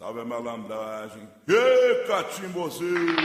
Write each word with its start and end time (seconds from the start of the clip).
Salve 0.00 0.20
a 0.20 0.24
malandragem. 0.24 1.28
Ê, 1.46 2.04
catimbozinho! 2.06 3.16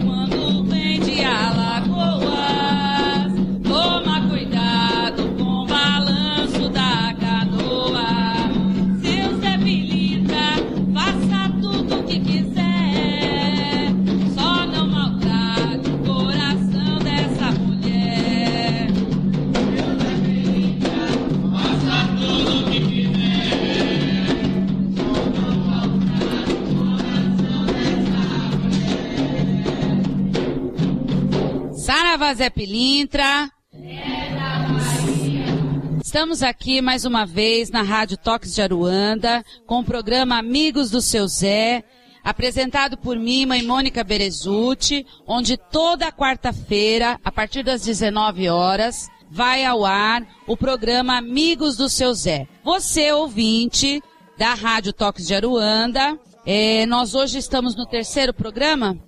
Saravá 32.20 32.34
Zé 32.34 32.50
Pilintra. 32.50 33.50
Estamos 36.04 36.42
aqui 36.42 36.82
mais 36.82 37.06
uma 37.06 37.24
vez 37.24 37.70
na 37.70 37.80
Rádio 37.80 38.18
Toques 38.18 38.54
de 38.54 38.60
Aruanda 38.60 39.42
com 39.66 39.80
o 39.80 39.84
programa 39.84 40.36
Amigos 40.36 40.90
do 40.90 41.00
Seu 41.00 41.26
Zé, 41.26 41.82
apresentado 42.22 42.98
por 42.98 43.18
mim, 43.18 43.46
mãe 43.46 43.62
Mônica 43.62 44.04
Berezuti, 44.04 45.06
onde 45.26 45.56
toda 45.56 46.12
quarta-feira, 46.12 47.18
a 47.24 47.32
partir 47.32 47.62
das 47.62 47.82
19 47.84 48.50
horas, 48.50 49.08
vai 49.30 49.64
ao 49.64 49.86
ar 49.86 50.22
o 50.46 50.58
programa 50.58 51.16
Amigos 51.16 51.74
do 51.74 51.88
Seu 51.88 52.12
Zé. 52.12 52.46
Você, 52.62 53.10
ouvinte 53.12 54.02
da 54.36 54.52
Rádio 54.52 54.92
Toques 54.92 55.26
de 55.26 55.34
Aruanda, 55.34 56.18
eh, 56.44 56.84
nós 56.84 57.14
hoje 57.14 57.38
estamos 57.38 57.74
no 57.74 57.86
terceiro 57.86 58.34
programa, 58.34 58.98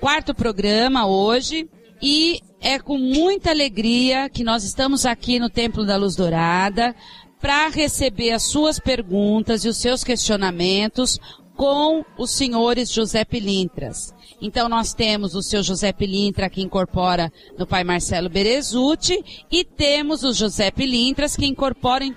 quarto 0.00 0.34
programa 0.34 1.06
hoje, 1.06 1.68
e 2.00 2.40
é 2.62 2.78
com 2.78 2.96
muita 2.96 3.50
alegria 3.50 4.30
que 4.30 4.44
nós 4.44 4.62
estamos 4.62 5.04
aqui 5.04 5.40
no 5.40 5.50
Templo 5.50 5.84
da 5.84 5.96
Luz 5.96 6.14
Dourada 6.14 6.94
para 7.40 7.68
receber 7.68 8.30
as 8.30 8.44
suas 8.44 8.78
perguntas 8.78 9.64
e 9.64 9.68
os 9.68 9.78
seus 9.78 10.04
questionamentos 10.04 11.18
com 11.56 12.04
os 12.16 12.30
senhores 12.30 12.90
José 12.90 13.24
Pilintras. 13.24 14.14
Então 14.40 14.68
nós 14.68 14.94
temos 14.94 15.34
o 15.34 15.42
seu 15.42 15.60
José 15.62 15.92
Pilintra 15.92 16.48
que 16.48 16.62
incorpora 16.62 17.32
no 17.58 17.66
pai 17.66 17.82
Marcelo 17.82 18.30
Berezuti 18.30 19.44
e 19.50 19.64
temos 19.64 20.22
o 20.22 20.32
José 20.32 20.70
Pilintras 20.70 21.36
que 21.36 21.46
incorpora 21.46 22.04
em 22.04 22.14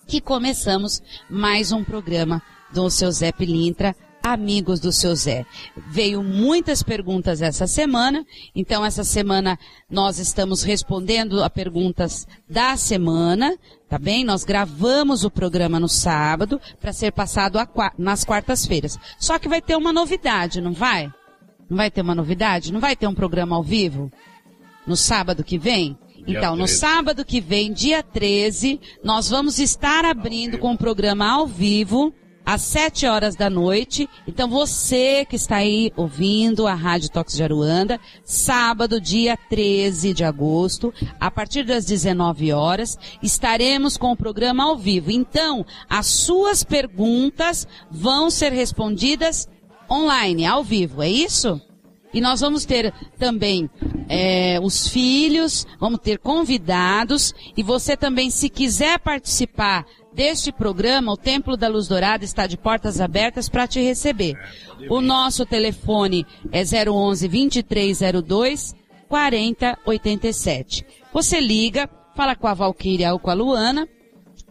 que 0.07 0.21
começamos 0.21 1.03
mais 1.29 1.73
um 1.73 1.83
programa 1.83 2.43
do 2.73 2.91
seu 2.91 3.11
Zé 3.11 3.33
Pilintra, 3.33 3.95
amigos 4.23 4.81
do 4.81 4.93
seu 4.93 5.15
Zé. 5.15 5.47
Veio 5.89 6.23
muitas 6.23 6.83
perguntas 6.83 7.41
essa 7.41 7.67
semana, 7.67 8.25
então 8.55 8.85
essa 8.85 9.05
semana 9.05 9.59
nós 9.91 10.19
estamos 10.19 10.63
respondendo 10.63 11.43
a 11.43 11.49
perguntas 11.49 12.27
da 12.49 12.77
semana, 12.77 13.57
tá 13.89 13.99
bem? 13.99 14.25
Nós 14.25 14.45
gravamos 14.45 15.25
o 15.25 15.31
programa 15.31 15.81
no 15.81 15.89
sábado 15.89 16.61
para 16.81 16.93
ser 16.93 17.13
passado 17.13 17.59
a, 17.59 17.69
nas 17.97 18.25
quartas-feiras. 18.25 18.99
Só 19.19 19.39
que 19.39 19.49
vai 19.49 19.63
ter 19.63 19.77
uma 19.77 19.93
novidade, 19.93 20.61
não 20.61 20.73
vai? 20.73 21.13
Não 21.69 21.77
vai 21.77 21.91
ter 21.91 22.01
uma 22.01 22.15
novidade? 22.15 22.73
Não 22.73 22.81
vai 22.81 22.97
ter 22.97 23.07
um 23.07 23.15
programa 23.15 23.57
ao 23.57 23.63
vivo? 23.63 24.11
No 24.87 24.97
sábado 24.97 25.45
que 25.45 25.59
vem? 25.59 25.99
Então, 26.27 26.55
no 26.57 26.69
sábado 26.69 27.25
que 27.25 27.41
vem, 27.41 27.73
dia 27.73 28.03
13, 28.03 28.79
nós 29.03 29.31
vamos 29.31 29.59
estar 29.59 30.05
abrindo 30.05 30.59
com 30.59 30.73
o 30.75 30.79
programa 30.79 31.27
ao 31.27 31.47
vivo 31.47 32.13
às 32.49 32.63
7 32.63 33.07
horas 33.07 33.37
da 33.37 33.51
noite. 33.51 34.09
Então 34.27 34.49
você 34.49 35.27
que 35.27 35.37
está 35.37 35.57
aí 35.57 35.93
ouvindo 35.95 36.67
a 36.67 36.73
Rádio 36.73 37.11
Tox 37.11 37.35
de 37.35 37.43
Aruanda, 37.43 38.01
sábado, 38.25 38.99
dia 38.99 39.37
13 39.37 40.15
de 40.15 40.25
agosto, 40.25 40.93
a 41.21 41.31
partir 41.31 41.63
das 41.63 41.85
19 41.85 42.51
horas, 42.55 42.99
estaremos 43.23 43.99
com 43.99 44.13
o 44.13 44.17
programa 44.17 44.65
ao 44.65 44.79
vivo. 44.79 45.11
Então, 45.11 45.67
as 45.91 46.07
suas 46.07 46.65
perguntas 46.65 47.69
vão 47.91 48.31
ser 48.31 48.51
respondidas 48.51 49.47
online, 49.91 50.47
ao 50.47 50.65
vivo, 50.65 51.03
é 51.03 51.11
isso? 51.11 51.61
E 52.15 52.21
nós 52.23 52.41
vamos 52.41 52.65
ter 52.65 52.95
também 53.19 53.69
é, 54.09 54.59
os 54.63 54.89
filhos, 54.89 55.67
vamos 55.79 56.01
ter 56.01 56.19
convidados, 56.19 57.35
e 57.55 57.63
você 57.63 57.95
também, 57.95 58.31
se 58.31 58.49
quiser 58.49 58.99
participar 58.99 59.85
deste 60.19 60.51
programa, 60.51 61.13
o 61.13 61.17
Templo 61.17 61.57
da 61.57 61.69
Luz 61.69 61.87
Dourada 61.87 62.25
está 62.25 62.49
de 62.49 62.57
portas 62.59 63.01
abertas 63.01 63.49
para 63.49 63.69
te 63.69 63.81
receber. 63.81 64.37
O 64.91 65.01
nosso 65.01 65.47
telefone 65.47 66.27
é 66.51 66.65
011 66.65 67.29
2302 67.29 68.75
4087. 69.09 70.85
Você 71.13 71.39
liga, 71.39 71.89
fala 72.17 72.35
com 72.35 72.49
a 72.49 72.55
Valquíria 72.55 73.13
ou 73.13 73.21
com 73.21 73.31
a 73.31 73.35
Luana, 73.35 73.89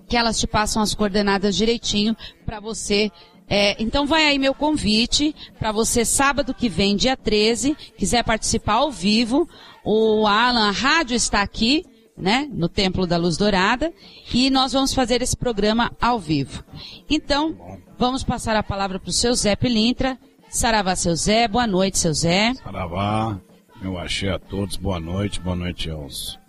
que 0.08 0.16
elas 0.16 0.40
te 0.40 0.48
passam 0.48 0.82
as 0.82 0.96
coordenadas 0.96 1.54
direitinho 1.54 2.16
para 2.46 2.62
você 2.62 3.12
é, 3.50 3.82
então 3.82 4.06
vai 4.06 4.26
aí 4.26 4.38
meu 4.38 4.54
convite 4.54 5.34
para 5.58 5.72
você 5.72 6.04
sábado 6.04 6.54
que 6.54 6.68
vem, 6.68 6.98
dia 6.98 7.16
13, 7.16 7.76
quiser 7.98 8.24
participar 8.24 8.76
ao 8.76 8.92
vivo. 8.92 9.48
O 9.86 10.28
Alan, 10.28 10.68
a 10.68 10.72
rádio 10.72 11.16
está 11.16 11.42
aqui, 11.42 11.86
né, 12.18 12.50
no 12.52 12.68
Templo 12.68 13.06
da 13.06 13.18
Luz 13.18 13.38
Dourada, 13.38 13.94
e 14.34 14.50
nós 14.50 14.74
vamos 14.74 14.94
fazer 14.94 15.22
esse 15.22 15.38
programa 15.38 15.92
ao 16.02 16.20
vivo. 16.20 16.64
Então, 17.10 17.56
vamos 17.98 18.24
passar 18.24 18.56
a 18.56 18.64
palavra 18.64 19.00
para 19.00 19.10
o 19.10 19.14
seu 19.14 19.34
Zé 19.36 19.56
Pilintra. 19.56 20.18
Saravá, 20.50 20.96
seu 20.96 21.16
Zé. 21.16 21.48
Boa 21.48 21.68
noite, 21.68 22.00
seu 22.00 22.14
Zé. 22.14 22.54
Saravá, 22.56 23.40
eu 23.82 23.98
achei 23.98 24.30
a 24.30 24.40
todos. 24.40 24.78
Boa 24.78 25.00
noite, 25.00 25.40
boa 25.40 25.56
noite 25.56 25.90
aos 25.90 26.40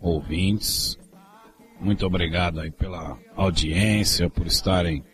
ouvintes. 0.00 0.96
Muito 1.80 2.06
obrigado 2.06 2.60
aí 2.60 2.70
pela 2.70 3.16
audiência, 3.34 4.28
por 4.28 4.46
estarem 4.46 5.04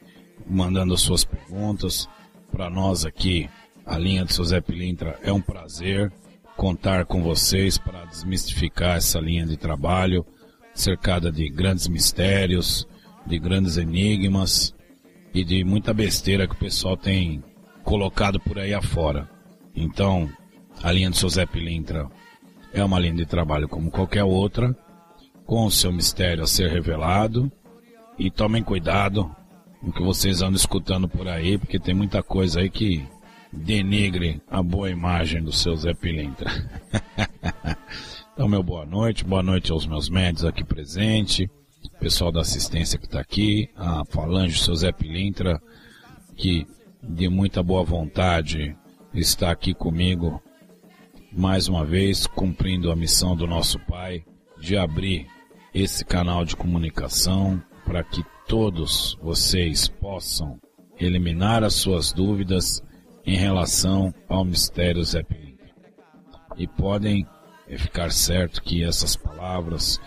mandando 0.47 0.95
as 0.95 1.01
suas 1.01 1.25
perguntas. 1.25 2.09
Para 2.51 2.69
nós 2.69 3.05
aqui, 3.05 3.49
a 3.87 3.99
linha 3.99 4.25
do 4.25 4.33
seu 4.33 4.45
Zé 4.45 4.61
Pilintra, 4.61 5.19
é 5.23 5.33
um 5.33 5.41
prazer 5.41 6.13
contar 6.57 7.05
com 7.05 7.23
vocês 7.23 7.79
para 7.79 8.05
desmistificar 8.05 8.97
essa 8.97 9.19
linha 9.19 9.47
de 9.47 9.57
trabalho, 9.57 10.25
cercada 10.73 11.31
de 11.31 11.49
grandes 11.49 11.89
mistérios, 11.89 12.87
de 13.27 13.39
grandes 13.39 13.77
enigmas 13.77 14.75
e 15.33 15.45
de 15.45 15.65
muita 15.65 15.93
besteira 15.93 16.47
que 16.47 16.55
o 16.55 16.59
pessoal 16.59 16.97
tem 16.97 17.43
colocado 17.83 18.39
por 18.41 18.59
aí 18.59 18.73
afora. 18.73 19.29
Então, 19.75 20.31
a 20.83 20.93
linha 20.93 21.11
do 21.11 21.29
Zé 21.29 21.47
Pilintra 21.47 22.09
é 22.73 22.85
uma 22.85 22.99
linha 22.99 23.15
de 23.15 23.27
trabalho 23.27 23.69
como 23.69 23.91
qualquer 23.91 24.25
outra, 24.25 24.77
com 25.47 25.67
o 25.67 25.71
seu 25.71 25.93
mistério 25.93 26.45
a 26.45 26.47
ser 26.47 26.71
revelado. 26.71 27.51
E 28.19 28.31
tomem 28.31 28.63
cuidado 28.63 29.35
o 29.83 29.93
que 29.93 30.03
vocês 30.03 30.41
andam 30.41 30.55
escutando 30.55 31.09
por 31.09 31.29
aí, 31.29 31.59
porque 31.59 31.79
tem 31.79 31.95
muita 31.95 32.23
coisa 32.23 32.61
aí 32.61 32.71
que 32.71 33.07
denigre 33.55 34.43
a 34.51 34.63
boa 34.63 34.91
imagem 34.91 35.43
do 35.43 35.53
seu 35.53 35.77
Zé 35.77 35.95
Pilintra. 35.95 36.51
então, 38.33 38.49
meu 38.49 38.63
boa 38.63 38.85
noite, 38.85 39.25
boa 39.25 39.43
noite 39.43 39.71
aos 39.71 39.87
meus 39.87 40.09
médicos 40.09 40.45
aqui 40.45 40.65
presentes, 40.65 41.49
pessoal 42.01 42.33
da 42.33 42.41
assistência 42.41 42.99
que 42.99 43.07
está 43.07 43.21
aqui, 43.21 43.71
a 43.77 44.05
Falange, 44.07 44.59
seu 44.59 44.75
Zé 44.75 44.93
Pilintra, 44.93 45.61
que 46.37 46.67
de 47.03 47.29
muita 47.29 47.63
boa 47.63 47.85
vontade 47.85 48.77
está 49.15 49.51
aqui 49.51 49.73
comigo 49.73 50.43
mais 51.33 51.69
uma 51.69 51.85
vez, 51.85 52.27
cumprindo 52.27 52.91
a 52.91 52.97
missão 52.97 53.37
do 53.37 53.47
nosso 53.47 53.79
Pai 53.81 54.25
de 54.59 54.77
abrir 54.77 55.27
esse 55.73 56.05
canal 56.05 56.45
de 56.45 56.57
comunicação 56.57 57.63
para 57.85 58.03
que 58.05 58.25
todos 58.47 59.19
vocês 59.21 59.89
possam 59.89 60.59
eliminar 60.99 61.65
as 61.65 61.75
suas 61.75 62.13
dúvidas 62.13 62.83
em 63.27 63.37
relação 63.37 64.13
ao 64.29 64.45
mistério 64.45 65.03
Zé 65.05 65.23
Pilintra. 65.23 65.73
E 66.57 66.67
podem 66.67 67.27
ficar 67.79 68.11
certo 68.13 68.63
que 68.63 68.85
essas 68.85 69.17
palavras 69.17 70.01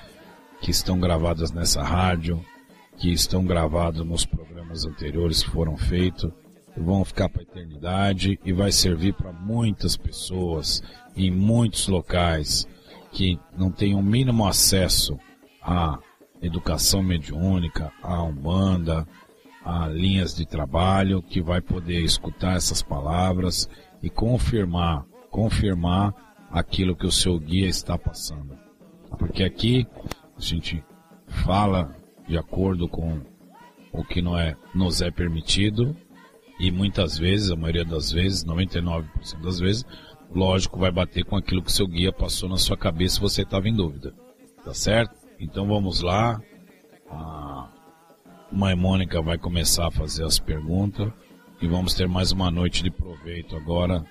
que 0.61 0.71
estão 0.71 0.99
gravadas 0.99 1.51
nessa 1.51 1.83
rádio, 1.83 2.43
que 2.97 3.11
estão 3.11 3.45
gravadas 3.45 4.05
nos 4.05 4.25
programas 4.25 4.85
anteriores 4.85 5.43
que 5.43 5.49
foram 5.49 5.77
feitos, 5.77 6.31
vão 6.75 7.03
ficar 7.03 7.29
para 7.29 7.41
a 7.41 7.43
eternidade 7.43 8.39
e 8.45 8.53
vai 8.53 8.71
servir 8.71 9.13
para 9.13 9.31
muitas 9.31 9.97
pessoas 9.97 10.81
em 11.15 11.31
muitos 11.31 11.87
locais 11.87 12.67
que 13.11 13.39
não 13.57 13.71
têm 13.71 13.95
o 13.95 14.01
mínimo 14.01 14.47
acesso 14.47 15.17
a 15.61 15.99
educação 16.41 17.01
mediúnica, 17.01 17.91
a 18.01 18.21
Umbanda, 18.23 19.07
a 19.67 19.85
linhas 19.89 20.33
de 20.33 20.45
trabalho 20.45 21.21
que 21.21 21.41
vai 21.41 21.59
poder 21.59 21.99
escutar 21.99 22.55
essas 22.55 22.81
palavras 22.81 23.69
e 24.01 24.09
confirmar, 24.09 25.03
confirmar 25.29 26.15
aquilo 26.49 26.95
que 26.95 27.05
o 27.05 27.11
seu 27.11 27.37
guia 27.37 27.67
está 27.67 27.97
passando. 27.97 28.57
Porque 29.19 29.43
aqui 29.43 29.85
a 30.37 30.41
gente 30.41 30.81
fala 31.27 31.93
de 32.25 32.37
acordo 32.37 32.87
com 32.87 33.19
o 33.91 34.05
que 34.05 34.21
não 34.21 34.39
é, 34.39 34.55
nos 34.73 35.01
é 35.01 35.11
permitido 35.11 35.93
e 36.57 36.71
muitas 36.71 37.17
vezes, 37.17 37.51
a 37.51 37.57
maioria 37.57 37.83
das 37.83 38.09
vezes, 38.09 38.45
99% 38.45 39.03
das 39.43 39.59
vezes, 39.59 39.83
lógico, 40.33 40.79
vai 40.79 40.93
bater 40.93 41.25
com 41.25 41.35
aquilo 41.35 41.61
que 41.61 41.69
o 41.69 41.73
seu 41.73 41.87
guia 41.87 42.13
passou 42.13 42.47
na 42.47 42.57
sua 42.57 42.77
cabeça 42.77 43.15
se 43.15 43.21
você 43.21 43.41
estava 43.41 43.67
em 43.67 43.75
dúvida. 43.75 44.15
Tá 44.63 44.73
certo? 44.73 45.13
Então 45.37 45.67
vamos 45.67 46.01
lá. 46.01 46.41
A 47.09 47.76
mãe 48.51 48.75
Mônica 48.75 49.21
vai 49.21 49.37
começar 49.37 49.87
a 49.87 49.91
fazer 49.91 50.23
as 50.23 50.39
perguntas 50.39 51.11
e 51.61 51.67
vamos 51.67 51.93
ter 51.93 52.07
mais 52.07 52.31
uma 52.31 52.49
noite 52.49 52.81
de 52.83 52.89
proveito 52.89 53.55
agora 53.55 54.03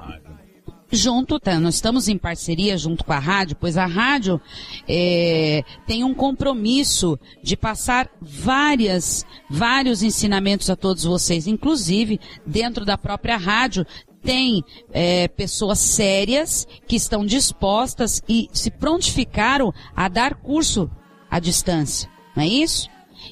Junto, 0.93 1.39
tá, 1.39 1.61
nós 1.61 1.77
estamos 1.77 2.09
em 2.09 2.19
parceria 2.19 2.77
junto 2.77 3.05
com 3.05 3.13
a 3.13 3.19
rádio, 3.19 3.57
pois 3.61 3.77
a 3.77 3.87
rádio 3.87 4.41
é, 4.89 5.63
tem 5.87 6.03
um 6.03 6.13
compromisso 6.13 7.17
de 7.41 7.57
passar 7.57 8.11
várias, 8.21 9.25
vários 9.49 10.03
ensinamentos 10.03 10.69
a 10.69 10.75
todos 10.75 11.05
vocês, 11.05 11.47
inclusive 11.47 12.19
dentro 12.45 12.85
da 12.85 12.99
própria 12.99 13.37
rádio 13.37 13.87
tem 14.21 14.65
é, 14.93 15.29
pessoas 15.29 15.79
sérias 15.79 16.67
que 16.87 16.97
estão 16.97 17.25
dispostas 17.25 18.21
e 18.29 18.49
se 18.53 18.71
prontificaram 18.71 19.73
a 19.95 20.09
dar 20.09 20.35
curso 20.35 20.91
à 21.31 21.39
distância, 21.39 22.11
não 22.37 22.43
é 22.43 22.49
isso? 22.49 22.91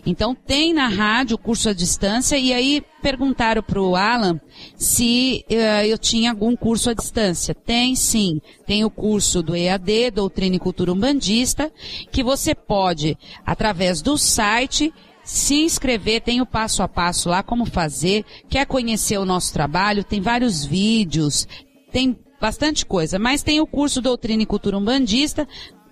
Então 0.08 0.34
tem 0.34 0.72
na 0.72 0.88
rádio 0.88 1.36
curso 1.36 1.68
à 1.68 1.74
distância 1.74 2.38
e 2.38 2.50
aí 2.50 2.82
perguntaram 3.02 3.62
para 3.62 3.78
o 3.78 3.94
Alan 3.94 4.40
se 4.74 5.44
uh, 5.50 5.84
eu 5.84 5.98
tinha 5.98 6.30
algum 6.30 6.56
curso 6.56 6.88
à 6.88 6.94
distância. 6.94 7.54
Tem 7.54 7.94
sim. 7.94 8.40
Tem 8.66 8.86
o 8.86 8.90
curso 8.90 9.42
do 9.42 9.54
EAD, 9.54 10.12
Doutrina 10.12 10.56
e 10.56 10.58
Cultura 10.58 10.94
Umbandista, 10.94 11.70
que 12.10 12.22
você 12.22 12.54
pode, 12.54 13.18
através 13.44 14.00
do 14.00 14.16
site, 14.16 14.94
se 15.22 15.56
inscrever, 15.56 16.22
tem 16.22 16.40
o 16.40 16.46
passo 16.46 16.82
a 16.82 16.88
passo 16.88 17.28
lá, 17.28 17.42
como 17.42 17.66
fazer, 17.66 18.24
quer 18.48 18.64
conhecer 18.64 19.18
o 19.18 19.26
nosso 19.26 19.52
trabalho, 19.52 20.02
tem 20.02 20.22
vários 20.22 20.64
vídeos, 20.64 21.46
tem 21.92 22.18
bastante 22.40 22.86
coisa, 22.86 23.18
mas 23.18 23.42
tem 23.42 23.60
o 23.60 23.66
curso 23.66 24.00
Doutrina 24.00 24.42
e 24.42 24.46
Cultura 24.46 24.78
Umbandista, 24.78 25.46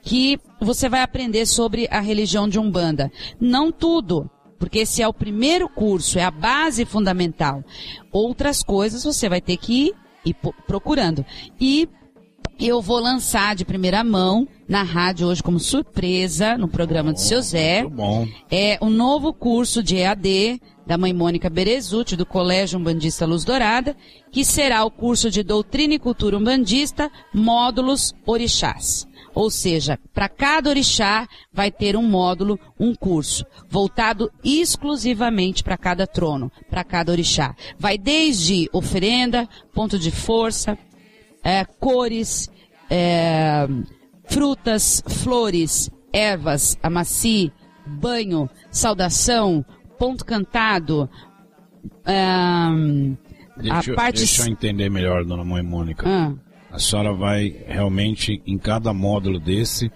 que 0.06 0.38
você 0.60 0.88
vai 0.88 1.02
aprender 1.02 1.44
sobre 1.46 1.88
a 1.90 1.98
religião 1.98 2.48
de 2.48 2.60
Umbanda. 2.60 3.10
Não 3.40 3.72
tudo, 3.72 4.30
porque 4.56 4.78
esse 4.78 5.02
é 5.02 5.08
o 5.08 5.12
primeiro 5.12 5.68
curso, 5.68 6.16
é 6.16 6.22
a 6.22 6.30
base 6.30 6.84
fundamental. 6.84 7.64
Outras 8.12 8.62
coisas 8.62 9.02
você 9.02 9.28
vai 9.28 9.40
ter 9.40 9.56
que 9.56 9.92
ir, 10.24 10.36
procurando. 10.64 11.26
E 11.60 11.88
eu 12.58 12.80
vou 12.80 13.00
lançar 13.00 13.56
de 13.56 13.64
primeira 13.64 14.04
mão 14.04 14.46
na 14.68 14.84
rádio 14.84 15.26
hoje 15.26 15.42
como 15.42 15.58
surpresa 15.58 16.56
no 16.56 16.68
programa 16.68 17.12
do 17.12 17.18
seu 17.18 17.42
Zé. 17.42 17.82
Muito 17.82 17.96
bom. 17.96 18.28
É 18.48 18.78
o 18.80 18.86
um 18.86 18.90
novo 18.90 19.32
curso 19.32 19.82
de 19.82 19.96
EAD 19.96 20.60
da 20.86 20.96
mãe 20.96 21.12
Mônica 21.12 21.50
Berezuti, 21.50 22.14
do 22.14 22.24
Colégio 22.24 22.78
Umbandista 22.78 23.26
Luz 23.26 23.44
Dourada, 23.44 23.96
que 24.30 24.44
será 24.44 24.84
o 24.84 24.90
curso 24.90 25.32
de 25.32 25.42
Doutrina 25.42 25.94
e 25.94 25.98
Cultura 25.98 26.38
Umbandista, 26.38 27.10
módulos 27.34 28.14
orixás. 28.24 29.04
Ou 29.36 29.50
seja, 29.50 30.00
para 30.14 30.30
cada 30.30 30.70
orixá 30.70 31.28
vai 31.52 31.70
ter 31.70 31.94
um 31.94 32.02
módulo, 32.02 32.58
um 32.80 32.94
curso, 32.94 33.44
voltado 33.68 34.32
exclusivamente 34.42 35.62
para 35.62 35.76
cada 35.76 36.06
trono, 36.06 36.50
para 36.70 36.82
cada 36.82 37.12
orixá. 37.12 37.54
Vai 37.78 37.98
desde 37.98 38.66
oferenda, 38.72 39.46
ponto 39.74 39.98
de 39.98 40.10
força, 40.10 40.78
é, 41.44 41.66
cores, 41.66 42.48
é, 42.88 43.68
frutas, 44.24 45.02
flores, 45.06 45.90
ervas, 46.10 46.78
amaci, 46.82 47.52
banho, 47.86 48.48
saudação, 48.70 49.62
ponto 49.98 50.24
cantado, 50.24 51.10
é, 52.06 52.24
deixa, 53.58 53.92
a 53.92 53.94
parte... 53.94 54.16
Deixa 54.20 54.44
eu 54.44 54.46
entender 54.46 54.88
melhor, 54.88 55.26
dona 55.26 55.44
Mãe 55.44 55.62
Mônica. 55.62 56.08
Ah 56.08 56.45
a 56.76 56.78
senhora 56.78 57.14
vai 57.14 57.64
realmente, 57.66 58.42
em 58.46 58.58
cada 58.58 58.92
módulo 58.92 59.40
desse, 59.40 59.90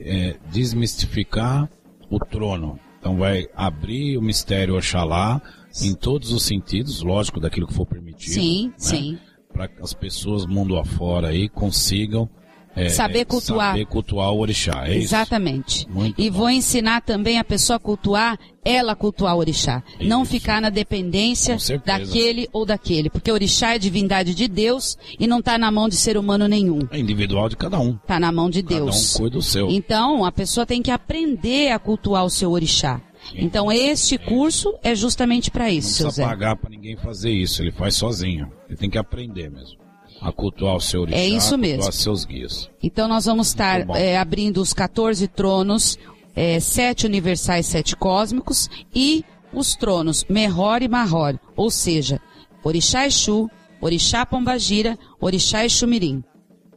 é, 0.00 0.36
desmistificar 0.50 1.70
o 2.10 2.18
trono. 2.18 2.80
Então 2.98 3.16
vai 3.16 3.46
abrir 3.54 4.18
o 4.18 4.22
mistério 4.22 4.76
Oxalá 4.76 5.40
em 5.80 5.94
todos 5.94 6.32
os 6.32 6.42
sentidos, 6.42 7.00
lógico, 7.00 7.38
daquilo 7.38 7.68
que 7.68 7.74
for 7.74 7.86
permitido. 7.86 8.32
Sim, 8.32 8.66
né? 8.66 8.74
sim. 8.76 9.18
Para 9.52 9.68
que 9.68 9.80
as 9.80 9.94
pessoas 9.94 10.44
mundo 10.46 10.76
afora 10.76 11.28
aí 11.28 11.48
consigam 11.48 12.28
é, 12.76 12.90
saber 12.90 13.24
cultuar. 13.24 13.72
Saber 13.72 13.86
cultuar 13.86 14.32
o 14.32 14.38
orixá, 14.38 14.86
é 14.86 14.96
Exatamente. 14.96 15.78
Isso? 15.78 15.90
Muito 15.90 16.20
e 16.20 16.30
bom. 16.30 16.38
vou 16.38 16.50
ensinar 16.50 17.00
também 17.00 17.38
a 17.38 17.44
pessoa 17.44 17.78
a 17.78 17.80
cultuar, 17.80 18.38
ela 18.62 18.94
cultuar 18.94 19.34
o 19.34 19.38
orixá. 19.38 19.82
Isso. 19.98 20.06
Não 20.06 20.26
ficar 20.26 20.60
na 20.60 20.68
dependência 20.68 21.56
daquele 21.84 22.48
ou 22.52 22.66
daquele. 22.66 23.08
Porque 23.08 23.30
o 23.30 23.34
orixá 23.34 23.74
é 23.74 23.78
divindade 23.78 24.34
de 24.34 24.46
Deus 24.46 24.98
e 25.18 25.26
não 25.26 25.38
está 25.38 25.56
na 25.56 25.70
mão 25.70 25.88
de 25.88 25.96
ser 25.96 26.18
humano 26.18 26.46
nenhum. 26.46 26.80
É 26.90 26.98
individual 26.98 27.48
de 27.48 27.56
cada 27.56 27.80
um. 27.80 27.92
Está 27.94 28.20
na 28.20 28.30
mão 28.30 28.50
de 28.50 28.62
cada 28.62 28.74
Deus. 28.74 29.12
Cada 29.12 29.16
um 29.16 29.20
cuida 29.22 29.36
do 29.36 29.42
seu. 29.42 29.70
Então, 29.70 30.24
a 30.24 30.30
pessoa 30.30 30.66
tem 30.66 30.82
que 30.82 30.90
aprender 30.90 31.70
a 31.70 31.78
cultuar 31.78 32.26
o 32.26 32.30
seu 32.30 32.50
orixá. 32.50 33.00
Então, 33.34 33.72
este 33.72 34.18
curso 34.18 34.74
é 34.84 34.94
justamente 34.94 35.50
para 35.50 35.68
isso, 35.68 36.02
Não 36.02 36.10
precisa 36.10 36.28
pagar 36.28 36.56
para 36.56 36.70
ninguém 36.70 36.96
fazer 36.96 37.30
isso, 37.30 37.60
ele 37.60 37.72
faz 37.72 37.96
sozinho. 37.96 38.52
Ele 38.68 38.76
tem 38.76 38.88
que 38.88 38.98
aprender 38.98 39.50
mesmo 39.50 39.85
a 40.26 40.32
cultuar 40.32 40.74
o 40.74 40.80
seu 40.80 41.02
orixá, 41.02 41.18
é 41.18 41.28
isso 41.28 41.56
mesmo. 41.56 41.92
seus 41.92 42.24
guias. 42.24 42.68
Então 42.82 43.06
nós 43.06 43.26
vamos 43.26 43.46
estar 43.46 43.88
é, 43.90 44.18
abrindo 44.18 44.60
os 44.60 44.72
14 44.72 45.28
tronos, 45.28 45.96
é, 46.34 46.58
sete 46.58 47.06
universais, 47.06 47.66
sete 47.66 47.94
cósmicos 47.94 48.68
e 48.92 49.24
os 49.52 49.76
tronos 49.76 50.24
Merhor 50.28 50.82
e 50.82 50.88
Mahor, 50.88 51.38
ou 51.56 51.70
seja, 51.70 52.20
Orixá 52.64 53.06
Exu, 53.06 53.48
Orixá 53.80 54.26
Pombagira, 54.26 54.98
Orixá 55.20 55.64
Exumirim. 55.64 56.24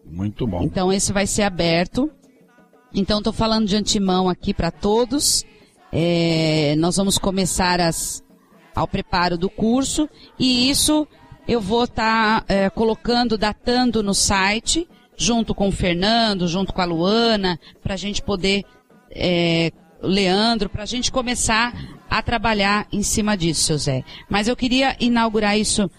Muito 0.06 0.46
bom. 0.46 0.62
Então 0.62 0.94
esse 0.94 1.12
vai 1.12 1.26
ser 1.26 1.42
aberto. 1.42 2.10
Então 2.94 3.18
estou 3.18 3.34
falando 3.34 3.68
de 3.68 3.76
antemão 3.76 4.30
aqui 4.30 4.54
para 4.54 4.70
todos. 4.70 5.44
É, 5.92 6.76
nós 6.78 6.98
vamos 6.98 7.18
começar 7.18 7.82
as, 7.82 8.24
ao 8.76 8.88
preparo 8.88 9.40
do 9.40 9.50
curso 9.50 10.08
e 10.38 10.70
isso 10.70 11.08
eu 11.50 11.60
vou 11.60 11.86
estar 11.86 12.42
tá, 12.42 12.54
é, 12.54 12.70
colocando, 12.70 13.36
datando 13.36 14.04
no 14.04 14.14
site, 14.14 14.88
junto 15.18 15.56
com 15.56 15.70
o 15.70 15.72
Fernando, 15.72 16.48
junto 16.48 16.72
com 16.72 16.80
a 16.80 16.86
Luana, 16.86 17.60
para 17.82 17.96
a 17.96 17.98
gente 17.98 18.22
poder, 18.22 18.64
é, 19.10 19.72
Leandro, 20.00 20.70
para 20.70 20.84
a 20.84 20.86
gente 20.86 21.12
começar 21.12 21.74
a 22.08 22.22
trabalhar 22.22 22.88
em 22.94 23.02
cima 23.02 23.36
disso, 23.36 23.64
seu 23.64 23.78
Zé. 23.80 24.04
Mas 24.30 24.48
eu 24.48 24.56
queria 24.56 24.96
inaugurar 25.00 25.58
isso 25.58 25.90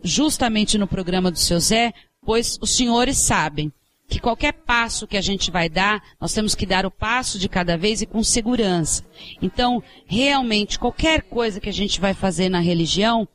justamente 0.00 0.78
no 0.78 0.86
programa 0.86 1.28
do 1.28 1.38
seu 1.40 1.58
Zé, 1.58 1.92
pois 2.24 2.56
os 2.62 2.76
senhores 2.76 3.18
sabem 3.18 3.72
que 4.08 4.20
qualquer 4.20 4.52
passo 4.52 5.08
que 5.08 5.16
a 5.16 5.20
gente 5.20 5.50
vai 5.50 5.68
dar, 5.68 6.00
nós 6.20 6.32
temos 6.32 6.54
que 6.54 6.64
dar 6.64 6.86
o 6.86 6.90
passo 6.90 7.36
de 7.36 7.48
cada 7.48 7.76
vez 7.76 8.00
e 8.00 8.06
com 8.06 8.22
segurança. 8.22 9.04
Então, 9.42 9.82
realmente, 10.06 10.78
qualquer 10.78 11.22
coisa 11.22 11.58
que 11.58 11.68
a 11.68 11.72
gente 11.72 12.00
vai 12.00 12.14
fazer 12.14 12.48
na 12.48 12.60
religião, 12.60 13.26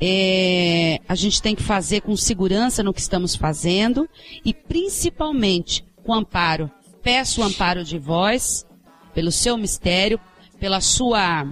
é, 0.00 0.98
a 1.06 1.14
gente 1.14 1.42
tem 1.42 1.54
que 1.54 1.62
fazer 1.62 2.00
com 2.00 2.16
segurança 2.16 2.82
no 2.82 2.94
que 2.94 3.00
estamos 3.00 3.36
fazendo 3.36 4.08
e 4.44 4.54
principalmente 4.54 5.84
com 6.02 6.14
amparo. 6.14 6.70
Peço 7.02 7.40
o 7.40 7.44
amparo 7.44 7.84
de 7.84 7.98
vós, 7.98 8.66
pelo 9.14 9.30
seu 9.30 9.58
mistério, 9.58 10.18
pela 10.58 10.80
sua 10.80 11.46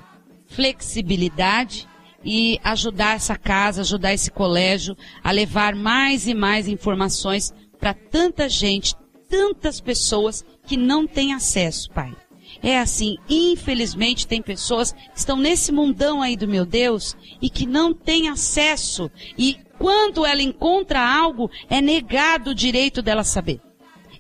flexibilidade 0.46 1.86
e 2.24 2.58
ajudar 2.64 3.16
essa 3.16 3.36
casa, 3.36 3.82
ajudar 3.82 4.14
esse 4.14 4.30
colégio 4.30 4.96
a 5.22 5.30
levar 5.30 5.74
mais 5.74 6.26
e 6.26 6.34
mais 6.34 6.66
informações 6.66 7.52
para 7.78 7.94
tanta 7.94 8.48
gente, 8.48 8.94
tantas 9.28 9.80
pessoas 9.80 10.44
que 10.66 10.76
não 10.76 11.06
têm 11.06 11.34
acesso, 11.34 11.90
Pai. 11.90 12.14
É 12.62 12.78
assim, 12.78 13.16
infelizmente 13.28 14.26
tem 14.26 14.42
pessoas 14.42 14.92
que 14.92 15.00
estão 15.14 15.36
nesse 15.36 15.70
mundão 15.70 16.20
aí 16.20 16.36
do 16.36 16.48
meu 16.48 16.66
Deus 16.66 17.16
e 17.40 17.48
que 17.48 17.66
não 17.66 17.94
têm 17.94 18.28
acesso. 18.28 19.10
E 19.36 19.56
quando 19.78 20.26
ela 20.26 20.42
encontra 20.42 21.00
algo, 21.00 21.50
é 21.70 21.80
negado 21.80 22.50
o 22.50 22.54
direito 22.54 23.00
dela 23.00 23.22
saber. 23.22 23.60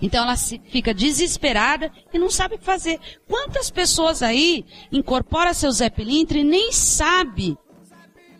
Então 0.00 0.22
ela 0.22 0.36
fica 0.36 0.94
desesperada 0.94 1.90
e 2.12 2.18
não 2.18 2.30
sabe 2.30 2.54
o 2.54 2.58
que 2.58 2.64
fazer. 2.64 3.00
Quantas 3.26 3.68
pessoas 3.70 4.22
aí 4.22 4.64
incorporam 4.92 5.52
seu 5.52 5.72
Zé 5.72 5.90
Pilintra 5.90 6.38
e 6.38 6.44
nem 6.44 6.70
sabe, 6.70 7.58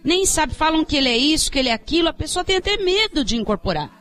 nem 0.05 0.25
sabe, 0.25 0.55
falam 0.55 0.85
que 0.85 0.97
ele 0.97 1.09
é 1.09 1.17
isso, 1.17 1.50
que 1.50 1.59
ele 1.59 1.69
é 1.69 1.73
aquilo, 1.73 2.09
a 2.09 2.12
pessoa 2.12 2.45
tem 2.45 2.57
até 2.57 2.76
medo 2.76 3.25
de 3.25 3.37
incorporar 3.37 3.98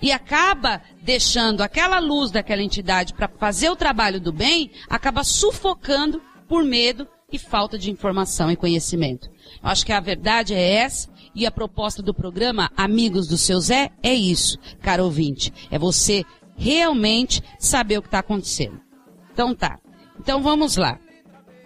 e 0.00 0.12
acaba 0.12 0.82
deixando 1.02 1.62
aquela 1.62 1.98
luz 1.98 2.30
daquela 2.30 2.62
entidade 2.62 3.14
para 3.14 3.28
fazer 3.28 3.70
o 3.70 3.76
trabalho 3.76 4.20
do 4.20 4.32
bem, 4.32 4.70
acaba 4.88 5.24
sufocando 5.24 6.20
por 6.48 6.64
medo 6.64 7.06
e 7.32 7.38
falta 7.38 7.78
de 7.78 7.90
informação 7.90 8.50
e 8.50 8.56
conhecimento. 8.56 9.28
Eu 9.62 9.68
acho 9.68 9.84
que 9.84 9.92
a 9.92 10.00
verdade 10.00 10.54
é 10.54 10.74
essa 10.74 11.08
e 11.34 11.46
a 11.46 11.50
proposta 11.50 12.02
do 12.02 12.14
programa 12.14 12.70
Amigos 12.76 13.26
do 13.26 13.36
Seu 13.36 13.60
Zé 13.60 13.90
é 14.02 14.14
isso, 14.14 14.58
caro 14.80 15.04
ouvinte. 15.04 15.52
É 15.70 15.78
você 15.78 16.24
realmente 16.56 17.42
saber 17.58 17.98
o 17.98 18.02
que 18.02 18.08
está 18.08 18.20
acontecendo. 18.20 18.80
Então 19.32 19.54
tá. 19.54 19.78
Então 20.18 20.42
vamos 20.42 20.76
lá. 20.76 20.98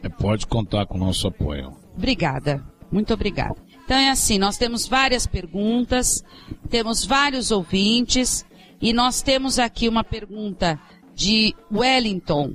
É, 0.02 0.08
pode 0.08 0.46
contar 0.46 0.86
com 0.86 0.96
o 0.96 1.00
nosso 1.00 1.28
apoio. 1.28 1.76
Obrigada. 1.94 2.64
Muito 2.90 3.12
obrigada. 3.12 3.56
Então 3.88 3.96
é 3.96 4.10
assim, 4.10 4.36
nós 4.36 4.58
temos 4.58 4.86
várias 4.86 5.26
perguntas, 5.26 6.22
temos 6.68 7.06
vários 7.06 7.50
ouvintes 7.50 8.44
e 8.82 8.92
nós 8.92 9.22
temos 9.22 9.58
aqui 9.58 9.88
uma 9.88 10.04
pergunta 10.04 10.78
de 11.14 11.54
Wellington. 11.72 12.52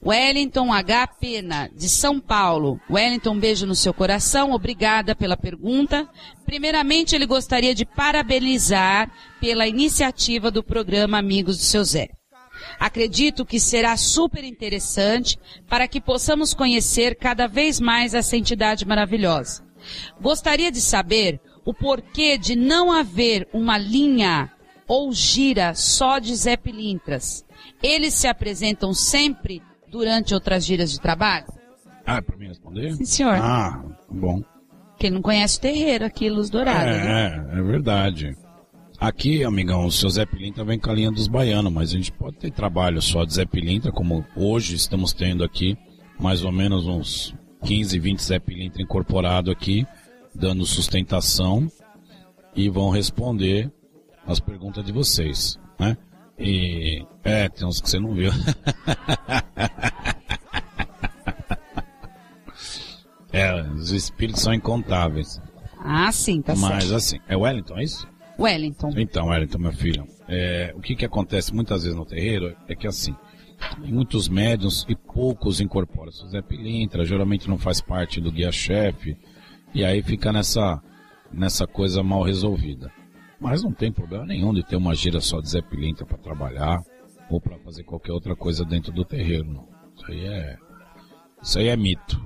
Wellington 0.00 0.72
H. 0.72 1.08
Pena, 1.08 1.68
de 1.74 1.88
São 1.88 2.20
Paulo. 2.20 2.80
Wellington, 2.88 3.32
um 3.32 3.40
beijo 3.40 3.66
no 3.66 3.74
seu 3.74 3.92
coração. 3.92 4.52
Obrigada 4.52 5.16
pela 5.16 5.36
pergunta. 5.36 6.08
Primeiramente, 6.44 7.16
ele 7.16 7.26
gostaria 7.26 7.74
de 7.74 7.84
parabenizar 7.84 9.10
pela 9.40 9.66
iniciativa 9.66 10.52
do 10.52 10.62
programa 10.62 11.18
Amigos 11.18 11.56
do 11.56 11.64
Seu 11.64 11.82
Zé. 11.82 12.10
Acredito 12.78 13.44
que 13.44 13.58
será 13.58 13.96
super 13.96 14.44
interessante 14.44 15.36
para 15.68 15.88
que 15.88 16.00
possamos 16.00 16.54
conhecer 16.54 17.16
cada 17.16 17.48
vez 17.48 17.80
mais 17.80 18.14
essa 18.14 18.36
entidade 18.36 18.86
maravilhosa. 18.86 19.65
Gostaria 20.20 20.70
de 20.70 20.80
saber 20.80 21.40
o 21.64 21.74
porquê 21.74 22.38
de 22.38 22.54
não 22.54 22.92
haver 22.92 23.48
uma 23.52 23.76
linha 23.76 24.50
ou 24.86 25.12
gira 25.12 25.74
só 25.74 26.18
de 26.18 26.34
Zé 26.34 26.56
Pilintras. 26.56 27.44
Eles 27.82 28.14
se 28.14 28.28
apresentam 28.28 28.94
sempre 28.94 29.62
durante 29.90 30.34
outras 30.34 30.64
giras 30.64 30.92
de 30.92 31.00
trabalho? 31.00 31.46
Ah, 32.06 32.16
é 32.16 32.20
pra 32.20 32.36
mim 32.36 32.48
responder? 32.48 32.94
Sim, 32.94 33.04
senhor. 33.04 33.34
Ah, 33.34 33.82
bom. 34.08 34.42
Quem 34.98 35.10
não 35.10 35.20
conhece 35.20 35.58
o 35.58 35.60
terreiro 35.60 36.04
aqui, 36.04 36.30
Luz 36.30 36.48
Dourada, 36.48 36.86
né? 36.86 37.46
É, 37.52 37.58
é 37.58 37.62
verdade. 37.62 38.36
Aqui, 38.98 39.44
amigão, 39.44 39.84
o 39.84 39.92
seu 39.92 40.08
Zé 40.08 40.24
Pilintra 40.24 40.64
vem 40.64 40.78
com 40.78 40.90
a 40.90 40.94
linha 40.94 41.10
dos 41.10 41.28
baianos, 41.28 41.70
mas 41.70 41.90
a 41.90 41.96
gente 41.96 42.10
pode 42.12 42.38
ter 42.38 42.50
trabalho 42.50 43.02
só 43.02 43.24
de 43.24 43.34
Zé 43.34 43.44
Pilintra, 43.44 43.92
como 43.92 44.24
hoje 44.34 44.74
estamos 44.74 45.12
tendo 45.12 45.44
aqui, 45.44 45.76
mais 46.18 46.44
ou 46.44 46.52
menos 46.52 46.86
uns 46.86 47.34
15, 47.66 47.98
20 47.98 48.22
Zé 48.22 48.38
Pilintra 48.38 48.80
incorporado 48.80 49.50
aqui, 49.50 49.84
dando 50.32 50.64
sustentação 50.64 51.68
e 52.54 52.70
vão 52.70 52.90
responder 52.90 53.68
as 54.24 54.38
perguntas 54.38 54.84
de 54.84 54.92
vocês, 54.92 55.58
né? 55.78 55.96
E, 56.38 57.04
é, 57.24 57.48
tem 57.48 57.66
uns 57.66 57.80
que 57.80 57.90
você 57.90 57.98
não 57.98 58.14
viu. 58.14 58.30
é, 63.32 63.62
os 63.72 63.90
espíritos 63.90 64.42
são 64.42 64.54
incontáveis. 64.54 65.40
Ah, 65.80 66.12
sim, 66.12 66.40
tá 66.40 66.54
Mas 66.54 66.84
certo. 66.84 66.94
assim, 66.94 67.18
é 67.26 67.36
Wellington, 67.36 67.78
é 67.78 67.84
isso? 67.84 68.06
Wellington. 68.38 68.92
Então, 68.96 69.26
Wellington, 69.26 69.58
meu 69.58 69.72
filho, 69.72 70.06
é, 70.28 70.72
o 70.76 70.80
que 70.80 70.94
que 70.94 71.04
acontece 71.04 71.52
muitas 71.52 71.82
vezes 71.82 71.98
no 71.98 72.06
terreiro 72.06 72.54
é 72.68 72.76
que 72.76 72.86
assim, 72.86 73.16
muitos 73.78 74.28
médiums 74.28 74.84
e 74.88 74.94
poucos 74.94 75.60
incorporam. 75.60 76.10
O 76.10 76.28
Zé 76.28 76.42
Pilintra 76.42 77.04
geralmente 77.04 77.48
não 77.48 77.58
faz 77.58 77.80
parte 77.80 78.20
do 78.20 78.32
guia-chefe, 78.32 79.16
e 79.74 79.84
aí 79.84 80.02
fica 80.02 80.32
nessa, 80.32 80.82
nessa 81.32 81.66
coisa 81.66 82.02
mal 82.02 82.22
resolvida. 82.22 82.90
Mas 83.40 83.62
não 83.62 83.72
tem 83.72 83.92
problema 83.92 84.24
nenhum 84.24 84.54
de 84.54 84.62
ter 84.62 84.76
uma 84.76 84.94
gira 84.94 85.20
só 85.20 85.40
de 85.40 85.50
Zé 85.50 85.60
Pilintra 85.60 86.06
para 86.06 86.18
trabalhar, 86.18 86.82
ou 87.28 87.40
para 87.40 87.58
fazer 87.58 87.82
qualquer 87.84 88.12
outra 88.12 88.36
coisa 88.36 88.64
dentro 88.64 88.92
do 88.92 89.04
terreiro, 89.04 89.52
não. 89.52 89.68
Isso 89.94 90.06
aí 90.10 90.26
é, 90.26 90.56
isso 91.42 91.58
aí 91.58 91.68
é 91.68 91.76
mito. 91.76 92.24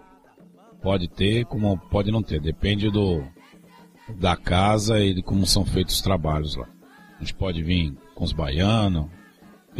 Pode 0.83 1.09
ter, 1.09 1.45
como 1.47 1.77
pode 1.77 2.11
não 2.11 2.23
ter, 2.23 2.41
depende 2.41 2.91
do, 2.91 3.23
da 4.19 4.37
casa 4.37 4.99
e 5.01 5.15
de 5.15 5.23
como 5.23 5.47
são 5.47 5.65
feitos 5.65 5.97
os 5.97 6.03
trabalhos 6.03 6.57
lá. 6.57 6.69
A 7.17 7.21
gente 7.21 7.35
pode 7.35 7.63
vir 7.63 7.95
com 8.15 8.25
os 8.25 8.33
baianos, 8.33 9.07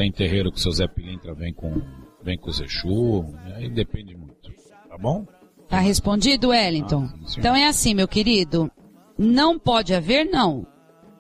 tem 0.01 0.11
terreiro 0.11 0.51
que 0.51 0.57
o 0.57 0.63
seu 0.63 0.73
Zé 0.73 0.89
Pilintra 0.89 1.35
vem 1.35 1.53
com, 1.53 1.83
vem 2.23 2.39
com 2.39 2.49
os 2.49 2.59
Exu, 2.59 3.23
aí 3.55 3.69
depende 3.69 4.17
muito. 4.17 4.51
Tá 4.89 4.97
bom? 4.97 5.27
Tá 5.69 5.79
respondido, 5.79 6.49
Wellington? 6.49 7.05
Ah, 7.05 7.27
sim, 7.27 7.39
então 7.39 7.55
é 7.55 7.67
assim, 7.67 7.93
meu 7.93 8.09
querido. 8.09 8.71
Não 9.19 9.59
pode 9.59 9.93
haver, 9.93 10.25
não. 10.25 10.67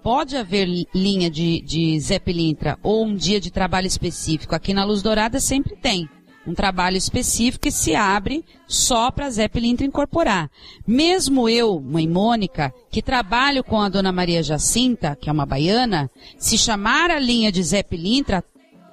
Pode 0.02 0.34
haver 0.34 0.64
li- 0.66 0.86
linha 0.94 1.30
de, 1.30 1.60
de 1.60 2.00
Zé 2.00 2.18
Pilintra 2.18 2.78
ou 2.82 3.04
um 3.04 3.14
dia 3.14 3.38
de 3.38 3.50
trabalho 3.50 3.86
específico. 3.86 4.54
Aqui 4.54 4.72
na 4.72 4.82
Luz 4.82 5.02
Dourada 5.02 5.40
sempre 5.40 5.76
tem 5.76 6.08
um 6.46 6.54
trabalho 6.54 6.96
específico 6.96 7.64
que 7.64 7.70
se 7.70 7.94
abre 7.94 8.42
só 8.66 9.10
para 9.10 9.28
Zé 9.28 9.46
Pilintra 9.46 9.86
incorporar. 9.86 10.50
Mesmo 10.86 11.50
eu, 11.50 11.78
mãe 11.82 12.08
Mônica, 12.08 12.72
que 12.90 13.02
trabalho 13.02 13.62
com 13.62 13.78
a 13.78 13.90
dona 13.90 14.10
Maria 14.10 14.42
Jacinta, 14.42 15.14
que 15.14 15.28
é 15.28 15.32
uma 15.32 15.44
baiana, 15.44 16.10
se 16.38 16.56
chamar 16.56 17.10
a 17.10 17.18
linha 17.18 17.52
de 17.52 17.62
Zé 17.62 17.82
Pilintra, 17.82 18.42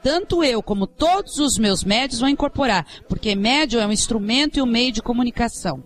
tanto 0.03 0.43
eu 0.43 0.61
como 0.61 0.87
todos 0.87 1.37
os 1.39 1.57
meus 1.57 1.83
médios 1.83 2.19
vão 2.19 2.29
incorporar, 2.29 2.85
porque 3.07 3.35
médio 3.35 3.79
é 3.79 3.87
um 3.87 3.91
instrumento 3.91 4.57
e 4.57 4.61
um 4.61 4.65
meio 4.65 4.91
de 4.91 5.01
comunicação. 5.01 5.83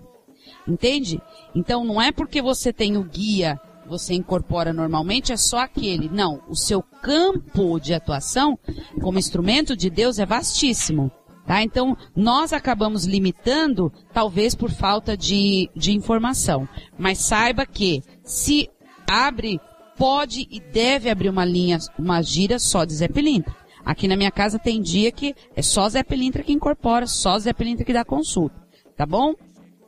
Entende? 0.68 1.20
Então 1.56 1.84
não 1.84 2.02
é 2.02 2.12
porque 2.12 2.42
você 2.42 2.72
tem 2.72 2.98
o 2.98 3.04
guia, 3.04 3.60
você 3.86 4.14
incorpora 4.14 4.72
normalmente, 4.72 5.34
é 5.34 5.38
só 5.38 5.60
aquele. 5.60 6.10
Não, 6.10 6.42
o 6.48 6.56
seu 6.56 6.82
campo 6.82 7.80
de 7.80 7.94
atuação 7.94 8.58
como 9.02 9.20
instrumento 9.20 9.76
de 9.76 9.90
Deus 9.90 10.20
é 10.20 10.26
vastíssimo. 10.26 11.12
Tá? 11.46 11.62
Então, 11.64 11.98
nós 12.16 12.54
acabamos 12.54 13.06
limitando, 13.06 13.92
talvez 14.14 14.56
por 14.56 14.70
falta 14.72 15.18
de, 15.18 15.70
de 15.76 15.92
informação. 15.92 16.70
Mas 16.98 17.18
saiba 17.18 17.66
que, 17.66 18.02
se 18.24 18.70
abre, 19.10 19.60
pode 19.98 20.48
e 20.50 20.60
deve 20.60 21.10
abrir 21.10 21.30
uma 21.30 21.44
linha, 21.44 21.80
uma 21.98 22.22
gira 22.22 22.58
só 22.60 22.86
de 22.86 23.08
Pilintra. 23.10 23.61
Aqui 23.86 24.08
na 24.08 24.16
minha 24.16 24.32
casa 24.32 24.60
tem 24.60 24.82
dia 24.82 25.12
que 25.12 25.36
é 25.56 25.62
só 25.62 25.88
Zé 25.90 26.04
Pilintra 26.04 26.44
que 26.44 26.54
incorpora, 26.54 27.08
só 27.08 27.38
Zé 27.40 27.54
Pilintra 27.54 27.86
que 27.86 27.94
dá 27.94 28.06
consulta. 28.06 28.56
Tá 28.96 29.06
bom? 29.06 29.34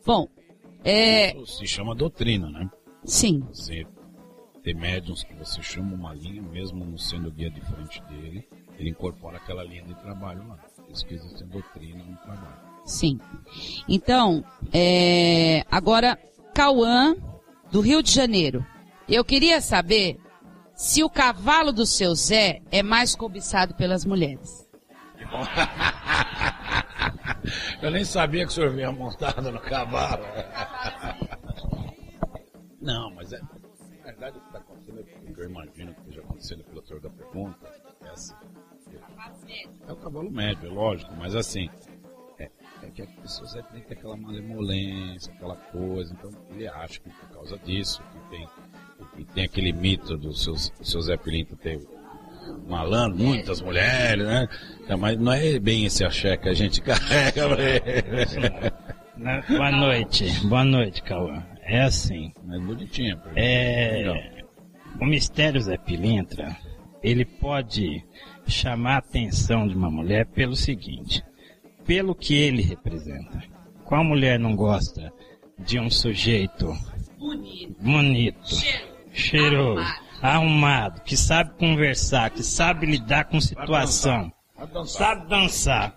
Bom, 0.05 0.27
é, 0.83 1.35
Isso 1.37 1.57
se 1.59 1.67
chama 1.67 1.95
doutrina, 1.95 2.49
né? 2.49 2.69
sim, 3.05 3.41
Você 3.51 3.85
ter 4.63 4.73
médiums 4.75 5.23
que 5.23 5.33
você 5.35 5.61
chama 5.61 5.93
uma 5.93 6.13
linha, 6.13 6.41
mesmo 6.41 6.85
não 6.85 6.97
sendo 6.97 7.27
o 7.27 7.31
guia 7.31 7.49
de 7.49 7.61
frente 7.61 8.01
dele, 8.03 8.47
ele 8.77 8.89
incorpora 8.89 9.37
aquela 9.37 9.63
linha 9.63 9.83
de 9.83 9.93
trabalho 9.95 10.47
lá. 10.47 10.57
Isso 10.89 11.05
que 11.05 11.13
existe 11.13 11.43
doutrina 11.45 12.03
no 12.03 12.17
trabalho. 12.17 12.57
sim. 12.85 13.19
Então, 13.87 14.43
é, 14.73 15.63
agora, 15.69 16.17
Cauã, 16.53 17.15
do 17.71 17.81
Rio 17.81 18.01
de 18.03 18.11
Janeiro. 18.11 18.65
Eu 19.07 19.25
queria 19.25 19.59
saber 19.59 20.17
se 20.83 21.01
o 21.01 21.09
cavalo 21.09 21.71
do 21.71 21.85
seu 21.85 22.13
Zé 22.13 22.61
é 22.69 22.83
mais 22.83 23.15
cobiçado 23.15 23.73
pelas 23.73 24.03
mulheres. 24.03 24.69
Eu 27.81 27.89
nem 27.89 28.03
sabia 28.03 28.45
que 28.45 28.51
o 28.51 28.53
senhor 28.53 28.71
vinha 28.71 28.91
montado 28.91 29.49
no 29.49 29.61
cavalo. 29.61 30.25
Não, 32.81 33.09
mas 33.11 33.31
é. 33.31 33.39
Na 33.39 34.03
verdade, 34.03 34.37
o 34.37 34.41
que 34.41 34.47
está 34.47 34.59
acontecendo, 34.59 34.99
é 34.99 35.03
o 35.03 35.33
que 35.33 35.39
eu 35.39 35.49
imagino 35.49 35.93
que 35.93 36.01
esteja 36.01 36.19
acontecendo 36.19 36.65
pelo 36.65 36.79
autor 36.79 36.99
da 36.99 37.09
pergunta, 37.09 37.81
é 38.03 38.09
assim. 38.09 38.35
É 39.87 39.91
o 39.91 39.95
cavalo 39.95 40.29
médio, 40.29 40.67
é 40.67 40.71
lógico, 40.71 41.13
mas 41.15 41.33
assim. 41.33 41.69
É, 42.37 42.51
é 42.81 42.91
que 42.91 43.03
a 43.03 43.07
pessoa 43.07 43.47
sempre 43.47 43.71
tem 43.71 43.81
que 43.83 43.87
ter 43.87 43.93
aquela 43.93 44.17
malemolência, 44.17 45.33
aquela 45.33 45.55
coisa, 45.55 46.13
então 46.13 46.29
ele 46.49 46.67
acha 46.67 46.99
que 46.99 47.09
por 47.09 47.29
causa 47.29 47.57
disso, 47.59 48.03
que 48.11 48.19
tem, 48.29 48.45
que 49.15 49.23
tem 49.25 49.43
aquele 49.45 49.71
mito 49.73 50.17
do 50.17 50.33
seu, 50.33 50.55
seu 50.55 51.01
Zé 51.01 51.17
Pilinto 51.17 51.55
ter 51.55 51.79
malandro, 52.67 53.17
muitas 53.17 53.61
mulheres, 53.61 54.25
né? 54.25 54.47
É, 54.87 54.95
Mas 54.95 55.17
não 55.19 55.31
é 55.31 55.59
bem 55.59 55.85
esse 55.85 56.03
axé 56.03 56.35
que 56.37 56.49
a 56.49 56.53
gente 56.53 56.81
carrega. 56.83 57.43
Na- 59.17 59.41
Boa 59.41 59.71
noite, 59.71 60.25
boa 60.47 60.63
noite, 60.63 61.01
Cauã. 61.03 61.43
É 61.61 61.81
assim, 61.81 62.31
Mas 62.43 62.61
bonitinha. 62.61 63.21
é, 63.35 64.43
o 64.99 65.05
mistério 65.05 65.61
Zé 65.61 65.77
Pilintra, 65.77 66.55
ele 67.01 67.23
pode 67.23 68.03
chamar 68.47 68.95
a 68.95 68.97
atenção 68.97 69.67
de 69.67 69.75
uma 69.75 69.89
mulher 69.89 70.25
pelo 70.25 70.55
seguinte, 70.55 71.23
pelo 71.85 72.13
que 72.15 72.33
ele 72.33 72.61
representa. 72.61 73.41
Qual 73.85 74.03
mulher 74.03 74.37
não 74.39 74.55
gosta 74.55 75.11
de 75.59 75.79
um 75.79 75.89
sujeito 75.89 76.73
bonito, 77.79 78.49
cheiroso, 79.11 79.85
arrumado, 80.21 81.01
que 81.01 81.15
sabe 81.15 81.57
conversar, 81.57 82.29
que 82.29 82.43
sabe 82.43 82.85
lidar 82.85 83.25
com 83.25 83.39
situação, 83.39 84.31
sabe 84.85 85.27
dançar? 85.27 85.95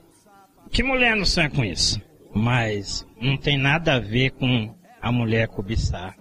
Que 0.71 0.83
mulher 0.83 1.17
não 1.17 1.25
sonha 1.25 1.51
com 1.51 1.65
isso? 1.65 2.01
Mas 2.35 3.07
não 3.21 3.37
tem 3.37 3.57
nada 3.59 3.95
a 3.95 4.01
ver 4.01 4.31
com 4.33 4.75
a 5.01 5.11
mulher 5.11 5.49
cobiçar 5.49 6.17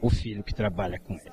o 0.00 0.10
filho 0.10 0.42
que 0.42 0.54
trabalha 0.54 0.98
com 0.98 1.14
ele. 1.14 1.32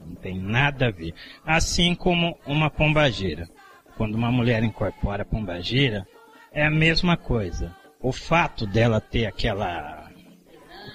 Não 0.00 0.14
tem 0.16 0.38
nada 0.38 0.88
a 0.88 0.90
ver. 0.90 1.14
Assim 1.44 1.94
como 1.94 2.36
uma 2.46 2.70
pombageira. 2.70 3.48
Quando 3.96 4.14
uma 4.14 4.30
mulher 4.30 4.62
incorpora 4.62 5.22
a 5.22 5.26
pombageira, 5.26 6.06
é 6.52 6.64
a 6.64 6.70
mesma 6.70 7.16
coisa. 7.16 7.74
O 8.00 8.12
fato 8.12 8.66
dela 8.66 9.00
ter 9.00 9.26
aquela 9.26 9.97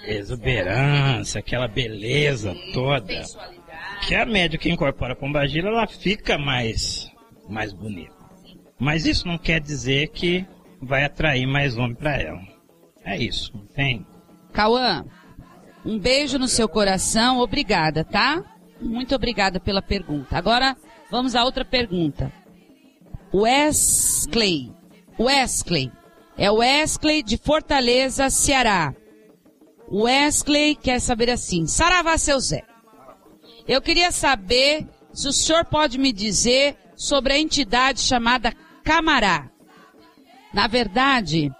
exuberância, 0.03 1.39
aquela 1.39 1.67
beleza 1.67 2.55
toda, 2.73 3.23
que 4.07 4.15
a 4.15 4.25
média 4.25 4.59
que 4.59 4.69
incorpora 4.69 5.13
a 5.13 5.15
pombagira, 5.15 5.69
ela 5.69 5.87
fica 5.87 6.37
mais, 6.37 7.11
mais 7.49 7.73
bonita. 7.73 8.13
Mas 8.77 9.05
isso 9.05 9.27
não 9.27 9.37
quer 9.37 9.61
dizer 9.61 10.09
que 10.09 10.45
vai 10.81 11.05
atrair 11.05 11.47
mais 11.47 11.77
homem 11.77 11.95
para 11.95 12.17
ela. 12.17 12.41
É 13.05 13.17
isso, 13.17 13.51
não 13.55 13.65
tem? 13.67 14.05
Cauã, 14.51 15.05
um 15.85 15.97
beijo 15.97 16.37
no 16.37 16.47
seu 16.47 16.67
coração, 16.67 17.39
obrigada, 17.39 18.03
tá? 18.03 18.43
Muito 18.79 19.15
obrigada 19.15 19.59
pela 19.59 19.81
pergunta. 19.81 20.37
Agora, 20.37 20.75
vamos 21.09 21.35
a 21.35 21.43
outra 21.43 21.63
pergunta. 21.63 22.31
Wesley. 23.33 24.71
Wesley. 25.19 25.91
É 26.37 26.51
Wesley 26.51 27.23
de 27.23 27.37
Fortaleza, 27.37 28.29
Ceará. 28.29 28.93
Wesley 29.91 30.75
quer 30.75 30.99
saber 30.99 31.29
assim, 31.29 31.65
Saravá 31.67 32.17
seu 32.17 32.39
Zé. 32.39 32.63
Eu 33.67 33.81
queria 33.81 34.11
saber 34.11 34.87
se 35.13 35.27
o 35.27 35.33
senhor 35.33 35.65
pode 35.65 35.97
me 35.97 36.11
dizer 36.11 36.75
sobre 36.95 37.33
a 37.33 37.39
entidade 37.39 38.01
chamada 38.01 38.53
Camará. 38.83 39.49
Na 40.53 40.67
verdade, 40.67 41.51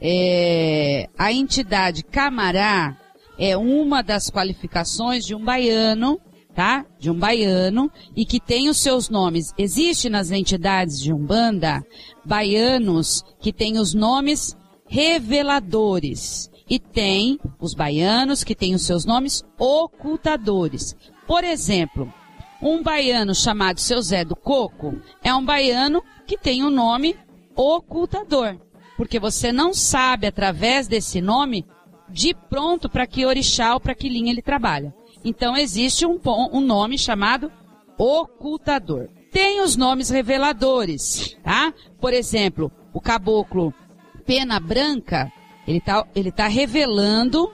é, 0.00 1.08
a 1.16 1.32
entidade 1.32 2.02
Camará 2.02 2.96
é 3.38 3.56
uma 3.56 4.02
das 4.02 4.30
qualificações 4.30 5.24
de 5.24 5.34
um 5.34 5.44
baiano, 5.44 6.20
tá? 6.54 6.84
De 6.98 7.10
um 7.10 7.14
baiano 7.18 7.90
e 8.14 8.26
que 8.26 8.40
tem 8.40 8.68
os 8.68 8.78
seus 8.78 9.08
nomes. 9.08 9.54
Existe 9.56 10.08
nas 10.08 10.30
entidades 10.30 11.00
de 11.00 11.12
Umbanda 11.12 11.84
baianos 12.24 13.24
que 13.40 13.52
têm 13.52 13.78
os 13.78 13.94
nomes 13.94 14.56
reveladores. 14.86 16.50
E 16.68 16.78
tem 16.78 17.38
os 17.60 17.74
baianos 17.74 18.44
que 18.44 18.54
têm 18.54 18.74
os 18.74 18.86
seus 18.86 19.04
nomes 19.04 19.44
ocultadores. 19.58 20.96
Por 21.26 21.44
exemplo, 21.44 22.12
um 22.62 22.82
baiano 22.82 23.34
chamado 23.34 23.80
Seu 23.80 24.00
Zé 24.00 24.24
do 24.24 24.36
Coco 24.36 25.00
é 25.22 25.34
um 25.34 25.44
baiano 25.44 26.02
que 26.26 26.38
tem 26.38 26.62
o 26.62 26.68
um 26.68 26.70
nome 26.70 27.16
ocultador. 27.56 28.56
Porque 28.96 29.18
você 29.18 29.50
não 29.50 29.74
sabe, 29.74 30.26
através 30.26 30.86
desse 30.86 31.20
nome, 31.20 31.66
de 32.08 32.34
pronto 32.34 32.88
para 32.88 33.06
que 33.06 33.26
orixá 33.26 33.74
ou 33.74 33.80
para 33.80 33.94
que 33.94 34.08
linha 34.08 34.30
ele 34.30 34.42
trabalha. 34.42 34.94
Então 35.24 35.56
existe 35.56 36.06
um, 36.06 36.20
um 36.52 36.60
nome 36.60 36.98
chamado 36.98 37.50
ocultador. 37.98 39.08
Tem 39.30 39.60
os 39.60 39.76
nomes 39.76 40.10
reveladores, 40.10 41.36
tá? 41.42 41.72
Por 42.00 42.12
exemplo, 42.12 42.70
o 42.92 43.00
caboclo 43.00 43.72
Pena 44.26 44.60
Branca, 44.60 45.32
ele 45.66 45.80
tá, 45.80 46.06
ele 46.14 46.30
tá 46.30 46.48
revelando, 46.48 47.52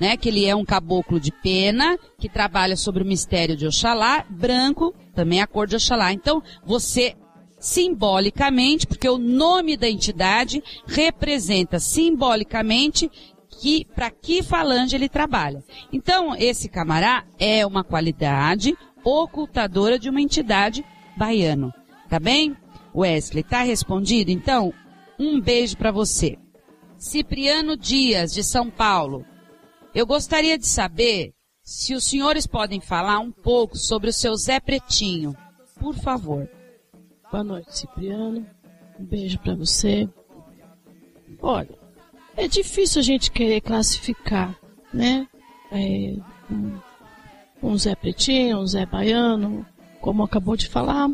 né, 0.00 0.16
que 0.16 0.28
ele 0.28 0.44
é 0.44 0.54
um 0.54 0.64
caboclo 0.64 1.18
de 1.18 1.32
pena, 1.32 1.98
que 2.18 2.28
trabalha 2.28 2.76
sobre 2.76 3.02
o 3.02 3.06
mistério 3.06 3.56
de 3.56 3.66
Oxalá, 3.66 4.24
branco, 4.28 4.94
também 5.14 5.40
a 5.40 5.46
cor 5.46 5.66
de 5.66 5.76
Oxalá. 5.76 6.12
Então, 6.12 6.42
você 6.64 7.16
simbolicamente, 7.58 8.86
porque 8.86 9.08
o 9.08 9.18
nome 9.18 9.76
da 9.76 9.88
entidade 9.88 10.62
representa 10.86 11.80
simbolicamente 11.80 13.10
que 13.60 13.84
para 13.84 14.10
que 14.10 14.42
falange 14.42 14.94
ele 14.94 15.08
trabalha. 15.08 15.64
Então, 15.92 16.36
esse 16.36 16.68
camará 16.68 17.24
é 17.38 17.66
uma 17.66 17.82
qualidade 17.82 18.76
ocultadora 19.02 19.98
de 19.98 20.08
uma 20.08 20.20
entidade 20.20 20.84
baiano. 21.16 21.72
Tá 22.08 22.20
bem? 22.20 22.56
Wesley, 22.94 23.42
tá 23.42 23.62
respondido? 23.62 24.30
Então, 24.30 24.72
um 25.18 25.40
beijo 25.40 25.76
para 25.76 25.90
você. 25.90 26.38
Cipriano 26.98 27.76
Dias, 27.76 28.32
de 28.32 28.42
São 28.42 28.68
Paulo. 28.68 29.24
Eu 29.94 30.04
gostaria 30.04 30.58
de 30.58 30.66
saber 30.66 31.32
se 31.62 31.94
os 31.94 32.04
senhores 32.04 32.44
podem 32.44 32.80
falar 32.80 33.20
um 33.20 33.30
pouco 33.30 33.78
sobre 33.78 34.10
o 34.10 34.12
seu 34.12 34.34
Zé 34.36 34.58
Pretinho. 34.58 35.34
Por 35.78 35.94
favor. 35.94 36.50
Boa 37.30 37.44
noite, 37.44 37.78
Cipriano. 37.78 38.44
Um 38.98 39.04
beijo 39.04 39.38
para 39.38 39.54
você. 39.54 40.08
Olha, 41.40 41.78
é 42.36 42.48
difícil 42.48 42.98
a 43.00 43.04
gente 43.04 43.30
querer 43.30 43.60
classificar, 43.60 44.58
né? 44.92 45.28
É, 45.70 46.16
um, 46.50 46.80
um 47.62 47.78
Zé 47.78 47.94
Pretinho, 47.94 48.58
um 48.58 48.66
Zé 48.66 48.84
Baiano, 48.84 49.64
como 50.00 50.24
acabou 50.24 50.56
de 50.56 50.68
falar, 50.68 51.08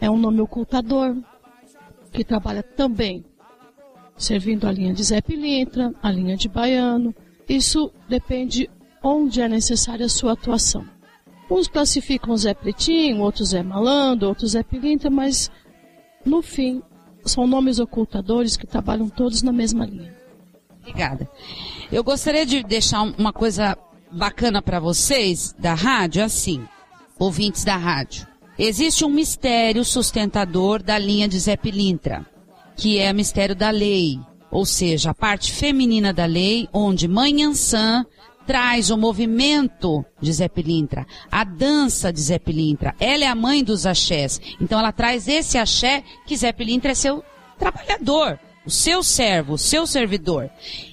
é 0.00 0.10
um 0.10 0.18
nome 0.18 0.40
ocultador, 0.40 1.16
que 2.10 2.24
trabalha 2.24 2.62
também 2.62 3.24
servindo 4.18 4.66
a 4.66 4.72
linha 4.72 4.92
de 4.92 5.04
Zé 5.04 5.20
Pilintra, 5.20 5.94
a 6.02 6.10
linha 6.10 6.36
de 6.36 6.48
Baiano. 6.48 7.14
Isso 7.48 7.90
depende 8.08 8.68
onde 9.02 9.40
é 9.40 9.48
necessária 9.48 10.04
a 10.04 10.08
sua 10.08 10.32
atuação. 10.32 10.84
Uns 11.50 11.68
classificam 11.68 12.36
Zé 12.36 12.52
Pretinho, 12.52 13.22
outros 13.22 13.50
Zé 13.50 13.62
Malandro, 13.62 14.28
outros 14.28 14.50
Zé 14.50 14.62
Pilintra, 14.62 15.08
mas 15.08 15.50
no 16.24 16.42
fim 16.42 16.82
são 17.24 17.46
nomes 17.46 17.78
ocultadores 17.78 18.56
que 18.56 18.66
trabalham 18.66 19.08
todos 19.08 19.42
na 19.42 19.52
mesma 19.52 19.86
linha. 19.86 20.14
Obrigada. 20.80 21.30
Eu 21.90 22.02
gostaria 22.02 22.44
de 22.44 22.62
deixar 22.62 23.02
uma 23.02 23.32
coisa 23.32 23.76
bacana 24.10 24.60
para 24.60 24.80
vocês 24.80 25.54
da 25.58 25.74
rádio, 25.74 26.24
assim, 26.24 26.66
ouvintes 27.18 27.64
da 27.64 27.76
rádio. 27.76 28.26
Existe 28.58 29.04
um 29.04 29.10
mistério 29.10 29.84
sustentador 29.84 30.82
da 30.82 30.98
linha 30.98 31.28
de 31.28 31.38
Zé 31.38 31.56
Pilintra, 31.56 32.26
que 32.78 32.98
é 32.98 33.12
mistério 33.12 33.54
da 33.54 33.68
lei, 33.68 34.18
ou 34.50 34.64
seja, 34.64 35.10
a 35.10 35.14
parte 35.14 35.52
feminina 35.52 36.12
da 36.12 36.24
lei, 36.24 36.66
onde 36.72 37.06
Mãe 37.06 37.42
Ansan 37.42 38.06
traz 38.46 38.88
o 38.88 38.96
movimento 38.96 40.02
de 40.18 40.32
Zé 40.32 40.48
Pilintra, 40.48 41.06
a 41.30 41.44
dança 41.44 42.10
de 42.10 42.20
Zé 42.22 42.38
Pilintra. 42.38 42.94
Ela 42.98 43.24
é 43.24 43.26
a 43.26 43.34
mãe 43.34 43.62
dos 43.62 43.84
axés, 43.84 44.40
então 44.58 44.78
ela 44.78 44.92
traz 44.92 45.28
esse 45.28 45.58
axé 45.58 46.02
que 46.26 46.34
Zé 46.34 46.52
Pilintra 46.52 46.92
é 46.92 46.94
seu 46.94 47.22
trabalhador 47.58 48.38
o 48.68 48.70
seu 48.70 49.02
servo, 49.02 49.54
o 49.54 49.58
seu 49.58 49.86
servidor. 49.86 50.50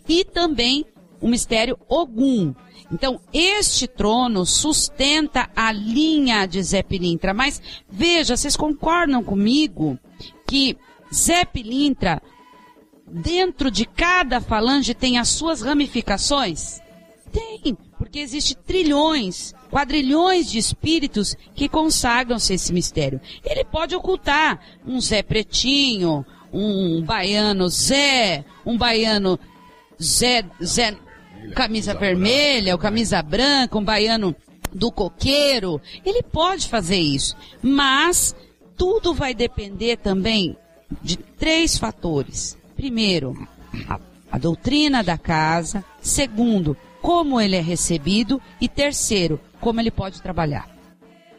E 0.08 0.24
também 0.24 0.86
o 1.19 1.28
mistério 1.28 1.78
Ogum. 1.89 2.56
Então, 2.89 3.19
este 3.34 3.86
trono 3.86 4.45
sustenta 4.45 5.50
a 5.54 5.74
linha 5.74 6.45
de 6.45 6.63
Zé 6.63 6.82
Pilintra. 6.82 7.34
Mas 7.34 7.62
veja, 7.89 8.38
vocês 8.38 8.56
concordam 8.56 9.21
comigo 9.21 10.00
que 10.48 10.78
Zé 11.13 11.46
Pilintra, 11.46 12.22
dentro 13.08 13.70
de 13.70 13.86
cada 13.86 14.41
falange, 14.41 14.94
tem 14.94 15.18
as 15.18 15.30
suas 15.30 15.62
ramificações? 15.62 16.80
Tem, 17.32 17.78
porque 17.98 18.20
existe 18.20 18.56
trilhões, 18.56 19.54
quadrilhões 19.70 20.50
de 20.50 20.58
espíritos 20.58 21.36
que 21.54 21.68
consagram-se 21.68 22.54
esse 22.54 22.72
mistério. 22.72 23.20
Ele 23.44 23.63
pode 23.65 23.96
ocultar 23.96 24.60
um 24.86 25.00
Zé 25.02 25.22
Pretinho, 25.22 26.26
um 26.52 27.04
baiano 27.04 27.68
Zé, 27.68 28.46
um 28.65 28.78
baiano 28.78 29.39
Zé, 30.02 30.46
Zé 30.63 30.98
camisa 31.54 31.94
vermelha, 31.94 32.74
ou 32.74 32.80
camisa 32.80 33.22
branca, 33.22 33.78
um 33.78 33.84
baiano 33.84 34.36
do 34.74 34.91
coqueiro. 34.91 35.82
Ele 36.06 36.24
pode 36.24 36.68
fazer 36.68 36.98
isso, 36.98 37.36
mas 37.62 38.36
tudo 38.78 39.13
vai 39.13 39.34
depender 39.34 39.98
também 39.98 40.58
de 41.01 41.17
três 41.17 41.77
fatores. 41.77 42.58
Primeiro, 42.75 43.34
a, 43.88 43.99
a 44.31 44.38
doutrina 44.38 45.03
da 45.03 45.17
casa. 45.17 45.84
Segundo, 46.01 46.75
como 47.01 47.39
ele 47.39 47.55
é 47.55 47.62
recebido. 47.62 48.41
E 48.60 48.67
terceiro, 48.67 49.39
como 49.60 49.79
ele 49.79 49.91
pode 49.91 50.21
trabalhar. 50.21 50.69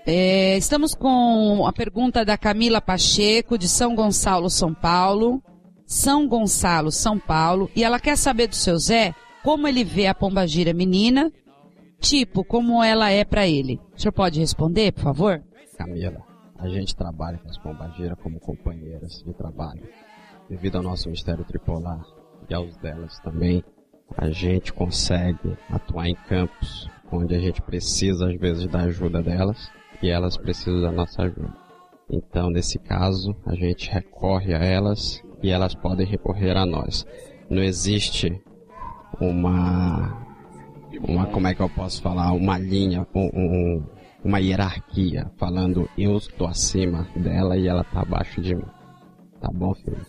É, 0.07 0.57
estamos 0.57 0.95
com 0.95 1.67
a 1.67 1.73
pergunta 1.73 2.25
da 2.25 2.39
Camila 2.39 2.81
Pacheco, 2.81 3.59
de 3.59 3.69
São 3.69 3.95
Gonçalo, 3.95 4.49
São 4.49 4.73
Paulo. 4.73 5.43
São 5.85 6.27
Gonçalo, 6.27 6.91
São 6.91 7.19
Paulo. 7.19 7.71
E 7.75 7.85
ela 7.85 8.01
quer 8.01 8.17
saber 8.17 8.49
do 8.49 8.57
seu 8.57 8.79
Zé 8.79 9.15
como 9.47 9.69
ele 9.69 9.85
vê 9.85 10.09
a 10.09 10.15
pombagira 10.15 10.75
menina, 10.75 11.33
tipo, 12.01 12.43
como 12.43 12.83
ela 12.83 13.11
é 13.11 13.25
para 13.25 13.47
ele. 13.47 13.79
O 13.97 14.01
senhor 14.01 14.11
pode 14.11 14.41
responder, 14.41 14.91
por 14.91 15.05
favor? 15.05 15.41
Camila, 15.79 16.26
a 16.59 16.69
gente 16.69 16.97
trabalha 16.97 17.39
com 17.39 17.49
as 17.49 17.59
pombagiras 17.59 18.19
como 18.23 18.41
companheiras 18.41 19.23
de 19.23 19.33
trabalho. 19.35 19.89
Devido 20.49 20.77
ao 20.77 20.83
nosso 20.83 21.11
mistério 21.11 21.45
tripolar 21.45 22.03
e 22.49 22.55
aos 22.55 22.77
delas 22.77 23.19
também, 23.21 23.65
a 24.17 24.31
gente 24.31 24.73
consegue 24.73 25.57
atuar 25.71 26.09
em 26.09 26.15
campos 26.15 26.89
onde 27.11 27.35
a 27.35 27.39
gente 27.39 27.61
precisa 27.63 28.29
às 28.29 28.37
vezes 28.39 28.67
da 28.67 28.81
ajuda 28.83 29.23
delas 29.23 29.71
e 30.03 30.11
elas 30.11 30.37
precisam 30.37 30.81
da 30.81 30.93
nossa 30.93 31.23
ajuda. 31.23 31.55
Então, 32.09 32.51
nesse 32.51 32.79
caso, 32.79 33.35
a 33.45 33.55
gente 33.55 33.91
recorre 33.91 34.55
a 34.55 34.59
elas 34.59 35.23
e 35.43 35.51
elas 35.51 35.75
podem 35.75 36.07
recorrer 36.07 36.57
a 36.57 36.65
nós. 36.65 37.05
Não 37.51 37.63
existe 37.63 38.41
uma, 39.21 40.27
uma 41.03 41.27
como 41.27 41.49
é 41.49 41.55
que 41.55 41.61
eu 41.61 41.69
posso 41.69 42.01
falar, 42.01 42.33
uma 42.33 42.59
linha, 42.59 43.07
um, 43.15 43.31
um, 43.35 43.87
uma 44.27 44.41
hierarquia, 44.41 45.31
falando 45.37 45.89
eu 45.97 46.17
estou 46.17 46.49
acima 46.49 47.09
dela 47.15 47.57
e 47.57 47.69
ela 47.69 47.83
está 47.83 48.01
abaixo 48.01 48.41
de 48.41 48.57
mim. 48.57 48.65
Tá 49.41 49.49
bom, 49.53 49.73
filho? 49.73 50.05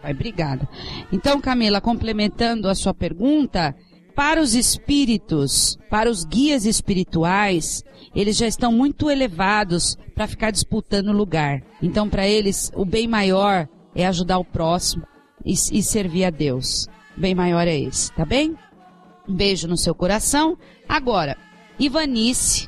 Pai, 0.00 0.12
obrigada. 0.12 0.66
Então, 1.12 1.38
Camila, 1.38 1.80
complementando 1.80 2.68
a 2.68 2.74
sua 2.74 2.94
pergunta, 2.94 3.76
para 4.14 4.40
os 4.40 4.54
espíritos, 4.54 5.78
para 5.90 6.10
os 6.10 6.24
guias 6.24 6.64
espirituais, 6.64 7.84
eles 8.14 8.36
já 8.36 8.46
estão 8.46 8.72
muito 8.72 9.10
elevados 9.10 9.96
para 10.14 10.26
ficar 10.26 10.50
disputando 10.50 11.12
lugar. 11.12 11.62
Então, 11.82 12.08
para 12.08 12.26
eles, 12.26 12.72
o 12.74 12.84
bem 12.84 13.06
maior 13.06 13.68
é 13.94 14.06
ajudar 14.06 14.38
o 14.38 14.44
próximo 14.44 15.04
e, 15.44 15.52
e 15.52 15.82
servir 15.82 16.24
a 16.24 16.30
Deus. 16.30 16.88
O 17.16 17.20
bem 17.20 17.34
maior 17.34 17.68
é 17.68 17.78
esse, 17.78 18.10
tá 18.12 18.24
bem? 18.24 18.56
Um 19.28 19.34
beijo 19.34 19.68
no 19.68 19.76
seu 19.76 19.94
coração. 19.94 20.56
Agora, 20.88 21.36
Ivanice 21.78 22.67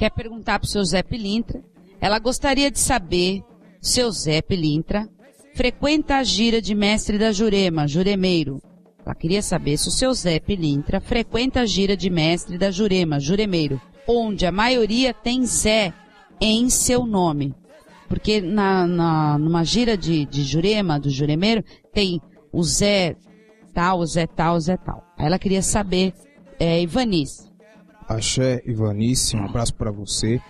quer 0.00 0.10
perguntar 0.10 0.58
para 0.58 0.66
o 0.66 0.70
seu 0.70 0.82
Zé 0.82 1.02
Pilintra. 1.02 1.62
Ela 2.00 2.18
gostaria 2.18 2.70
de 2.70 2.78
saber, 2.78 3.42
seu 3.82 4.10
Zé 4.10 4.40
Pilintra, 4.40 5.06
frequenta 5.54 6.16
a 6.16 6.24
gira 6.24 6.62
de 6.62 6.74
mestre 6.74 7.18
da 7.18 7.30
Jurema, 7.32 7.86
Juremeiro, 7.86 8.62
ela 9.04 9.14
queria 9.14 9.42
saber 9.42 9.76
se 9.76 9.88
o 9.88 9.90
seu 9.90 10.14
Zé 10.14 10.40
Pilintra 10.40 11.02
frequenta 11.02 11.60
a 11.60 11.66
gira 11.66 11.94
de 11.94 12.08
mestre 12.08 12.56
da 12.56 12.70
Jurema, 12.70 13.20
Juremeiro, 13.20 13.78
onde 14.08 14.46
a 14.46 14.52
maioria 14.52 15.12
tem 15.12 15.44
Zé 15.44 15.92
em 16.40 16.70
seu 16.70 17.04
nome. 17.04 17.54
Porque 18.08 18.40
na, 18.40 18.86
na, 18.86 19.38
numa 19.38 19.64
gira 19.64 19.98
de, 19.98 20.24
de 20.24 20.44
Jurema, 20.44 20.98
do 20.98 21.10
Juremeiro, 21.10 21.62
tem 21.92 22.22
o 22.50 22.62
Zé 22.62 23.16
tal, 23.74 23.98
o 23.98 24.06
Zé 24.06 24.26
tal, 24.26 24.56
o 24.56 24.60
Zé 24.60 24.78
tal. 24.78 25.04
Aí 25.18 25.26
ela 25.26 25.38
queria 25.38 25.60
saber, 25.60 26.14
é, 26.58 26.80
Ivanice. 26.80 27.49
Axé, 28.10 28.60
Ivanice, 28.66 29.36
um 29.36 29.44
abraço 29.44 29.72
para 29.72 29.92
você, 29.92 30.40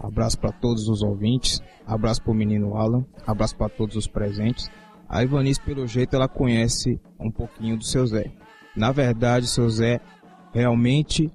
abraço 0.00 0.36
para 0.36 0.50
todos 0.50 0.88
os 0.88 1.00
ouvintes, 1.00 1.62
abraço 1.86 2.20
para 2.20 2.32
o 2.32 2.34
menino 2.34 2.76
Alan, 2.76 3.06
abraço 3.24 3.56
para 3.56 3.68
todos 3.68 3.94
os 3.94 4.08
presentes. 4.08 4.68
A 5.08 5.22
Ivanice, 5.22 5.60
pelo 5.60 5.86
jeito, 5.86 6.16
ela 6.16 6.26
conhece 6.26 7.00
um 7.20 7.30
pouquinho 7.30 7.76
do 7.76 7.84
seu 7.84 8.04
Zé. 8.04 8.32
Na 8.74 8.90
verdade, 8.90 9.46
seu 9.46 9.70
Zé 9.70 10.00
realmente 10.52 11.30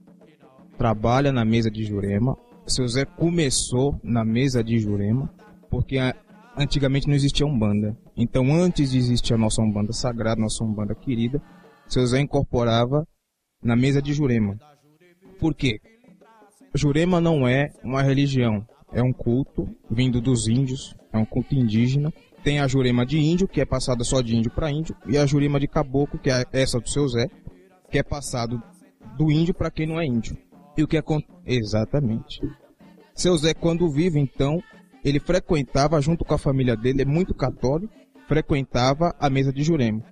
trabalha 0.78 1.32
na 1.32 1.46
mesa 1.46 1.72
de 1.72 1.86
Jurema. 1.86 2.38
Seu 2.68 2.86
Zé 2.86 3.06
começou 3.06 3.98
na 4.04 4.26
mesa 4.26 4.62
de 4.62 4.78
Jurema, 4.78 5.34
porque 5.70 5.98
antigamente 6.58 7.08
não 7.08 7.16
existia 7.16 7.48
Umbanda. 7.48 7.98
Então, 8.18 8.54
antes 8.54 8.92
de 8.92 8.98
existir 8.98 9.34
a 9.34 9.38
nossa 9.38 9.62
Umbanda 9.62 9.94
sagrada, 9.94 10.42
nossa 10.42 10.62
Umbanda 10.62 10.94
querida, 10.94 11.42
seu 11.88 12.06
Zé 12.06 12.20
incorporava 12.20 13.08
na 13.64 13.78
mesa 13.78 14.02
de 14.02 14.12
Jurema. 14.12 14.60
Por 15.44 15.54
quê? 15.54 15.82
Jurema 16.74 17.20
não 17.20 17.46
é 17.46 17.74
uma 17.84 18.02
religião, 18.02 18.66
é 18.94 19.04
um 19.04 19.12
culto 19.12 19.68
vindo 19.92 20.22
dos 20.22 20.48
índios, 20.48 20.96
é 21.12 21.18
um 21.18 21.26
culto 21.26 21.54
indígena. 21.54 22.14
Tem 22.46 22.62
a 22.62 22.68
Jurema 22.68 23.06
de 23.06 23.20
índio, 23.20 23.46
que 23.46 23.60
é 23.60 23.66
passada 23.66 24.06
só 24.06 24.22
de 24.22 24.38
índio 24.38 24.52
para 24.52 24.72
índio, 24.72 24.96
e 25.06 25.18
a 25.18 25.26
Jurema 25.26 25.60
de 25.60 25.68
caboclo, 25.68 26.18
que 26.18 26.32
é 26.32 26.46
essa 26.54 26.80
do 26.80 26.88
seu 26.88 27.06
Zé, 27.10 27.28
que 27.92 28.00
é 28.00 28.04
passado 28.04 28.64
do 29.18 29.30
índio 29.30 29.54
para 29.54 29.70
quem 29.70 29.86
não 29.86 30.00
é 30.00 30.06
índio. 30.06 30.38
E 30.78 30.84
o 30.84 30.88
que 30.88 30.96
acontece? 30.96 31.34
Exatamente. 31.46 32.40
Seu 33.14 33.36
Zé, 33.36 33.54
quando 33.54 33.92
vive, 33.92 34.22
então, 34.22 34.64
ele 35.04 35.20
frequentava, 35.20 36.00
junto 36.00 36.24
com 36.24 36.36
a 36.36 36.38
família 36.38 36.78
dele, 36.78 37.02
é 37.02 37.06
muito 37.06 37.36
católico, 37.36 37.94
frequentava 38.30 39.14
a 39.20 39.30
mesa 39.30 39.52
de 39.52 39.62
Jurema. 39.62 40.06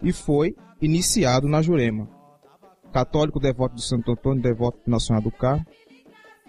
E 0.00 0.12
foi 0.12 0.54
iniciado 0.80 1.48
na 1.48 1.60
Jurema. 1.60 2.08
Católico, 2.92 3.40
devoto 3.40 3.74
de 3.74 3.84
Santo 3.84 4.12
Antônio, 4.12 4.42
devoto 4.42 4.78
de 4.86 5.22
do 5.22 5.30
Carmo. 5.30 5.64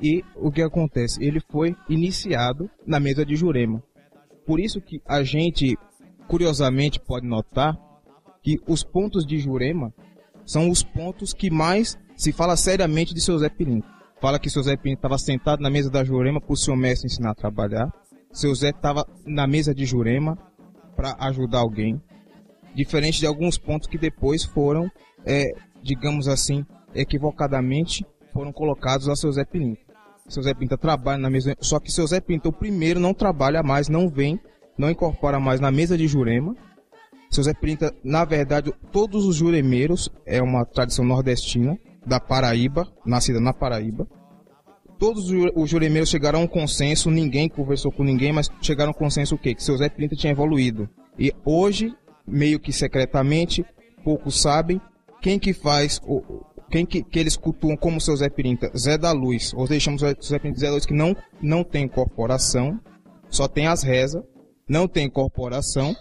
E 0.01 0.23
o 0.35 0.51
que 0.51 0.61
acontece? 0.61 1.23
Ele 1.23 1.39
foi 1.39 1.75
iniciado 1.89 2.69
na 2.85 2.99
mesa 2.99 3.25
de 3.25 3.35
Jurema. 3.35 3.81
Por 4.45 4.59
isso 4.59 4.79
que 4.79 5.01
a 5.05 5.23
gente, 5.23 5.75
curiosamente, 6.27 6.99
pode 6.99 7.27
notar 7.27 7.77
que 8.41 8.57
os 8.67 8.83
pontos 8.83 9.25
de 9.25 9.39
Jurema 9.39 9.93
são 10.45 10.69
os 10.69 10.83
pontos 10.83 11.33
que 11.33 11.49
mais 11.49 11.97
se 12.15 12.31
fala 12.31 12.55
seriamente 12.55 13.13
de 13.13 13.21
seu 13.21 13.37
Zé 13.37 13.49
Pilintra. 13.49 13.89
Fala 14.21 14.39
que 14.39 14.49
seu 14.49 14.63
Zé 14.63 14.77
Pilintra 14.77 14.99
estava 14.99 15.17
sentado 15.17 15.61
na 15.61 15.69
mesa 15.69 15.89
da 15.89 16.03
Jurema 16.03 16.39
para 16.39 16.53
o 16.53 16.57
seu 16.57 16.75
mestre 16.75 17.07
ensinar 17.07 17.31
a 17.31 17.35
trabalhar. 17.35 17.91
Seu 18.31 18.53
Zé 18.55 18.69
estava 18.69 19.05
na 19.25 19.45
mesa 19.45 19.73
de 19.73 19.85
Jurema 19.85 20.37
para 20.95 21.15
ajudar 21.19 21.59
alguém. 21.59 22.01
Diferente 22.73 23.19
de 23.19 23.25
alguns 23.25 23.57
pontos 23.57 23.87
que 23.87 23.97
depois 23.97 24.43
foram, 24.43 24.89
é, 25.25 25.51
digamos 25.87 26.27
assim, 26.27 26.65
equivocadamente 26.93 28.05
foram 28.33 28.51
colocados 28.51 29.07
a 29.07 29.15
seu 29.15 29.31
Zé 29.31 29.45
Pilintra. 29.45 29.87
Seu 30.27 30.43
Zé 30.43 30.53
Pinta 30.53 30.77
trabalha 30.77 31.17
na 31.17 31.29
mesa, 31.29 31.55
só 31.61 31.79
que 31.79 31.89
seu 31.89 32.05
Zé 32.05 32.19
Pinta, 32.19 32.49
o 32.49 32.53
primeiro, 32.53 32.99
não 32.99 33.13
trabalha 33.13 33.63
mais, 33.63 33.87
não 33.87 34.09
vem, 34.09 34.37
não 34.77 34.89
incorpora 34.89 35.39
mais 35.39 35.61
na 35.61 35.71
mesa 35.71 35.97
de 35.97 36.05
Jurema. 36.05 36.53
Seu 37.31 37.43
Zé 37.43 37.53
Pinta, 37.53 37.93
na 38.03 38.25
verdade, 38.25 38.73
todos 38.91 39.25
os 39.25 39.37
juremeiros, 39.37 40.09
é 40.25 40.41
uma 40.41 40.65
tradição 40.65 41.05
nordestina, 41.05 41.77
da 42.05 42.19
Paraíba, 42.19 42.85
nascida 43.05 43.39
na 43.39 43.53
Paraíba. 43.53 44.05
Todos 44.99 45.31
os 45.55 45.69
juremeiros 45.69 46.09
chegaram 46.09 46.39
a 46.39 46.43
um 46.43 46.47
consenso, 46.47 47.09
ninguém 47.09 47.47
conversou 47.47 47.91
com 47.91 48.03
ninguém, 48.03 48.33
mas 48.33 48.49
chegaram 48.61 48.91
a 48.91 48.95
um 48.95 48.97
consenso 48.97 49.35
o 49.35 49.37
quê? 49.37 49.53
Que 49.53 49.63
seu 49.63 49.77
Zé 49.77 49.87
Pinta 49.87 50.15
tinha 50.15 50.31
evoluído. 50.31 50.89
E 51.17 51.33
hoje, 51.45 51.93
meio 52.27 52.59
que 52.59 52.73
secretamente, 52.73 53.65
poucos 54.03 54.41
sabem, 54.41 54.81
quem 55.27 55.37
que 55.37 55.51
faz 55.51 55.99
o, 56.05 56.19
o- 56.19 56.45
quem 56.71 56.85
que, 56.85 57.03
que 57.03 57.19
eles 57.19 57.35
cultuam 57.35 57.75
como 57.75 57.99
seu 57.99 58.15
Zé 58.15 58.29
Pirinta? 58.29 58.71
Zé 58.77 58.97
da 58.97 59.11
Luz. 59.11 59.53
Ou 59.53 59.67
deixamos 59.67 60.01
o 60.01 60.05
Zé 60.23 60.39
Pirinta 60.39 60.59
Zé 60.61 60.67
da 60.67 60.73
Luz 60.73 60.85
que 60.85 60.93
não, 60.93 61.13
não 61.41 61.65
tem 61.65 61.85
corporação, 61.85 62.79
só 63.29 63.45
tem 63.45 63.67
as 63.67 63.83
rezas, 63.83 64.23
não 64.69 64.87
tem 64.87 65.09
corporação, 65.09 65.93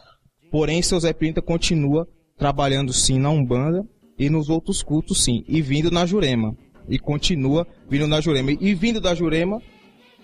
porém 0.49 0.81
seu 0.81 1.01
Zé 1.01 1.13
Pirinta 1.13 1.43
continua 1.43 2.07
trabalhando 2.39 2.93
sim 2.93 3.19
na 3.19 3.29
Umbanda 3.31 3.83
e 4.17 4.31
nos 4.31 4.49
outros 4.49 4.81
cultos 4.81 5.25
sim, 5.25 5.43
e 5.49 5.61
vindo 5.61 5.91
na 5.91 6.07
Jurema. 6.07 6.55
E 6.89 6.97
continua 6.97 7.67
vindo 7.91 8.07
na 8.07 8.21
Jurema. 8.21 8.53
E 8.53 8.75
vindo 8.75 9.01
da 9.01 9.13
Jurema 9.13 9.61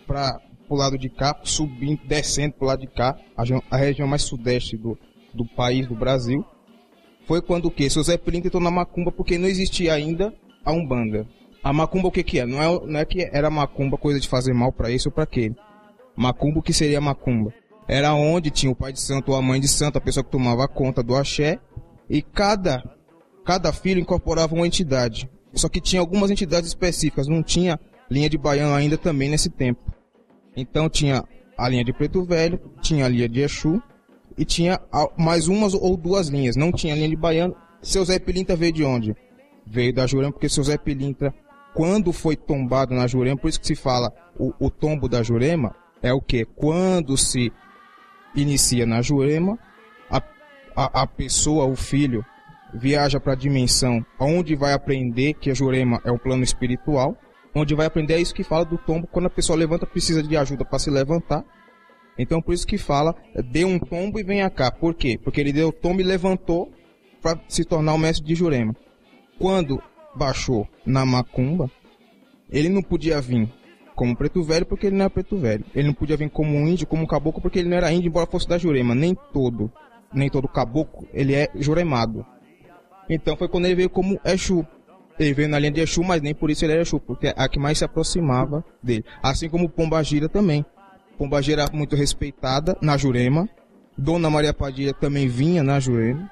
para 0.06 0.40
o 0.68 0.76
lado 0.76 0.96
de 0.96 1.08
cá, 1.08 1.36
subindo, 1.42 2.00
descendo 2.06 2.54
pro 2.54 2.66
lado 2.68 2.80
de 2.82 2.86
cá, 2.86 3.16
a, 3.36 3.42
a 3.68 3.76
região 3.76 4.06
mais 4.06 4.22
sudeste 4.22 4.76
do, 4.76 4.96
do 5.34 5.44
país, 5.56 5.88
do 5.88 5.94
Brasil, 5.96 6.44
foi 7.26 7.40
quando 7.40 7.66
o 7.66 7.70
quê? 7.70 7.88
Seu 7.88 8.02
Zé 8.02 8.16
Pilintra 8.16 8.48
entrou 8.48 8.62
na 8.62 8.70
macumba 8.70 9.12
porque 9.12 9.38
não 9.38 9.48
existia 9.48 9.94
ainda 9.94 10.32
a 10.64 10.72
Umbanda. 10.72 11.26
A 11.62 11.72
macumba 11.72 12.08
o 12.08 12.10
que 12.10 12.22
que 12.22 12.40
é? 12.40 12.46
Não 12.46 12.62
é, 12.62 12.86
não 12.86 13.00
é 13.00 13.04
que 13.04 13.28
era 13.32 13.48
macumba 13.48 13.96
coisa 13.96 14.18
de 14.18 14.28
fazer 14.28 14.52
mal 14.52 14.72
para 14.72 14.90
esse 14.90 15.06
ou 15.06 15.12
para 15.12 15.24
aquele. 15.24 15.54
Macumba 16.16 16.58
o 16.58 16.62
que 16.62 16.72
seria 16.72 17.00
macumba? 17.00 17.52
Era 17.86 18.14
onde 18.14 18.50
tinha 18.50 18.70
o 18.70 18.74
pai 18.74 18.92
de 18.92 19.00
santo 19.00 19.30
ou 19.30 19.36
a 19.36 19.42
mãe 19.42 19.60
de 19.60 19.68
santo, 19.68 19.98
a 19.98 20.00
pessoa 20.00 20.24
que 20.24 20.30
tomava 20.30 20.66
conta 20.66 21.02
do 21.02 21.16
axé, 21.16 21.58
e 22.08 22.20
cada 22.20 22.82
cada 23.44 23.72
filho 23.72 24.00
incorporava 24.00 24.54
uma 24.54 24.66
entidade. 24.66 25.28
Só 25.54 25.68
que 25.68 25.80
tinha 25.80 26.00
algumas 26.00 26.30
entidades 26.30 26.68
específicas, 26.68 27.28
não 27.28 27.42
tinha 27.42 27.78
linha 28.10 28.28
de 28.28 28.38
baiano 28.38 28.74
ainda 28.74 28.96
também 28.96 29.28
nesse 29.28 29.50
tempo. 29.50 29.92
Então 30.56 30.88
tinha 30.88 31.24
a 31.56 31.68
linha 31.68 31.84
de 31.84 31.92
Preto 31.92 32.24
Velho, 32.24 32.60
tinha 32.80 33.06
a 33.06 33.08
linha 33.08 33.28
de 33.28 33.40
Exu, 33.40 33.82
e 34.42 34.44
tinha 34.44 34.80
mais 35.16 35.46
umas 35.46 35.72
ou 35.72 35.96
duas 35.96 36.26
linhas. 36.26 36.56
Não 36.56 36.72
tinha 36.72 36.96
linha 36.96 37.08
de 37.08 37.14
baiano. 37.14 37.54
Seu 37.80 38.04
Zé 38.04 38.18
Pilintra 38.18 38.56
veio 38.56 38.72
de 38.72 38.84
onde? 38.84 39.14
Veio 39.64 39.94
da 39.94 40.04
Jurema, 40.04 40.32
porque 40.32 40.48
seu 40.48 40.64
Zé 40.64 40.76
Pilintra, 40.76 41.32
quando 41.72 42.12
foi 42.12 42.34
tombado 42.34 42.92
na 42.92 43.06
Jurema, 43.06 43.36
por 43.36 43.48
isso 43.48 43.60
que 43.60 43.66
se 43.68 43.76
fala 43.76 44.12
o, 44.36 44.52
o 44.58 44.68
tombo 44.68 45.08
da 45.08 45.22
Jurema, 45.22 45.76
é 46.02 46.12
o 46.12 46.20
que? 46.20 46.44
Quando 46.44 47.16
se 47.16 47.52
inicia 48.34 48.84
na 48.84 49.00
Jurema, 49.00 49.56
a, 50.10 50.20
a, 50.74 51.02
a 51.02 51.06
pessoa, 51.06 51.64
o 51.64 51.76
filho, 51.76 52.24
viaja 52.74 53.20
para 53.20 53.34
a 53.34 53.36
dimensão 53.36 54.04
onde 54.18 54.56
vai 54.56 54.72
aprender 54.72 55.34
que 55.34 55.50
a 55.50 55.54
Jurema 55.54 56.00
é 56.04 56.10
um 56.10 56.18
plano 56.18 56.42
espiritual, 56.42 57.16
onde 57.54 57.76
vai 57.76 57.86
aprender 57.86 58.14
é 58.14 58.20
isso 58.20 58.34
que 58.34 58.42
fala 58.42 58.64
do 58.64 58.76
tombo, 58.76 59.06
quando 59.06 59.26
a 59.26 59.30
pessoa 59.30 59.56
levanta, 59.56 59.86
precisa 59.86 60.20
de 60.20 60.36
ajuda 60.36 60.64
para 60.64 60.80
se 60.80 60.90
levantar, 60.90 61.44
então 62.18 62.42
por 62.42 62.52
isso 62.54 62.66
que 62.66 62.78
fala, 62.78 63.14
dê 63.50 63.64
um 63.64 63.78
tombo 63.78 64.18
e 64.18 64.22
venha 64.22 64.48
cá. 64.50 64.70
Por 64.70 64.94
quê? 64.94 65.18
Porque 65.22 65.40
ele 65.40 65.52
deu 65.52 65.72
tombo 65.72 66.00
e 66.00 66.04
levantou 66.04 66.70
para 67.20 67.40
se 67.48 67.64
tornar 67.64 67.94
o 67.94 67.98
mestre 67.98 68.26
de 68.26 68.34
Jurema. 68.34 68.74
Quando 69.38 69.82
baixou 70.14 70.68
na 70.84 71.06
macumba, 71.06 71.70
ele 72.50 72.68
não 72.68 72.82
podia 72.82 73.20
vir 73.20 73.48
como 73.94 74.16
preto 74.16 74.42
velho 74.42 74.66
porque 74.66 74.86
ele 74.86 74.96
não 74.96 75.04
era 75.04 75.10
preto 75.10 75.36
velho. 75.36 75.64
Ele 75.74 75.86
não 75.86 75.94
podia 75.94 76.16
vir 76.16 76.30
como 76.30 76.56
um 76.56 76.66
índio, 76.66 76.86
como 76.86 77.02
um 77.02 77.06
caboclo 77.06 77.40
porque 77.40 77.58
ele 77.58 77.68
não 77.68 77.76
era 77.76 77.92
índio, 77.92 78.08
embora 78.08 78.26
fosse 78.26 78.48
da 78.48 78.58
Jurema. 78.58 78.94
Nem 78.94 79.16
todo, 79.32 79.70
nem 80.12 80.28
todo 80.28 80.48
caboclo, 80.48 81.08
ele 81.12 81.34
é 81.34 81.48
juremado. 81.54 82.26
Então 83.08 83.36
foi 83.36 83.48
quando 83.48 83.66
ele 83.66 83.74
veio 83.74 83.90
como 83.90 84.20
Exu. 84.24 84.66
Ele 85.18 85.34
veio 85.34 85.48
na 85.48 85.58
linha 85.58 85.70
de 85.70 85.80
Exu, 85.80 86.02
mas 86.02 86.20
nem 86.20 86.34
por 86.34 86.50
isso 86.50 86.64
ele 86.64 86.72
era 86.72 86.82
Exu, 86.82 86.98
porque 86.98 87.28
é 87.28 87.34
a 87.36 87.48
que 87.48 87.58
mais 87.58 87.78
se 87.78 87.84
aproximava 87.84 88.64
dele. 88.82 89.04
Assim 89.22 89.48
como 89.48 89.68
Pombagira 89.68 90.28
também. 90.28 90.64
Pombagira 91.22 91.62
era 91.62 91.72
muito 91.72 91.94
respeitada 91.94 92.76
na 92.82 92.96
Jurema. 92.96 93.48
Dona 93.96 94.28
Maria 94.28 94.52
Padilha 94.52 94.92
também 94.92 95.28
vinha 95.28 95.62
na 95.62 95.78
Jurema. 95.78 96.28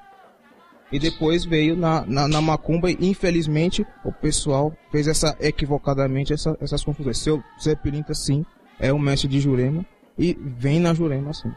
E 0.91 0.99
depois 0.99 1.45
veio 1.45 1.77
na, 1.77 2.05
na, 2.05 2.27
na 2.27 2.41
Macumba 2.41 2.91
e 2.91 2.97
infelizmente 2.99 3.87
o 4.03 4.11
pessoal 4.11 4.75
fez 4.91 5.07
essa 5.07 5.37
equivocadamente 5.39 6.33
essa, 6.33 6.57
essas 6.59 6.83
confusões. 6.83 7.19
Seu 7.19 7.41
Zé 7.63 7.73
sim 8.13 8.45
é 8.77 8.91
o 8.91 8.99
mestre 8.99 9.29
de 9.29 9.39
Jurema 9.39 9.85
e 10.19 10.37
vem 10.37 10.81
na 10.81 10.93
Jurema 10.93 11.33
sim. 11.33 11.49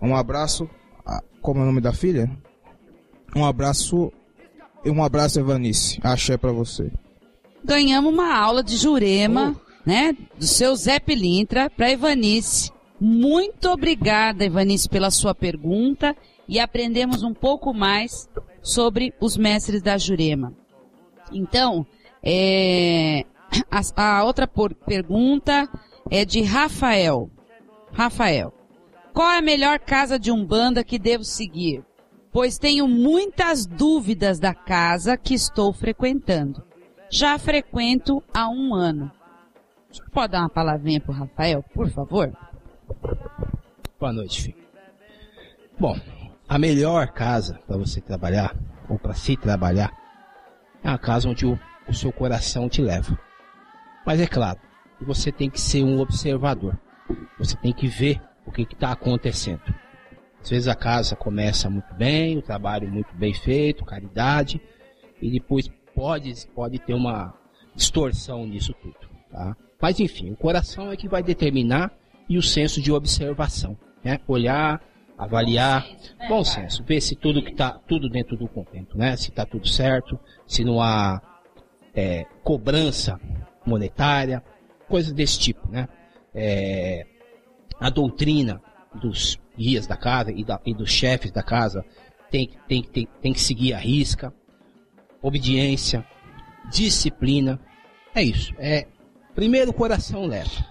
Um 0.00 0.14
abraço, 0.14 0.70
a- 1.04 1.20
como 1.40 1.58
é 1.58 1.62
o 1.64 1.66
nome 1.66 1.80
da 1.80 1.92
filha? 1.92 2.30
Um 3.34 3.44
abraço, 3.44 4.12
um 4.86 5.02
abraço 5.02 5.40
Evanice, 5.40 5.98
axé 6.00 6.36
pra 6.36 6.52
você. 6.52 6.92
Ganhamos 7.64 8.12
uma 8.12 8.32
aula 8.36 8.62
de 8.62 8.76
Jurema, 8.76 9.56
né? 9.84 10.16
Do 10.38 10.46
seu 10.46 10.74
Zé 10.76 10.98
Pilintra 10.98 11.70
para 11.70 11.90
Ivanice. 11.90 12.70
Muito 13.00 13.68
obrigada, 13.68 14.44
Ivanice, 14.44 14.88
pela 14.88 15.10
sua 15.10 15.34
pergunta 15.34 16.16
e 16.48 16.60
aprendemos 16.60 17.22
um 17.22 17.34
pouco 17.34 17.72
mais 17.74 18.28
sobre 18.62 19.12
os 19.20 19.36
mestres 19.36 19.82
da 19.82 19.98
Jurema. 19.98 20.52
Então, 21.32 21.86
é, 22.22 23.24
a, 23.70 23.80
a 24.18 24.24
outra 24.24 24.46
por- 24.46 24.74
pergunta 24.74 25.68
é 26.10 26.24
de 26.24 26.42
Rafael. 26.42 27.30
Rafael, 27.92 28.52
qual 29.12 29.30
é 29.30 29.38
a 29.38 29.42
melhor 29.42 29.78
casa 29.78 30.18
de 30.18 30.30
umbanda 30.30 30.84
que 30.84 30.98
devo 30.98 31.24
seguir? 31.24 31.84
Pois 32.30 32.56
tenho 32.56 32.88
muitas 32.88 33.66
dúvidas 33.66 34.38
da 34.38 34.54
casa 34.54 35.16
que 35.16 35.34
estou 35.34 35.72
frequentando. 35.72 36.62
Já 37.10 37.38
frequento 37.38 38.22
há 38.32 38.48
um 38.48 38.74
ano. 38.74 39.10
Pode 40.12 40.32
dar 40.32 40.40
uma 40.40 40.48
palavrinha 40.48 41.00
pro 41.00 41.12
Rafael, 41.12 41.62
por 41.74 41.90
favor? 41.90 42.32
Boa 43.98 44.12
noite, 44.12 44.42
filho. 44.42 44.56
Bom, 45.78 45.98
a 46.48 46.58
melhor 46.58 47.08
casa 47.08 47.58
para 47.66 47.76
você 47.76 48.00
trabalhar, 48.00 48.56
ou 48.88 48.98
para 48.98 49.14
se 49.14 49.36
trabalhar, 49.36 49.92
é 50.82 50.88
a 50.88 50.98
casa 50.98 51.28
onde 51.28 51.46
o, 51.46 51.58
o 51.88 51.94
seu 51.94 52.12
coração 52.12 52.68
te 52.68 52.82
leva. 52.82 53.18
Mas 54.04 54.20
é 54.20 54.26
claro, 54.26 54.58
você 55.00 55.30
tem 55.30 55.48
que 55.48 55.60
ser 55.60 55.82
um 55.82 56.00
observador. 56.00 56.78
Você 57.38 57.56
tem 57.56 57.72
que 57.72 57.86
ver 57.86 58.20
o 58.46 58.52
que 58.52 58.62
está 58.62 58.92
acontecendo. 58.92 59.62
Às 60.40 60.50
vezes 60.50 60.68
a 60.68 60.74
casa 60.74 61.14
começa 61.14 61.70
muito 61.70 61.94
bem, 61.94 62.38
o 62.38 62.42
trabalho 62.42 62.90
muito 62.90 63.14
bem 63.14 63.32
feito, 63.32 63.84
caridade, 63.84 64.60
e 65.20 65.30
depois 65.30 65.68
pode, 65.94 66.34
pode 66.48 66.78
ter 66.80 66.94
uma 66.94 67.32
distorção 67.74 68.44
nisso 68.46 68.74
tudo. 68.74 68.96
Tá? 69.30 69.56
Mas 69.82 69.98
enfim, 69.98 70.30
o 70.30 70.36
coração 70.36 70.92
é 70.92 70.96
que 70.96 71.08
vai 71.08 71.24
determinar 71.24 71.90
e 72.28 72.38
o 72.38 72.42
senso 72.42 72.80
de 72.80 72.92
observação. 72.92 73.76
Né? 74.04 74.20
Olhar, 74.28 74.80
avaliar, 75.18 75.84
bom 76.28 76.44
senso, 76.44 76.84
ver 76.84 77.00
se 77.00 77.16
tudo 77.16 77.42
que 77.42 77.52
tá 77.52 77.80
tudo 77.88 78.08
dentro 78.08 78.36
do 78.36 78.46
contento, 78.46 78.96
né? 78.96 79.16
Se 79.16 79.30
está 79.30 79.44
tudo 79.44 79.66
certo, 79.66 80.18
se 80.46 80.64
não 80.64 80.80
há 80.80 81.20
é, 81.92 82.24
cobrança 82.44 83.20
monetária, 83.66 84.42
coisas 84.88 85.12
desse 85.12 85.38
tipo, 85.38 85.68
né? 85.68 85.88
É, 86.32 87.04
a 87.80 87.90
doutrina 87.90 88.62
dos 88.94 89.36
guias 89.58 89.86
da 89.86 89.96
casa 89.96 90.30
e, 90.30 90.44
da, 90.44 90.60
e 90.64 90.72
dos 90.72 90.90
chefes 90.90 91.32
da 91.32 91.42
casa 91.42 91.84
tem, 92.30 92.50
tem, 92.68 92.82
tem, 92.82 93.08
tem 93.20 93.32
que 93.32 93.40
seguir 93.40 93.74
a 93.74 93.78
risca, 93.78 94.32
obediência, 95.20 96.06
disciplina, 96.70 97.60
é 98.14 98.22
isso. 98.22 98.54
É 98.58 98.86
primeiro 99.34 99.70
o 99.70 99.74
coração 99.74 100.26
leva 100.26 100.64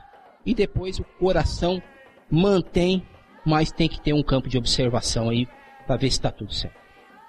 e 0.45 0.53
depois 0.53 0.99
o 0.99 1.03
coração 1.19 1.81
mantém, 2.29 3.05
mas 3.45 3.71
tem 3.71 3.89
que 3.89 4.01
ter 4.01 4.13
um 4.13 4.23
campo 4.23 4.47
de 4.47 4.57
observação 4.57 5.29
aí 5.29 5.47
para 5.85 5.97
ver 5.97 6.09
se 6.09 6.17
está 6.17 6.31
tudo 6.31 6.53
certo. 6.53 6.79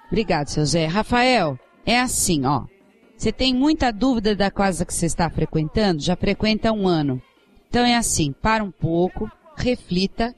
Obrigado, 0.07 0.47
seu 0.47 0.65
Zé. 0.65 0.85
Rafael, 0.85 1.59
é 1.85 1.99
assim, 1.99 2.45
ó. 2.45 2.65
Você 3.17 3.31
tem 3.31 3.53
muita 3.53 3.91
dúvida 3.91 4.35
da 4.35 4.51
casa 4.51 4.85
que 4.85 4.93
você 4.93 5.05
está 5.05 5.29
frequentando? 5.29 6.01
Já 6.01 6.15
frequenta 6.15 6.69
há 6.69 6.73
um 6.73 6.87
ano. 6.87 7.21
Então 7.69 7.85
é 7.85 7.95
assim, 7.95 8.31
para 8.31 8.63
um 8.63 8.71
pouco, 8.71 9.31
reflita 9.55 10.35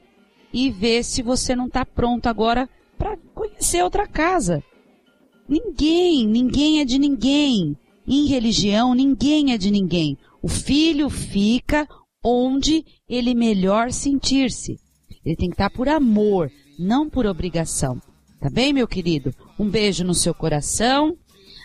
e 0.52 0.70
vê 0.70 1.02
se 1.02 1.22
você 1.22 1.54
não 1.54 1.66
está 1.66 1.84
pronto 1.84 2.28
agora 2.28 2.68
para 2.96 3.16
conhecer 3.34 3.82
outra 3.82 4.06
casa. 4.06 4.62
Ninguém, 5.48 6.26
ninguém 6.26 6.80
é 6.80 6.84
de 6.84 6.98
ninguém. 6.98 7.76
Em 8.06 8.26
religião, 8.26 8.94
ninguém 8.94 9.52
é 9.52 9.58
de 9.58 9.70
ninguém. 9.70 10.16
O 10.46 10.48
filho 10.48 11.10
fica 11.10 11.88
onde 12.22 12.84
ele 13.08 13.34
melhor 13.34 13.90
sentir-se. 13.90 14.78
Ele 15.24 15.34
tem 15.34 15.48
que 15.48 15.54
estar 15.54 15.70
por 15.70 15.88
amor, 15.88 16.52
não 16.78 17.10
por 17.10 17.26
obrigação. 17.26 18.00
Tá 18.40 18.48
bem, 18.48 18.72
meu 18.72 18.86
querido? 18.86 19.34
Um 19.58 19.68
beijo 19.68 20.04
no 20.04 20.14
seu 20.14 20.32
coração. 20.32 21.16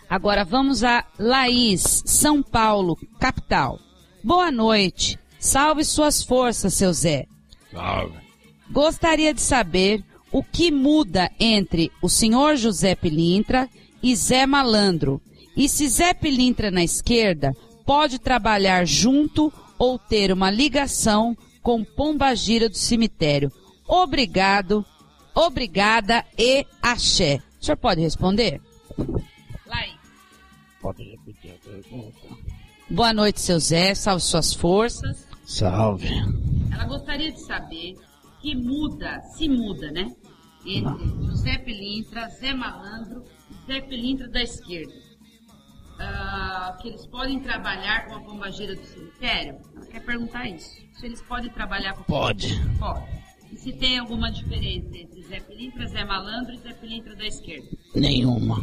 Agora 0.10 0.44
vamos 0.44 0.84
a 0.84 1.06
Laís, 1.20 2.02
São 2.08 2.42
Paulo, 2.42 2.98
capital. 3.20 3.78
Boa 4.24 4.52
noite. 4.52 5.20
Salve 5.40 5.84
suas 5.84 6.24
forças, 6.24 6.74
seu 6.74 6.92
Zé. 6.92 7.28
Salve. 7.72 8.18
Gostaria 8.72 9.32
de 9.32 9.42
saber 9.42 10.04
o 10.32 10.42
que 10.42 10.72
muda 10.72 11.30
entre 11.40 11.92
o 12.02 12.10
senhor 12.10 12.56
José 12.56 12.96
Pilintra 12.96 13.70
e 14.02 14.16
Zé 14.16 14.48
Malandro. 14.48 15.22
E 15.56 15.70
se 15.70 15.88
Zé 15.88 16.16
Pilintra 16.16 16.72
na 16.72 16.84
esquerda 16.84 17.54
pode 17.86 18.20
trabalhar 18.20 18.86
junto 18.86 19.52
ou 19.78 19.98
ter 19.98 20.32
uma 20.32 20.50
ligação 20.50 21.36
com 21.62 21.84
Pombagira 21.84 22.70
do 22.70 22.78
cemitério. 22.78 23.52
Obrigado, 23.88 24.86
obrigada 25.34 26.26
e 26.38 26.66
axé. 26.82 27.42
O 27.60 27.66
senhor 27.66 27.78
pode 27.78 28.02
responder? 28.02 28.62
Laí. 29.66 29.92
Pode 30.82 31.04
repetir 31.04 31.52
a 31.52 31.70
pergunta. 31.70 32.18
Boa 32.90 33.14
noite, 33.14 33.40
seu 33.40 33.60
Zé. 33.60 33.94
Salve 33.96 34.22
suas 34.22 34.54
forças. 34.54 35.28
Salve. 35.46 36.10
Ela 36.74 36.86
gostaria 36.86 37.32
de 37.32 37.40
saber 37.42 37.96
que 38.42 38.56
muda, 38.56 39.22
se 39.36 39.48
muda, 39.48 39.92
né? 39.92 40.12
Entre 40.66 41.08
José 41.26 41.58
Pilintra, 41.60 42.28
Zé 42.30 42.54
Malandro 42.54 43.24
e 43.50 43.66
Zé 43.66 43.82
Pilintra 43.82 44.28
da 44.28 44.42
esquerda. 44.42 44.94
Ah, 46.04 46.76
que 46.82 46.88
eles 46.88 47.06
podem 47.06 47.40
trabalhar 47.40 48.08
com 48.08 48.16
a 48.16 48.20
pombageira 48.22 48.76
do 48.76 48.84
cemitério? 48.84 49.58
Ela 49.76 49.86
quer 49.86 50.00
perguntar 50.04 50.50
isso. 50.50 50.82
Se 50.94 51.06
eles 51.06 51.22
podem 51.22 51.52
trabalhar 51.52 51.94
com 51.94 52.02
a 52.02 52.06
Pode. 52.06 52.60
Pode. 52.80 53.06
E 53.52 53.58
se 53.58 53.74
tem 53.74 54.00
alguma 54.00 54.32
diferença 54.32 54.98
entre 54.98 55.22
Zé 55.24 55.40
Pilintra, 55.42 55.86
Zé 55.88 56.04
Malandro 56.04 56.54
e 56.54 56.58
Zé 56.58 56.74
Pilintra 56.74 57.16
da 57.16 57.26
esquerda? 57.26 57.68
Nenhuma. 57.94 58.60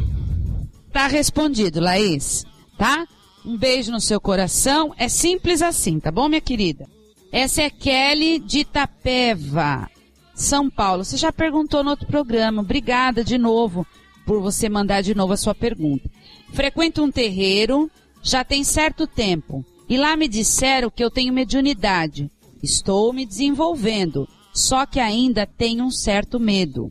Tá 0.92 1.06
respondido, 1.06 1.80
Laís. 1.80 2.44
Tá? 2.76 3.06
Um 3.44 3.56
beijo 3.56 3.92
no 3.92 4.00
seu 4.00 4.20
coração. 4.20 4.92
É 4.98 5.08
simples 5.08 5.62
assim, 5.62 6.00
tá 6.00 6.10
bom, 6.10 6.28
minha 6.28 6.40
querida? 6.40 6.86
Essa 7.30 7.62
é 7.62 7.70
Kelly 7.70 8.40
de 8.40 8.60
Itapeva, 8.60 9.88
São 10.34 10.68
Paulo. 10.68 11.04
Você 11.04 11.16
já 11.16 11.30
perguntou 11.30 11.84
no 11.84 11.90
outro 11.90 12.06
programa. 12.06 12.62
Obrigada 12.62 13.22
de 13.22 13.38
novo 13.38 13.86
por 14.26 14.40
você 14.40 14.68
mandar 14.68 15.02
de 15.02 15.14
novo 15.14 15.34
a 15.34 15.36
sua 15.36 15.54
pergunta. 15.54 16.10
Frequento 16.52 17.02
um 17.02 17.10
terreiro 17.10 17.90
já 18.22 18.44
tem 18.44 18.64
certo 18.64 19.06
tempo 19.06 19.64
e 19.88 19.96
lá 19.96 20.16
me 20.16 20.28
disseram 20.28 20.90
que 20.90 21.02
eu 21.02 21.10
tenho 21.10 21.32
mediunidade. 21.32 22.30
Estou 22.62 23.12
me 23.12 23.24
desenvolvendo, 23.24 24.28
só 24.52 24.84
que 24.84 25.00
ainda 25.00 25.46
tenho 25.46 25.84
um 25.84 25.90
certo 25.90 26.38
medo. 26.38 26.90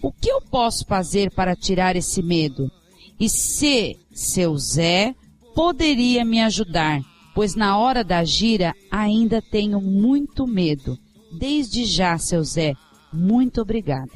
O 0.00 0.12
que 0.12 0.30
eu 0.30 0.40
posso 0.40 0.84
fazer 0.86 1.30
para 1.32 1.56
tirar 1.56 1.96
esse 1.96 2.22
medo? 2.22 2.70
E 3.18 3.28
se 3.28 3.98
seu 4.12 4.56
Zé 4.56 5.14
poderia 5.54 6.24
me 6.24 6.40
ajudar, 6.40 7.00
pois 7.34 7.56
na 7.56 7.76
hora 7.76 8.04
da 8.04 8.22
gira 8.22 8.74
ainda 8.90 9.42
tenho 9.42 9.80
muito 9.80 10.46
medo. 10.46 10.96
Desde 11.36 11.84
já, 11.84 12.16
seu 12.16 12.42
Zé, 12.44 12.74
muito 13.12 13.60
obrigada. 13.60 14.10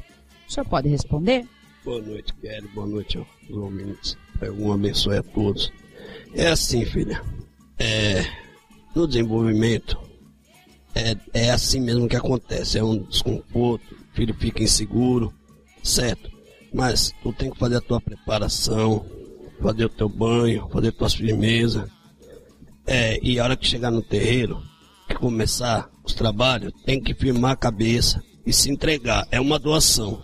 O 0.47 0.51
senhor 0.51 0.65
pode 0.65 0.87
responder? 0.87 1.45
Boa 1.83 2.01
noite, 2.01 2.33
Kelly. 2.35 2.67
Boa 2.69 2.87
noite 2.87 3.17
aos 3.17 3.27
ouvintes. 3.49 4.22
Um 4.51 4.71
abençoe 4.71 5.17
a 5.17 5.23
todos. 5.23 5.71
É 6.33 6.47
assim, 6.47 6.85
filha. 6.85 7.21
É, 7.77 8.25
no 8.95 9.07
desenvolvimento, 9.07 9.97
é, 10.95 11.15
é 11.33 11.51
assim 11.51 11.79
mesmo 11.79 12.07
que 12.07 12.15
acontece. 12.15 12.77
É 12.77 12.83
um 12.83 12.97
desconforto, 13.03 13.93
o 13.93 14.15
filho 14.15 14.33
fica 14.35 14.63
inseguro, 14.63 15.33
certo? 15.83 16.31
Mas 16.73 17.13
tu 17.21 17.31
tem 17.33 17.51
que 17.51 17.57
fazer 17.57 17.77
a 17.77 17.81
tua 17.81 18.01
preparação, 18.01 19.05
fazer 19.61 19.85
o 19.85 19.89
teu 19.89 20.09
banho, 20.09 20.67
fazer 20.71 20.91
tuas 20.91 21.13
firmezas. 21.13 21.89
É, 22.85 23.19
e 23.23 23.39
a 23.39 23.43
hora 23.43 23.55
que 23.55 23.67
chegar 23.67 23.91
no 23.91 24.01
terreiro, 24.01 24.61
que 25.07 25.15
começar 25.15 25.89
os 26.03 26.13
trabalhos, 26.13 26.73
tem 26.85 27.01
que 27.01 27.13
firmar 27.13 27.51
a 27.51 27.57
cabeça 27.57 28.21
e 28.45 28.51
se 28.51 28.69
entregar. 28.69 29.27
É 29.31 29.39
uma 29.39 29.57
doação. 29.57 30.23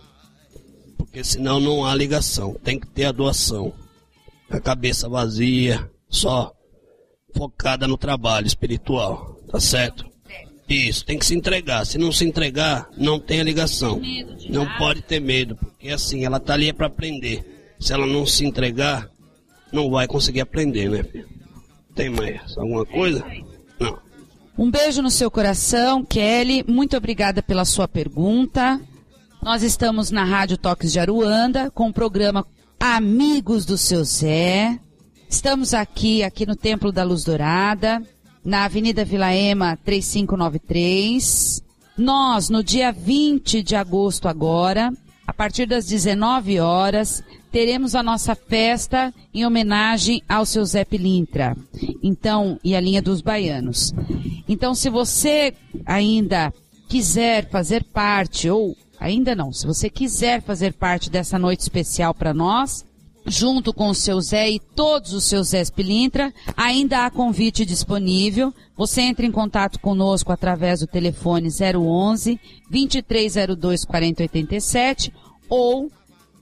Porque 0.98 1.24
senão 1.24 1.60
não 1.60 1.86
há 1.86 1.96
ligação. 1.96 2.54
Tem 2.64 2.80
que 2.80 2.88
ter 2.88 3.06
a 3.06 3.12
doação. 3.12 3.74
A 4.50 4.60
cabeça 4.60 5.08
vazia, 5.08 5.90
só 6.10 6.54
focada 7.36 7.88
no 7.88 7.98
trabalho 7.98 8.48
espiritual. 8.48 9.38
Tá 9.52 9.60
certo? 9.60 10.10
Isso, 10.68 11.04
tem 11.04 11.18
que 11.18 11.26
se 11.26 11.36
entregar. 11.36 11.86
Se 11.86 11.98
não 11.98 12.12
se 12.12 12.24
entregar, 12.24 12.88
não 12.96 13.20
tem 13.20 13.42
a 13.42 13.44
ligação. 13.44 14.00
Não 14.50 14.68
pode 14.78 15.02
ter 15.02 15.20
medo, 15.20 15.56
porque 15.56 15.90
assim, 15.90 16.26
ela 16.26 16.40
tá 16.40 16.54
ali 16.54 16.70
é 16.70 16.74
para 16.74 16.88
aprender. 16.88 17.74
Se 17.80 17.92
ela 17.92 18.06
não 18.06 18.26
se 18.26 18.46
entregar, 18.46 19.10
não 19.72 19.90
vai 19.90 20.08
conseguir 20.08 20.42
aprender, 20.42 20.90
né, 20.90 21.04
filho? 21.04 21.28
Tem 21.96 22.10
mais 22.10 22.56
alguma 22.58 22.86
coisa? 22.86 23.26
Não. 23.80 23.98
Um 24.58 24.70
beijo 24.70 25.02
no 25.02 25.10
seu 25.10 25.32
coração, 25.32 26.06
Kelly. 26.06 26.64
Muito 26.68 26.96
obrigada 26.96 27.42
pela 27.42 27.66
sua 27.66 27.88
pergunta. 27.88 28.80
Nós 29.42 29.64
estamos 29.64 30.12
na 30.12 30.24
Rádio 30.24 30.58
Toques 30.58 30.92
de 30.92 31.00
Aruanda 31.00 31.72
com 31.72 31.88
o 31.88 31.94
programa 31.94 32.46
Amigos 32.80 33.66
do 33.66 33.78
Seu 33.78 34.06
Zé. 34.06 34.80
Estamos 35.30 35.74
aqui, 35.74 36.24
aqui 36.24 36.46
no 36.46 36.56
Templo 36.56 36.94
da 36.94 37.04
Luz 37.04 37.26
Dourada, 37.26 38.02
na 38.44 38.64
Avenida 38.64 39.04
Vila 39.04 39.36
Ema 39.36 39.78
3593. 39.84 41.62
Nós, 41.98 42.50
no 42.50 42.64
dia 42.64 42.94
20 42.94 43.62
de 43.62 43.76
agosto 43.76 44.30
agora, 44.30 44.94
a 45.28 45.34
partir 45.34 45.66
das 45.66 45.88
19 45.88 46.62
horas, 46.62 47.22
teremos 47.52 47.96
a 47.96 48.02
nossa 48.02 48.34
festa 48.34 49.14
em 49.34 49.46
homenagem 49.46 50.24
ao 50.28 50.46
seu 50.46 50.64
Zé 50.64 50.86
Pilintra. 50.86 51.58
Então, 52.02 52.58
e 52.64 52.78
a 52.78 52.80
linha 52.80 53.02
dos 53.02 53.20
baianos. 53.20 53.94
Então, 54.48 54.74
se 54.74 54.90
você 54.90 55.54
ainda 55.86 56.54
quiser 56.88 57.50
fazer 57.50 57.84
parte, 57.84 58.50
ou 58.50 58.74
ainda 59.00 59.36
não, 59.36 59.52
se 59.52 59.66
você 59.66 59.90
quiser 59.90 60.42
fazer 60.42 60.74
parte 60.74 61.10
dessa 61.10 61.40
noite 61.40 61.62
especial 61.62 62.14
para 62.14 62.34
nós, 62.34 62.86
junto 63.26 63.74
com 63.74 63.90
o 63.90 63.96
seu 63.96 64.20
Zé 64.22 64.50
e 64.50 64.60
todos 64.60 65.14
os 65.14 65.24
seus 65.24 65.50
Zés 65.50 65.70
Pilintra, 65.70 66.34
ainda 66.58 67.06
há 67.06 67.12
convite 67.12 67.66
disponível. 67.66 68.54
Você 68.76 69.02
entra 69.02 69.26
em 69.26 69.32
contato 69.32 69.80
conosco 69.80 70.32
através 70.32 70.80
do 70.80 70.88
telefone 70.88 71.50
011 71.50 72.40
2302 72.70 73.86
4087 73.86 75.14
ou 75.48 75.92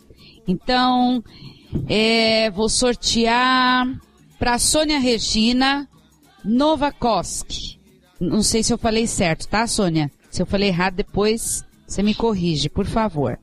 Então, 0.47 1.21
é, 1.89 2.49
vou 2.51 2.69
sortear 2.69 3.85
para 4.39 4.57
Sônia 4.57 4.97
Regina 4.97 5.89
Novakoski. 6.41 7.77
Não 8.17 8.41
sei 8.41 8.63
se 8.63 8.71
eu 8.71 8.77
falei 8.77 9.05
certo, 9.05 9.45
tá, 9.45 9.67
Sônia? 9.67 10.09
Se 10.31 10.41
eu 10.41 10.45
falei 10.45 10.69
errado, 10.69 10.95
depois 10.95 11.61
você 11.85 12.01
me 12.01 12.15
corrige, 12.15 12.69
por 12.69 12.85
favor. 12.85 13.37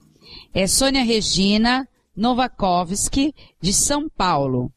É 0.54 0.66
Sônia 0.66 1.04
Regina 1.04 1.86
Novakovski, 2.16 3.34
de 3.60 3.74
São 3.74 4.08
Paulo. 4.08 4.72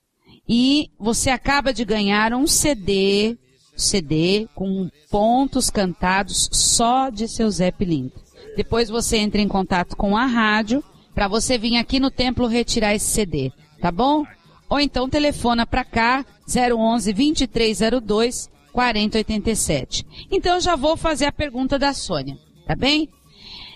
E 0.45 0.91
você 0.99 1.29
acaba 1.29 1.73
de 1.73 1.85
ganhar 1.85 2.33
um 2.33 2.45
CD, 2.45 3.37
CD 3.79 4.47
com 4.53 4.89
pontos 5.09 5.69
cantados 5.69 6.49
só 6.51 7.09
de 7.09 7.27
seu 7.27 7.49
Zé 7.49 7.71
Pilintra. 7.71 8.21
Depois 8.55 8.89
você 8.89 9.17
entra 9.17 9.41
em 9.41 9.47
contato 9.47 9.95
com 9.95 10.15
a 10.15 10.25
rádio 10.25 10.83
para 11.13 11.27
você 11.27 11.57
vir 11.57 11.77
aqui 11.77 11.99
no 11.99 12.11
templo 12.11 12.47
retirar 12.47 12.93
esse 12.93 13.07
CD, 13.07 13.51
tá 13.81 13.91
bom? 13.91 14.25
Ou 14.69 14.79
então 14.79 15.09
telefona 15.09 15.65
para 15.65 15.83
cá 15.83 16.25
011 16.47 17.13
2302 17.13 18.49
4087. 18.71 20.05
Então 20.31 20.55
eu 20.55 20.61
já 20.61 20.75
vou 20.75 20.95
fazer 20.95 21.25
a 21.25 21.31
pergunta 21.31 21.79
da 21.79 21.93
Sônia, 21.93 22.37
tá 22.67 22.75
bem? 22.75 23.09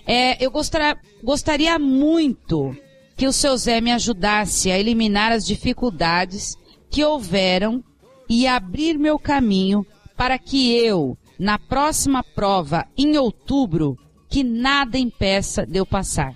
É, 0.05 0.43
eu 0.43 0.51
gostar, 0.51 0.99
gostaria 1.23 1.79
muito 1.79 2.75
que 3.15 3.27
o 3.27 3.33
seu 3.33 3.55
Zé 3.57 3.79
me 3.79 3.91
ajudasse 3.91 4.71
a 4.71 4.77
eliminar 4.77 5.31
as 5.31 5.45
dificuldades 5.45 6.57
que 6.89 7.03
houveram 7.03 7.83
e 8.29 8.47
abrir 8.47 8.97
meu 8.97 9.17
caminho 9.17 9.85
para 10.15 10.37
que 10.37 10.75
eu, 10.75 11.17
na 11.37 11.57
próxima 11.57 12.23
prova, 12.23 12.85
em 12.97 13.17
outubro, 13.17 13.97
que 14.29 14.43
nada 14.43 14.97
impeça 14.97 15.65
de 15.65 15.77
eu 15.77 15.85
passar. 15.85 16.35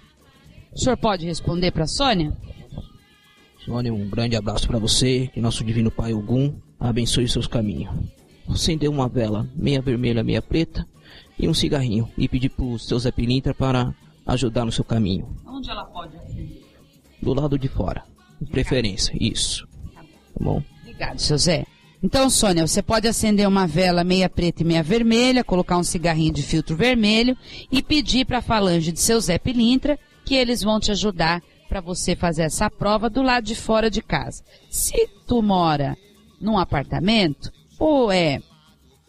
O 0.74 0.80
senhor 0.80 0.98
pode 0.98 1.26
responder 1.26 1.72
para 1.72 1.84
a 1.84 1.88
Sônia? 1.88 2.36
Sônia, 3.66 3.94
um 3.94 4.08
grande 4.10 4.36
abraço 4.36 4.68
para 4.68 4.80
você, 4.80 5.30
que 5.34 5.42
nosso 5.42 5.64
divino 5.64 5.92
Pai 5.92 6.14
Ogum 6.14 6.56
abençoe 6.80 7.26
os 7.26 7.32
seus 7.32 7.48
caminhos. 7.48 7.94
Acendeu 8.48 8.92
uma 8.92 9.10
vela, 9.10 9.50
meia 9.56 9.82
vermelha, 9.82 10.24
meia 10.24 10.42
preta, 10.42 10.88
e 11.38 11.48
um 11.48 11.54
cigarrinho, 11.54 12.10
e 12.18 12.28
pedir 12.28 12.50
pro 12.50 12.80
seu 12.80 12.98
Zé 13.00 13.12
Pilintra 13.12 13.54
para 13.54 13.94
ajudar 14.26 14.66
no 14.66 14.72
seu 14.72 14.84
caminho. 14.84 15.36
Onde 15.46 15.70
ela 15.70 15.86
pode 15.86 16.16
acender? 16.18 16.62
Do 17.22 17.34
lado 17.34 17.58
de 17.58 17.68
fora, 17.68 18.04
de 18.40 18.52
preferência, 18.52 19.16
isso. 19.20 19.68
Tá 19.94 20.04
bom? 20.40 20.62
Obrigado, 20.82 21.20
seu 21.20 21.38
Zé. 21.38 21.66
Então, 22.02 22.30
Sônia, 22.30 22.68
você 22.68 22.82
pode 22.82 23.08
acender 23.08 23.48
uma 23.48 23.66
vela 23.66 24.04
meia 24.04 24.30
preta 24.30 24.62
e 24.62 24.66
meia 24.66 24.84
vermelha, 24.84 25.44
colocar 25.44 25.78
um 25.78 25.84
cigarrinho 25.84 26.34
de 26.34 26.44
filtro 26.44 26.76
vermelho 26.76 27.36
e 27.72 27.82
pedir 27.82 28.26
para 28.26 28.38
a 28.38 28.42
falange 28.42 28.92
de 28.92 29.00
seu 29.00 29.20
Zé 29.20 29.38
Pilintra 29.38 29.98
que 30.24 30.36
eles 30.36 30.62
vão 30.62 30.80
te 30.80 30.92
ajudar 30.92 31.42
para 31.68 31.82
você 31.82 32.16
fazer 32.16 32.44
essa 32.44 32.70
prova 32.70 33.10
do 33.10 33.22
lado 33.22 33.46
de 33.46 33.56
fora 33.56 33.90
de 33.90 34.02
casa. 34.02 34.44
Se 34.70 35.10
tu 35.26 35.42
mora 35.42 35.98
num 36.40 36.58
apartamento, 36.58 37.52
ou 37.80 38.12
é 38.12 38.42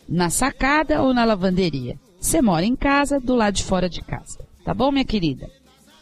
na 0.09 0.30
sacada 0.30 1.03
ou 1.03 1.12
na 1.12 1.24
lavanderia. 1.24 1.99
Você 2.18 2.41
mora 2.41 2.64
em 2.64 2.74
casa, 2.74 3.20
do 3.20 3.34
lado 3.34 3.55
de 3.55 3.64
fora 3.64 3.89
de 3.89 4.01
casa. 4.01 4.39
Tá 4.64 4.72
bom, 4.72 4.91
minha 4.91 5.05
querida? 5.05 5.49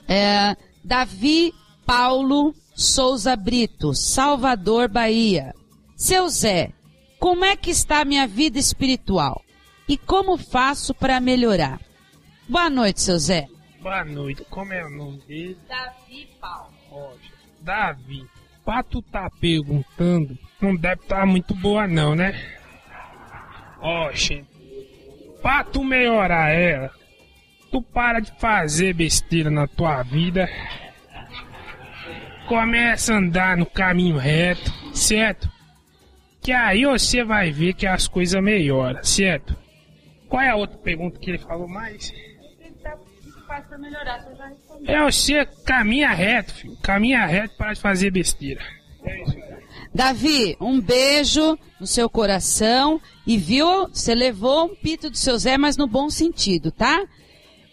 É, 0.09 0.57
Davi 0.85 1.53
Paulo 1.85 2.55
Souza 2.77 3.35
Brito, 3.35 3.95
Salvador, 3.95 4.87
Bahia. 4.87 5.55
Seu 5.97 6.29
Zé, 6.29 6.75
como 7.19 7.45
é 7.45 7.57
que 7.57 7.71
está 7.71 8.01
a 8.01 8.05
minha 8.05 8.27
vida 8.27 8.59
espiritual? 8.59 9.43
E 9.89 9.97
como 9.97 10.37
faço 10.37 10.95
para 10.95 11.21
melhorar? 11.21 11.81
Boa 12.49 12.69
noite, 12.69 13.01
seu 13.01 13.19
Zé. 13.19 13.47
Boa 13.81 14.05
noite. 14.05 14.45
Como 14.51 14.73
é 14.73 14.85
o 14.85 14.91
nome 14.91 15.19
dele? 15.29 15.59
Davi 15.69 16.29
Paulo. 16.41 16.73
Ótimo. 16.91 17.37
Davi, 17.61 18.27
pra 18.65 18.83
tu 18.83 19.01
tá 19.01 19.31
perguntando, 19.41 20.39
não 20.61 20.75
deve 20.75 21.03
estar 21.03 21.21
tá 21.21 21.27
muito 21.27 21.55
boa 21.55 21.87
não, 21.87 22.15
né? 22.15 22.35
Oxe, 23.81 24.45
pra 25.43 25.63
tu 25.65 25.85
melhorar 25.85 26.51
ela, 26.51 26.91
tu 27.71 27.81
para 27.81 28.21
de 28.21 28.33
fazer 28.39 28.95
besteira 28.95 29.51
na 29.51 29.67
tua 29.67 30.03
vida. 30.03 30.49
Começa 32.49 33.15
a 33.15 33.19
andar 33.19 33.57
no 33.57 33.67
caminho 33.67 34.17
reto, 34.17 34.73
certo? 34.95 35.51
Que 36.47 36.53
aí 36.53 36.85
você 36.85 37.25
vai 37.25 37.51
ver 37.51 37.75
que 37.75 37.89
as 37.89 38.07
coisas 38.07 38.41
melhoram, 38.41 39.03
certo? 39.03 39.57
Qual 40.29 40.41
é 40.41 40.49
a 40.49 40.55
outra 40.55 40.79
pergunta 40.79 41.19
que 41.19 41.31
ele 41.31 41.39
falou 41.39 41.67
mais? 41.67 42.15
É 44.87 45.03
você 45.03 45.45
caminha 45.65 46.13
reto, 46.13 46.55
filho. 46.55 46.77
Caminha 46.81 47.27
reto 47.27 47.57
para 47.57 47.73
de 47.73 47.81
fazer 47.81 48.13
besteira. 48.13 48.63
É 49.03 49.23
isso. 49.25 49.37
Davi, 49.93 50.57
um 50.61 50.81
beijo 50.81 51.59
no 51.81 51.87
seu 51.89 52.09
coração 52.09 53.01
e 53.27 53.37
viu, 53.37 53.89
você 53.89 54.15
levou 54.15 54.67
um 54.67 54.77
pito 54.77 55.11
do 55.11 55.17
seu 55.17 55.37
Zé, 55.37 55.59
mas 55.59 55.77
no 55.77 55.89
bom 55.89 56.09
sentido, 56.09 56.71
tá? 56.71 57.05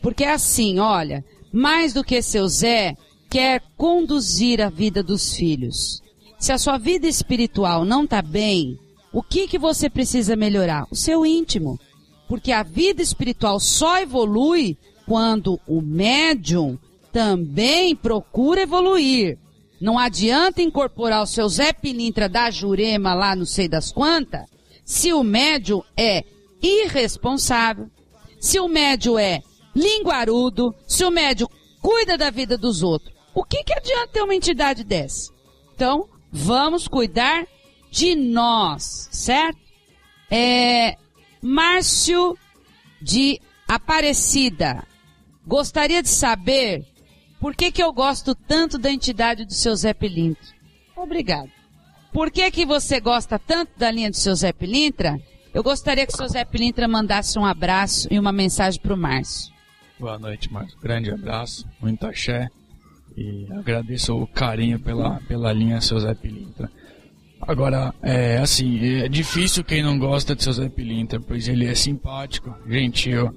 Porque 0.01 0.23
é 0.23 0.31
assim, 0.31 0.79
olha, 0.79 1.23
mais 1.51 1.93
do 1.93 2.03
que 2.03 2.23
seu 2.23 2.47
Zé, 2.47 2.95
quer 3.29 3.61
conduzir 3.77 4.59
a 4.63 4.69
vida 4.71 5.03
dos 5.03 5.35
filhos. 5.35 6.02
Se 6.43 6.51
a 6.51 6.57
sua 6.57 6.77
vida 6.77 7.07
espiritual 7.07 7.85
não 7.85 8.03
está 8.03 8.21
bem, 8.21 8.77
o 9.13 9.23
que 9.23 9.47
que 9.47 9.57
você 9.57 9.89
precisa 9.89 10.35
melhorar? 10.35 10.85
O 10.91 10.95
seu 10.95 11.25
íntimo. 11.25 11.79
Porque 12.27 12.51
a 12.51 12.63
vida 12.63 13.01
espiritual 13.01 13.61
só 13.61 14.01
evolui 14.01 14.77
quando 15.07 15.57
o 15.65 15.81
médium 15.81 16.77
também 17.13 17.95
procura 17.95 18.63
evoluir. 18.63 19.39
Não 19.79 19.97
adianta 19.97 20.61
incorporar 20.61 21.23
o 21.23 21.25
seu 21.25 21.47
Zé 21.47 21.71
Pilintra 21.71 22.27
da 22.27 22.51
Jurema 22.51 23.13
lá 23.13 23.37
não 23.37 23.45
sei 23.45 23.69
das 23.69 23.89
quantas, 23.89 24.43
se 24.83 25.13
o 25.13 25.23
médium 25.23 25.81
é 25.95 26.25
irresponsável, 26.61 27.89
se 28.37 28.59
o 28.59 28.67
médium 28.67 29.17
é 29.17 29.39
linguarudo, 29.73 30.75
se 30.85 31.05
o 31.05 31.09
médium 31.09 31.47
cuida 31.81 32.17
da 32.17 32.29
vida 32.29 32.57
dos 32.57 32.83
outros. 32.83 33.15
O 33.33 33.45
que, 33.45 33.63
que 33.63 33.71
adianta 33.71 34.09
ter 34.09 34.21
uma 34.21 34.35
entidade 34.35 34.83
dessa? 34.83 35.31
Então, 35.73 36.09
vamos 36.33 36.87
cuidar 36.87 37.45
de 37.91 38.15
nós, 38.15 39.07
certo? 39.11 39.59
É, 40.31 40.97
Márcio 41.39 42.35
de 42.99 43.39
Aparecida. 43.67 44.83
Gostaria 45.45 46.01
de 46.01 46.09
saber 46.09 46.83
por 47.39 47.55
que, 47.55 47.71
que 47.71 47.83
eu 47.83 47.93
gosto 47.93 48.33
tanto 48.33 48.79
da 48.79 48.91
entidade 48.91 49.45
do 49.45 49.53
seu 49.53 49.75
Zé 49.75 49.93
Pilintra. 49.93 50.53
Obrigado. 50.95 51.51
Por 52.11 52.31
que, 52.31 52.49
que 52.49 52.65
você 52.65 52.99
gosta 52.99 53.37
tanto 53.37 53.77
da 53.77 53.91
linha 53.91 54.09
do 54.09 54.15
seu 54.15 54.33
Zé 54.35 54.51
Pilintra? 54.51 55.19
Eu 55.53 55.61
gostaria 55.61 56.07
que 56.07 56.13
o 56.13 56.17
seu 56.17 56.27
Zé 56.27 56.43
Pilintra 56.45 56.87
mandasse 56.87 57.37
um 57.37 57.45
abraço 57.45 58.07
e 58.09 58.17
uma 58.17 58.31
mensagem 58.31 58.81
para 58.81 58.93
o 58.93 58.97
Márcio. 58.97 59.53
Boa 59.99 60.17
noite, 60.17 60.51
Márcio. 60.51 60.79
Grande 60.79 61.11
abraço, 61.11 61.67
muito 61.79 62.07
axé. 62.07 62.49
E 63.15 63.47
agradeço 63.51 64.15
o 64.15 64.27
carinho 64.27 64.79
pela, 64.79 65.19
pela 65.27 65.53
linha 65.53 65.81
seu 65.81 65.99
Zé 65.99 66.13
Pilintra. 66.13 66.69
Agora, 67.41 67.93
é 68.01 68.37
assim, 68.37 69.01
é 69.01 69.09
difícil 69.09 69.63
quem 69.63 69.83
não 69.83 69.99
gosta 69.99 70.35
de 70.35 70.43
seu 70.43 70.53
Zé 70.53 70.69
Pilintra, 70.69 71.19
pois 71.19 71.47
ele 71.47 71.65
é 71.65 71.75
simpático, 71.75 72.55
gentil, 72.67 73.33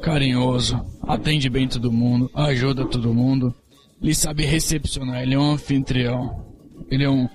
carinhoso, 0.00 0.84
atende 1.02 1.50
bem 1.50 1.66
todo 1.66 1.90
mundo, 1.90 2.30
ajuda 2.34 2.86
todo 2.86 3.12
mundo, 3.12 3.54
ele 4.00 4.14
sabe 4.14 4.44
recepcionar, 4.44 5.22
ele 5.22 5.34
é 5.34 5.38
um 5.38 5.52
anfitrião, 5.52 6.46
ele 6.90 7.04
é 7.04 7.10
um. 7.10 7.28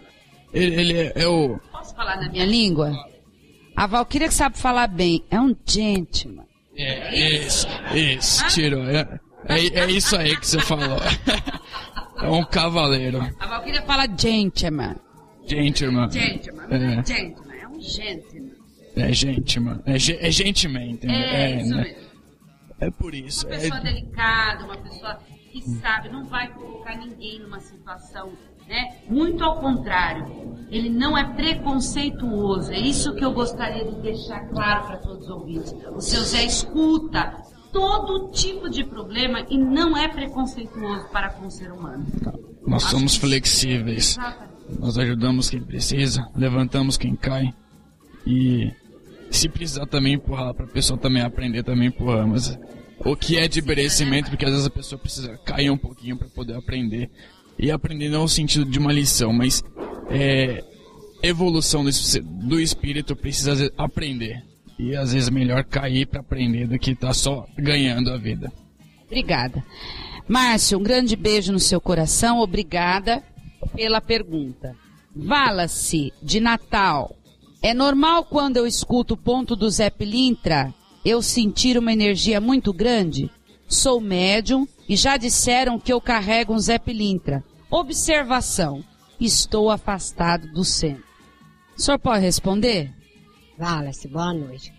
Ele, 0.54 0.76
ele 0.76 0.94
é, 0.98 1.14
é, 1.16 1.28
o. 1.28 1.60
Posso 1.72 1.96
falar 1.96 2.22
na 2.22 2.30
minha 2.30 2.46
língua? 2.46 2.92
A 3.76 3.88
Valkyria 3.88 4.28
que 4.28 4.34
sabe 4.34 4.58
falar 4.58 4.88
bem, 4.88 5.24
é 5.30 5.40
um 5.40 5.56
gentleman. 5.66 6.46
É, 6.78 7.44
isso, 7.46 7.68
isso, 7.94 8.48
tirou. 8.48 8.84
É, 8.84 9.20
é, 9.46 9.80
é 9.80 9.92
isso 9.92 10.16
aí 10.16 10.36
que 10.38 10.48
você 10.48 10.60
falou. 10.60 11.00
é 12.22 12.30
um 12.30 12.44
cavaleiro. 12.44 13.22
A 13.40 13.48
Valkyria 13.48 13.82
fala 13.84 14.08
gentleman. 14.08 14.96
Gentleman. 15.48 16.12
Gentleman. 16.12 16.66
É. 16.70 17.06
Gentleman. 17.06 17.58
É 17.58 17.68
um 17.68 17.82
gentleman. 17.82 18.52
É 18.96 19.14
gentleman. 19.14 19.82
É, 19.86 19.98
ge 19.98 20.18
é 20.20 20.32
gentleman, 20.32 20.92
entendeu? 20.92 21.18
É, 21.18 21.52
é 21.52 21.62
isso 21.62 21.76
né? 21.76 21.84
mesmo. 21.84 22.10
É 22.82 22.90
por 22.92 23.14
isso. 23.14 23.48
Uma 23.48 23.58
pessoa 23.58 23.80
é... 23.80 23.84
delicada, 23.84 24.66
uma 24.66 24.78
pessoa 24.78 25.20
que 25.52 25.62
sabe, 25.82 26.10
não 26.10 26.26
vai 26.26 26.48
colocar 26.54 26.96
ninguém 26.98 27.40
numa 27.40 27.60
situação, 27.60 28.32
né? 28.68 28.98
Muito 29.08 29.44
ao 29.44 29.60
contrário, 29.60 30.26
ele 30.70 30.90
não 30.90 31.18
é 31.18 31.24
preconceituoso. 31.34 32.72
É 32.72 32.80
isso 32.80 33.16
que 33.16 33.26
eu 33.26 33.34
gostaria 33.34 33.84
de 33.84 34.00
deixar 34.02 34.42
claro 34.48 34.86
para 34.86 34.98
todos 34.98 35.24
os 35.24 35.30
ouvintes. 35.30 35.74
O 35.92 36.00
seu 36.00 36.22
Zé 36.22 36.46
escuta 36.46 37.36
todo 37.72 38.32
tipo 38.32 38.70
de 38.70 38.84
problema 38.84 39.46
e 39.50 39.58
não 39.58 39.98
é 39.98 40.08
preconceituoso 40.08 41.08
para 41.10 41.30
com 41.30 41.48
o 41.48 41.52
ser 41.52 41.72
humano. 41.72 42.06
Nós 42.66 42.84
somos 42.84 43.16
flexíveis. 43.16 44.18
Nós 44.80 44.98
ajudamos 44.98 45.50
quem 45.50 45.62
precisa, 45.62 46.30
levantamos 46.36 46.98
quem 46.98 47.16
cai. 47.16 47.54
E 48.26 48.72
se 49.32 49.50
precisar 49.50 49.86
também 49.88 50.14
empurrar 50.14 50.54
para 50.54 50.66
a 50.66 50.70
pessoa 50.70 51.00
também 51.00 51.24
aprender, 51.24 51.64
também 51.64 51.88
empurramos. 51.88 52.58
O 53.04 53.16
que 53.16 53.38
é 53.38 53.48
de 53.48 53.62
merecimento, 53.62 54.30
porque 54.30 54.46
às 54.46 54.52
vezes 54.52 54.68
a 54.68 54.70
pessoa 54.70 55.00
precisa 55.00 55.38
cair 55.46 55.72
um 55.72 55.78
pouquinho 55.78 56.18
para 56.18 56.28
poder 56.28 56.56
aprender. 56.56 57.10
E 57.58 57.72
aprender 57.72 58.10
não 58.10 58.22
no 58.22 58.30
sentido 58.30 58.66
de 58.66 58.80
uma 58.80 58.92
lição, 58.92 59.34
mas 59.34 59.64
é, 60.10 60.64
evolução 61.22 61.84
do, 61.84 61.90
do 62.48 62.60
espírito 62.60 63.16
precisa 63.16 63.72
aprender. 63.78 64.44
E 64.80 64.96
às 64.96 65.12
vezes 65.12 65.28
é 65.28 65.32
melhor 65.32 65.66
cair 65.66 66.06
para 66.08 66.22
aprender 66.22 66.66
do 66.66 66.80
que 66.80 66.92
estar 66.92 67.08
tá 67.08 67.14
só 67.14 67.46
ganhando 67.58 68.12
a 68.12 68.18
vida. 68.18 68.50
Obrigada. 69.06 69.62
Márcio, 70.26 70.80
um 70.80 70.84
grande 70.84 71.18
beijo 71.18 71.52
no 71.52 71.60
seu 71.60 71.82
coração. 71.82 72.40
Obrigada 72.40 73.22
pela 73.76 74.00
pergunta. 74.00 74.74
Vala-se 75.14 76.14
de 76.24 76.40
Natal. 76.40 77.14
É 77.62 77.74
normal 77.74 78.24
quando 78.24 78.56
eu 78.56 78.66
escuto 78.66 79.16
o 79.16 79.18
ponto 79.18 79.54
do 79.54 79.70
Zé 79.70 79.90
Pilintra 79.90 80.74
eu 81.04 81.22
sentir 81.22 81.78
uma 81.78 81.92
energia 81.92 82.40
muito 82.40 82.72
grande? 82.72 83.30
Sou 83.68 84.00
médium 84.00 84.66
e 84.88 84.96
já 84.96 85.18
disseram 85.18 85.78
que 85.78 85.92
eu 85.92 86.00
carrego 86.00 86.54
um 86.54 86.60
Zé 86.60 86.80
Pilintra. 86.80 87.44
Observação. 87.70 88.84
Estou 89.20 89.70
afastado 89.70 90.48
do 90.54 90.64
centro. 90.64 91.04
O 91.78 91.82
senhor 91.82 92.00
pode 92.00 92.22
responder? 92.22 92.94
Vala-se, 93.60 94.08
boa 94.08 94.34
noite. 94.34 94.74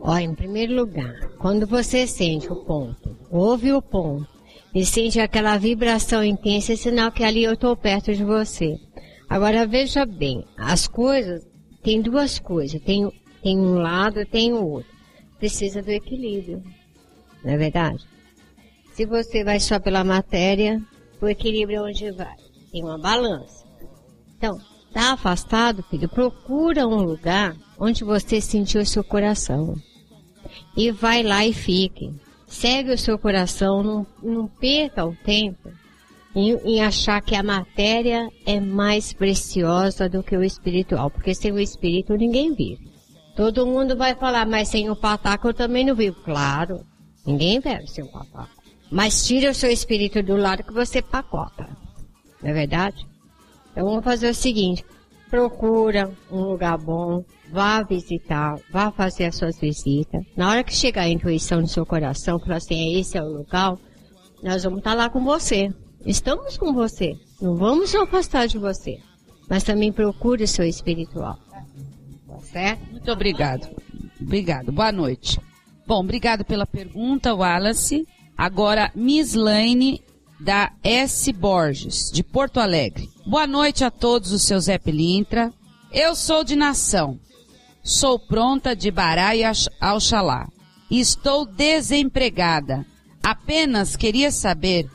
Olha, 0.00 0.24
em 0.24 0.34
primeiro 0.34 0.74
lugar, 0.74 1.30
quando 1.38 1.68
você 1.68 2.04
sente 2.04 2.52
o 2.52 2.56
ponto, 2.64 3.16
ouve 3.30 3.72
o 3.72 3.80
ponto, 3.80 4.28
e 4.74 4.84
sente 4.84 5.20
aquela 5.20 5.56
vibração 5.56 6.24
intensa, 6.24 6.72
é 6.72 6.76
sinal 6.76 7.12
que 7.12 7.22
ali 7.22 7.44
eu 7.44 7.52
estou 7.52 7.76
perto 7.76 8.12
de 8.12 8.24
você. 8.24 8.76
Agora 9.28 9.68
veja 9.68 10.04
bem, 10.04 10.44
as 10.58 10.88
coisas, 10.88 11.46
tem 11.80 12.02
duas 12.02 12.40
coisas, 12.40 12.82
tem, 12.82 13.08
tem 13.40 13.56
um 13.56 13.74
lado 13.74 14.20
e 14.20 14.26
tem 14.26 14.52
o 14.52 14.66
outro. 14.66 14.90
Precisa 15.38 15.80
do 15.80 15.92
equilíbrio, 15.92 16.64
não 17.44 17.52
é 17.52 17.56
verdade? 17.56 18.04
Se 18.94 19.06
você 19.06 19.44
vai 19.44 19.60
só 19.60 19.78
pela 19.78 20.02
matéria, 20.02 20.82
o 21.22 21.28
equilíbrio 21.28 21.78
é 21.78 21.82
onde 21.82 22.10
vai. 22.10 22.34
Tem 22.72 22.82
uma 22.82 22.98
balança. 22.98 23.64
Então, 24.36 24.58
tá 24.92 25.12
afastado, 25.12 25.82
filho, 25.84 26.08
procura 26.08 26.86
um 26.86 27.02
lugar 27.02 27.56
onde 27.78 28.04
você 28.04 28.40
sentiu 28.40 28.80
o 28.80 28.86
seu 28.86 29.04
coração. 29.04 29.74
E 30.76 30.90
vai 30.90 31.22
lá 31.22 31.46
e 31.46 31.52
fique 31.52 32.12
segue 32.50 32.92
o 32.92 32.98
seu 32.98 33.16
coração, 33.16 33.82
não, 33.82 34.06
não 34.20 34.48
perca 34.48 35.06
o 35.06 35.14
tempo 35.14 35.70
em, 36.34 36.52
em, 36.64 36.82
achar 36.82 37.22
que 37.22 37.34
a 37.34 37.42
matéria 37.42 38.28
é 38.44 38.60
mais 38.60 39.12
preciosa 39.12 40.08
do 40.08 40.22
que 40.22 40.36
o 40.36 40.42
espiritual, 40.42 41.10
porque 41.10 41.32
sem 41.32 41.52
o 41.52 41.60
espírito 41.60 42.14
ninguém 42.14 42.52
vive. 42.52 42.90
Todo 43.36 43.66
mundo 43.66 43.96
vai 43.96 44.14
falar, 44.16 44.46
mas 44.46 44.68
sem 44.68 44.90
o 44.90 44.96
pataco 44.96 45.48
eu 45.48 45.54
também 45.54 45.84
não 45.84 45.94
vivo. 45.94 46.20
Claro, 46.22 46.84
ninguém 47.24 47.60
vive 47.60 47.86
sem 47.86 48.04
o 48.04 48.10
pataco. 48.10 48.50
Mas 48.90 49.24
tira 49.24 49.52
o 49.52 49.54
seu 49.54 49.70
espírito 49.70 50.20
do 50.22 50.36
lado 50.36 50.64
que 50.64 50.72
você 50.72 51.00
pacota. 51.00 51.68
Não 52.42 52.50
é 52.50 52.52
verdade? 52.52 53.06
Então 53.80 53.88
vamos 53.88 54.04
fazer 54.04 54.28
o 54.28 54.34
seguinte, 54.34 54.84
procura 55.30 56.12
um 56.30 56.42
lugar 56.42 56.76
bom, 56.76 57.24
vá 57.50 57.82
visitar, 57.82 58.60
vá 58.70 58.92
fazer 58.92 59.24
as 59.24 59.36
suas 59.36 59.58
visitas. 59.58 60.22
Na 60.36 60.50
hora 60.50 60.62
que 60.62 60.74
chegar 60.74 61.04
a 61.04 61.08
intuição 61.08 61.62
no 61.62 61.66
seu 61.66 61.86
coração, 61.86 62.38
falar 62.38 62.56
assim, 62.56 62.98
esse 63.00 63.16
é 63.16 63.22
o 63.22 63.38
local, 63.38 63.78
nós 64.42 64.64
vamos 64.64 64.80
estar 64.80 64.92
lá 64.92 65.08
com 65.08 65.24
você. 65.24 65.72
Estamos 66.04 66.58
com 66.58 66.74
você. 66.74 67.14
Não 67.40 67.56
vamos 67.56 67.94
nos 67.94 68.02
afastar 68.02 68.46
de 68.48 68.58
você. 68.58 68.98
Mas 69.48 69.64
também 69.64 69.90
procure 69.90 70.44
o 70.44 70.48
seu 70.48 70.66
espiritual. 70.66 71.38
Tá 72.28 72.38
certo? 72.40 72.90
Muito 72.90 73.10
obrigado. 73.10 73.66
Obrigado. 74.20 74.70
Boa 74.70 74.92
noite. 74.92 75.40
Bom, 75.86 76.00
obrigado 76.00 76.44
pela 76.44 76.66
pergunta, 76.66 77.34
Wallace. 77.34 78.06
Agora, 78.36 78.92
Miss 78.94 79.32
Lane, 79.32 80.02
da 80.40 80.72
S. 80.82 81.30
Borges, 81.32 82.10
de 82.10 82.22
Porto 82.24 82.58
Alegre. 82.58 83.10
Boa 83.26 83.46
noite 83.46 83.84
a 83.84 83.90
todos 83.90 84.32
os 84.32 84.42
seus 84.42 84.64
Zé 84.64 84.78
Pilintra. 84.78 85.52
Eu 85.92 86.14
sou 86.14 86.42
de 86.42 86.56
nação. 86.56 87.18
Sou 87.82 88.18
pronta 88.18 88.74
de 88.74 88.90
Bará 88.90 89.36
e 89.36 89.42
Alxalá. 89.80 90.48
Estou 90.90 91.44
desempregada. 91.44 92.86
Apenas 93.22 93.96
queria 93.96 94.30
saber, 94.30 94.88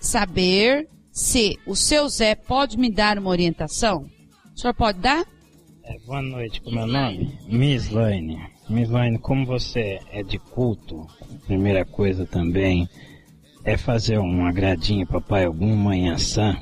saber 0.00 0.88
se 1.12 1.58
o 1.66 1.76
seu 1.76 2.08
Zé 2.08 2.34
pode 2.34 2.78
me 2.78 2.90
dar 2.90 3.18
uma 3.18 3.30
orientação. 3.30 4.06
O 4.54 4.58
senhor 4.58 4.74
pode 4.74 4.98
dar? 4.98 5.26
É, 5.84 5.98
boa 6.06 6.22
noite, 6.22 6.60
como 6.62 6.78
é 6.78 6.84
o 6.84 6.86
nome? 6.86 7.38
Miss 7.46 7.90
Lane, 7.90 9.18
como 9.20 9.44
você 9.44 10.00
é 10.10 10.22
de 10.22 10.38
culto, 10.38 11.06
primeira 11.46 11.84
coisa 11.84 12.24
também 12.24 12.88
é 13.64 13.76
fazer 13.76 14.18
um 14.18 14.46
agradinho 14.46 15.06
papai 15.06 15.44
algum 15.44 15.74
manhã 15.76 16.18
sã 16.18 16.56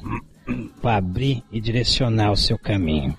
para 0.80 0.96
abrir 0.96 1.42
e 1.51 1.61
direcionar 1.61 2.32
o 2.32 2.36
seu 2.36 2.59
caminho. 2.59 3.16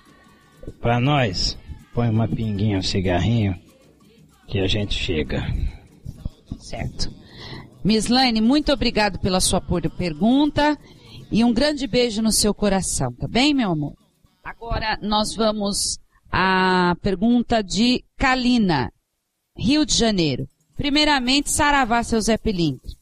Para 0.80 1.00
nós, 1.00 1.58
põe 1.94 2.08
uma 2.08 2.28
pinguinha, 2.28 2.78
um 2.78 2.82
cigarrinho, 2.82 3.58
que 4.46 4.58
a 4.58 4.66
gente 4.66 4.94
chega. 4.94 5.42
Certo. 6.58 7.10
Miss 7.84 8.08
Lane, 8.08 8.40
muito 8.40 8.72
obrigado 8.72 9.18
pela 9.18 9.40
sua 9.40 9.60
pergunta 9.60 10.78
e 11.30 11.42
um 11.42 11.52
grande 11.52 11.86
beijo 11.86 12.22
no 12.22 12.30
seu 12.30 12.54
coração, 12.54 13.12
tá 13.12 13.26
bem, 13.26 13.52
meu 13.52 13.72
amor? 13.72 13.94
Agora 14.44 14.98
nós 15.02 15.34
vamos 15.34 15.98
à 16.30 16.94
pergunta 17.02 17.62
de 17.62 18.04
Kalina, 18.16 18.92
Rio 19.56 19.84
de 19.84 19.94
Janeiro. 19.94 20.46
Primeiramente, 20.76 21.50
Saravá, 21.50 22.02
seu 22.02 22.20
Zé 22.20 22.36
Pilintre. 22.36 23.01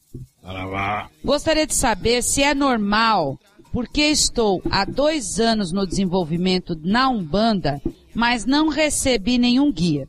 Gostaria 1.23 1.67
de 1.67 1.75
saber 1.75 2.23
se 2.23 2.41
é 2.41 2.53
normal, 2.53 3.39
porque 3.71 4.01
estou 4.01 4.61
há 4.69 4.85
dois 4.85 5.39
anos 5.39 5.71
no 5.71 5.85
desenvolvimento 5.85 6.75
na 6.83 7.09
Umbanda 7.09 7.81
mas 8.13 8.45
não 8.45 8.69
recebi 8.69 9.37
nenhum 9.37 9.71
guia. 9.71 10.07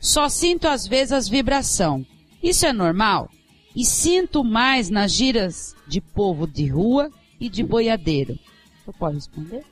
Só 0.00 0.28
sinto 0.28 0.68
às 0.68 0.86
vezes 0.86 1.12
as 1.12 1.28
vibração. 1.28 2.04
Isso 2.42 2.66
é 2.66 2.72
normal? 2.72 3.28
E 3.74 3.84
sinto 3.84 4.44
mais 4.44 4.90
nas 4.90 5.12
giras 5.12 5.74
de 5.86 6.00
povo 6.00 6.46
de 6.46 6.66
rua 6.66 7.10
e 7.40 7.48
de 7.48 7.62
boiadeiro. 7.62 8.38
Você 8.84 8.92
pode 8.98 9.16
responder? 9.16 9.64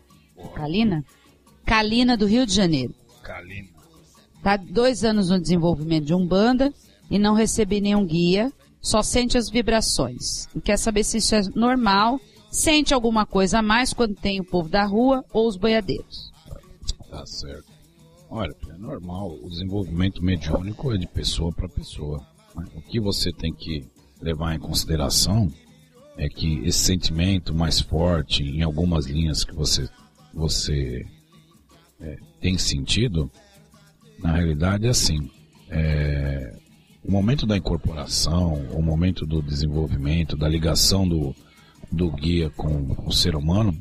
Kalina? 0.55 1.05
Kalina 1.65 2.17
do 2.17 2.27
Rio 2.27 2.47
de 2.47 2.55
Janeiro. 2.55 2.95
Kalina. 3.23 3.69
Tá 4.43 4.57
dois 4.57 5.05
anos 5.05 5.31
no 5.31 5.41
desenvolvimento 5.41 6.07
de 6.07 6.15
Umbanda 6.15 6.73
e 7.11 7.19
não 7.19 7.35
recebi 7.35 7.81
nenhum 7.81 8.05
guia, 8.05 8.53
só 8.87 9.03
sente 9.03 9.37
as 9.37 9.51
vibrações. 9.51 10.47
E 10.55 10.61
quer 10.61 10.77
saber 10.77 11.03
se 11.03 11.19
isso 11.19 11.35
é 11.35 11.43
normal, 11.57 12.21
sente 12.53 12.95
alguma 12.95 13.27
coisa 13.27 13.59
a 13.59 13.63
mais 13.63 13.93
quando 13.93 14.15
tem 14.15 14.39
o 14.39 14.45
povo 14.45 14.69
da 14.69 14.85
rua 14.85 15.25
ou 15.33 15.49
os 15.49 15.57
boiadeiros. 15.57 16.31
Tá 17.11 17.27
certo. 17.27 17.67
Olha, 18.31 18.55
é 18.71 18.79
normal, 18.79 19.37
o 19.43 19.49
desenvolvimento 19.49 20.23
mediúnico 20.23 20.93
é 20.93 20.97
de 20.97 21.07
pessoa 21.09 21.53
para 21.53 21.69
pessoa. 21.69 22.25
O 22.77 22.81
que 22.81 23.01
você 23.01 23.33
tem 23.33 23.53
que 23.53 23.85
levar 24.23 24.55
em 24.55 24.61
consideração 24.61 25.53
é 26.17 26.29
que 26.29 26.61
esse 26.65 26.79
sentimento 26.79 27.53
mais 27.53 27.81
forte 27.81 28.45
em 28.45 28.63
algumas 28.63 29.07
linhas 29.07 29.43
que 29.43 29.53
você, 29.53 29.89
você 30.33 31.05
é, 32.01 32.19
tem 32.41 32.57
sentido, 32.57 33.29
na 34.21 34.31
realidade 34.31 34.87
é 34.87 34.91
assim. 34.91 35.29
É, 35.69 36.66
o 37.07 37.11
momento 37.11 37.47
da 37.47 37.57
incorporação, 37.57 38.55
o 38.73 38.83
momento 38.83 39.25
do 39.25 39.41
desenvolvimento, 39.41 40.37
da 40.37 40.49
ligação 40.49 41.09
do, 41.09 41.35
do 41.91 42.11
guia 42.11 42.51
com 42.51 42.97
o 43.07 43.13
ser 43.13 43.37
humano, 43.37 43.79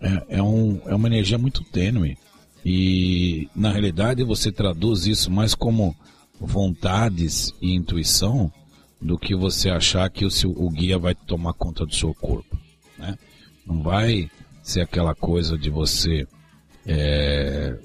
é, 0.00 0.38
é, 0.38 0.42
um, 0.42 0.80
é 0.86 0.94
uma 0.94 1.08
energia 1.08 1.36
muito 1.36 1.64
tênue. 1.64 2.16
E 2.64 3.48
na 3.56 3.72
realidade 3.72 4.22
você 4.22 4.52
traduz 4.52 5.06
isso 5.06 5.30
mais 5.30 5.54
como 5.54 5.96
vontades 6.38 7.52
e 7.60 7.74
intuição 7.74 8.52
do 9.02 9.18
que 9.18 9.34
você 9.34 9.68
achar 9.68 10.08
que 10.08 10.24
o, 10.24 10.30
seu, 10.30 10.50
o 10.50 10.70
guia 10.70 10.98
vai 10.98 11.14
tomar 11.14 11.54
conta 11.54 11.84
do 11.84 11.94
seu 11.94 12.14
corpo. 12.14 12.56
Né? 12.96 13.18
Não 13.66 13.82
vai 13.82 14.30
ser 14.62 14.82
aquela 14.82 15.14
coisa 15.14 15.58
de 15.58 15.70
você 15.70 16.24
é, 16.86 17.76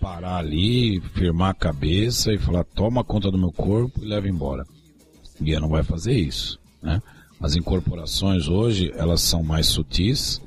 parar 0.00 0.38
ali, 0.38 1.00
firmar 1.14 1.50
a 1.50 1.54
cabeça 1.54 2.32
e 2.32 2.38
falar 2.38 2.64
toma 2.64 3.04
conta 3.04 3.30
do 3.30 3.38
meu 3.38 3.52
corpo 3.52 4.00
e 4.02 4.06
leva 4.06 4.28
embora. 4.28 4.64
O 5.38 5.44
guia 5.44 5.60
não 5.60 5.68
vai 5.68 5.82
fazer 5.82 6.14
isso. 6.14 6.58
Né? 6.82 7.00
As 7.40 7.54
incorporações 7.54 8.48
hoje, 8.48 8.90
elas 8.96 9.20
são 9.20 9.42
mais 9.42 9.66
sutis 9.66 10.40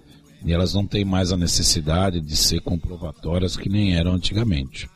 e 0.44 0.52
elas 0.52 0.74
não 0.74 0.86
têm 0.86 1.06
mais 1.06 1.32
a 1.32 1.38
necessidade 1.38 2.20
de 2.20 2.36
ser 2.36 2.62
comprovatórias 2.62 3.56
que 3.56 3.70
nem 3.70 3.96
eram 3.96 4.14
antigamente. 4.14 4.90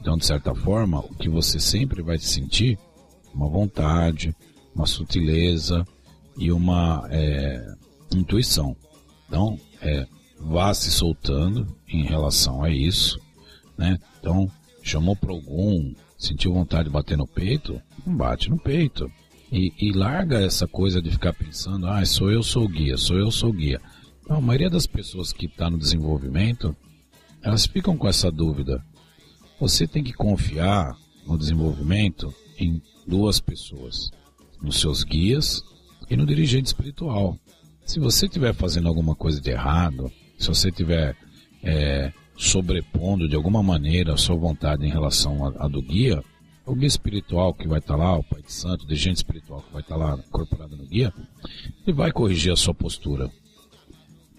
Então, 0.00 0.16
de 0.16 0.26
certa 0.26 0.54
forma, 0.54 1.00
o 1.00 1.14
que 1.14 1.28
você 1.28 1.58
sempre 1.60 2.02
vai 2.02 2.18
sentir, 2.18 2.78
uma 3.34 3.48
vontade, 3.48 4.34
uma 4.74 4.86
sutileza 4.86 5.86
e 6.36 6.50
uma 6.50 7.06
é, 7.10 7.74
intuição. 8.14 8.76
Então, 9.28 9.58
é, 9.80 10.06
vá 10.38 10.74
se 10.74 10.90
soltando 10.90 11.66
em 11.88 12.04
relação 12.04 12.62
a 12.62 12.70
isso, 12.70 13.20
né? 13.82 13.98
Então, 14.20 14.48
chamou 14.80 15.16
para 15.16 15.32
algum, 15.32 15.92
sentiu 16.16 16.54
vontade 16.54 16.84
de 16.84 16.90
bater 16.90 17.18
no 17.18 17.26
peito, 17.26 17.82
não 18.06 18.16
bate 18.16 18.48
no 18.48 18.56
peito. 18.56 19.10
E, 19.50 19.72
e, 19.78 19.92
larga 19.92 20.40
essa 20.40 20.66
coisa 20.66 21.02
de 21.02 21.10
ficar 21.10 21.34
pensando, 21.34 21.86
ah, 21.86 22.02
sou 22.06 22.30
eu, 22.30 22.42
sou 22.42 22.64
o 22.64 22.68
guia, 22.68 22.96
sou 22.96 23.18
eu, 23.18 23.30
sou 23.30 23.50
o 23.50 23.52
guia. 23.52 23.80
Então, 24.22 24.36
a 24.36 24.40
maioria 24.40 24.70
das 24.70 24.86
pessoas 24.86 25.32
que 25.32 25.46
está 25.46 25.68
no 25.68 25.76
desenvolvimento, 25.76 26.74
elas 27.42 27.66
ficam 27.66 27.96
com 27.98 28.08
essa 28.08 28.30
dúvida. 28.30 28.82
Você 29.60 29.86
tem 29.86 30.02
que 30.02 30.14
confiar 30.14 30.96
no 31.26 31.36
desenvolvimento 31.36 32.32
em 32.56 32.80
duas 33.06 33.40
pessoas, 33.40 34.10
nos 34.62 34.80
seus 34.80 35.04
guias 35.04 35.62
e 36.08 36.16
no 36.16 36.24
dirigente 36.24 36.68
espiritual. 36.68 37.36
Se 37.84 37.98
você 37.98 38.26
estiver 38.26 38.54
fazendo 38.54 38.88
alguma 38.88 39.14
coisa 39.14 39.40
de 39.40 39.50
errado, 39.50 40.10
se 40.38 40.48
você 40.48 40.70
estiver 40.70 41.14
é, 41.62 42.10
sobrepondo 42.36 43.28
de 43.28 43.36
alguma 43.36 43.62
maneira 43.62 44.14
a 44.14 44.16
sua 44.16 44.36
vontade 44.36 44.86
em 44.86 44.90
relação 44.90 45.54
a 45.58 45.68
do 45.68 45.82
guia, 45.82 46.22
o 46.64 46.74
guia 46.74 46.86
espiritual 46.86 47.52
que 47.52 47.68
vai 47.68 47.78
estar 47.78 47.96
tá 47.96 48.02
lá, 48.02 48.16
o 48.16 48.24
Pai 48.24 48.42
de 48.42 48.52
Santo, 48.52 48.84
o 48.84 48.86
dirigente 48.86 49.16
espiritual 49.16 49.62
que 49.62 49.72
vai 49.72 49.82
estar 49.82 49.96
tá 49.96 50.04
lá 50.04 50.14
incorporado 50.16 50.76
no 50.76 50.86
guia, 50.86 51.12
ele 51.86 51.96
vai 51.96 52.12
corrigir 52.12 52.52
a 52.52 52.56
sua 52.56 52.74
postura. 52.74 53.30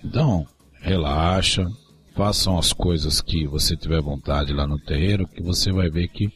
Então, 0.03 0.45
relaxa, 0.81 1.69
façam 2.15 2.57
as 2.57 2.73
coisas 2.73 3.21
que 3.21 3.47
você 3.47 3.75
tiver 3.75 4.01
vontade 4.01 4.53
lá 4.53 4.67
no 4.67 4.79
terreiro, 4.79 5.27
que 5.27 5.41
você 5.41 5.71
vai 5.71 5.89
ver 5.89 6.07
que 6.07 6.31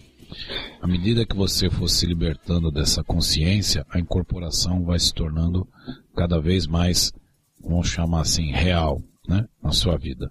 à 0.82 0.88
medida 0.88 1.26
que 1.26 1.36
você 1.36 1.70
for 1.70 1.88
se 1.88 2.06
libertando 2.06 2.70
dessa 2.70 3.04
consciência, 3.04 3.86
a 3.90 4.00
incorporação 4.00 4.84
vai 4.84 5.00
se 5.00 5.14
tornando 5.14 5.68
cada 6.16 6.40
vez 6.40 6.68
mais, 6.68 7.12
vamos 7.62 7.88
chamar 7.88 8.22
assim, 8.22 8.52
real, 8.52 9.02
né, 9.28 9.48
na 9.62 9.72
sua 9.72 9.98
vida, 9.98 10.30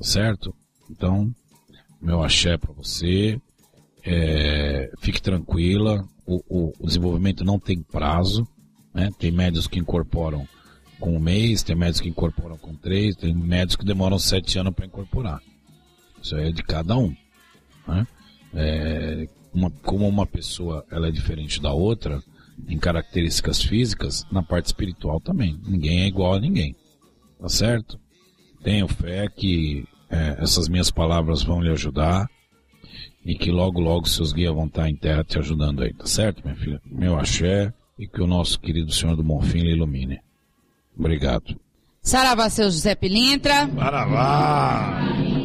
certo? 0.00 0.54
Então, 0.90 1.34
meu 2.00 2.22
axé 2.22 2.56
para 2.56 2.72
você, 2.72 3.40
é, 4.04 4.90
fique 5.00 5.20
tranquila, 5.20 6.06
o, 6.26 6.42
o, 6.48 6.72
o, 6.78 6.86
desenvolvimento 6.86 7.44
não 7.44 7.58
tem 7.58 7.82
prazo, 7.82 8.46
né? 8.94 9.10
Tem 9.18 9.30
médios 9.30 9.66
que 9.66 9.78
incorporam 9.78 10.46
com 10.98 11.16
um 11.16 11.20
mês, 11.20 11.62
tem 11.62 11.76
médios 11.76 12.00
que 12.00 12.08
incorporam 12.08 12.56
com 12.56 12.74
três, 12.74 13.16
tem 13.16 13.34
médios 13.34 13.76
que 13.76 13.84
demoram 13.84 14.18
sete 14.18 14.58
anos 14.58 14.74
para 14.74 14.86
incorporar. 14.86 15.40
Isso 16.22 16.36
é 16.36 16.50
de 16.50 16.62
cada 16.62 16.96
um. 16.96 17.14
Né? 17.86 18.06
É, 18.54 19.28
uma, 19.52 19.70
como 19.70 20.08
uma 20.08 20.26
pessoa 20.26 20.84
ela 20.90 21.08
é 21.08 21.12
diferente 21.12 21.60
da 21.60 21.72
outra 21.72 22.22
em 22.68 22.78
características 22.78 23.62
físicas, 23.62 24.24
na 24.30 24.42
parte 24.42 24.66
espiritual 24.66 25.20
também. 25.20 25.60
Ninguém 25.66 26.02
é 26.02 26.06
igual 26.06 26.34
a 26.34 26.40
ninguém. 26.40 26.74
Tá 27.38 27.48
certo? 27.48 28.00
Tenho 28.62 28.88
fé 28.88 29.28
que 29.28 29.84
é, 30.10 30.36
essas 30.42 30.68
minhas 30.68 30.90
palavras 30.90 31.42
vão 31.42 31.60
lhe 31.60 31.70
ajudar 31.70 32.28
e 33.24 33.34
que 33.34 33.50
logo, 33.50 33.80
logo 33.80 34.08
seus 34.08 34.32
guias 34.32 34.54
vão 34.54 34.66
estar 34.66 34.88
em 34.88 34.94
terra 34.94 35.24
te 35.24 35.38
ajudando 35.38 35.82
aí, 35.82 35.92
tá 35.92 36.06
certo, 36.06 36.42
minha 36.44 36.56
filha? 36.56 36.80
Meu 36.86 37.18
axé 37.18 37.72
e 37.98 38.06
que 38.06 38.22
o 38.22 38.26
nosso 38.26 38.60
querido 38.60 38.92
Senhor 38.92 39.16
do 39.16 39.22
Bonfim 39.22 39.60
lhe 39.60 39.72
ilumine. 39.72 40.20
Obrigado. 40.96 41.58
Saravá, 42.00 42.48
seu 42.48 42.66
José 42.66 42.94
Pilintra. 42.94 43.68
Saravá! 43.74 45.35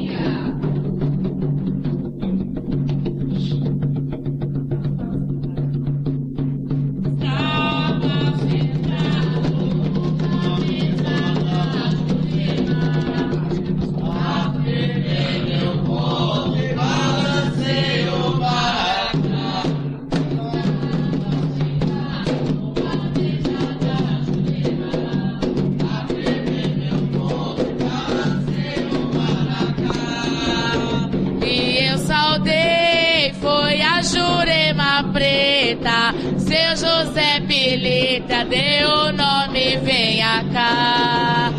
Pilita 37.48 38.46
deu 38.46 38.90
o 38.90 39.12
nome, 39.12 39.76
venha 39.84 40.42
cá. 40.54 41.52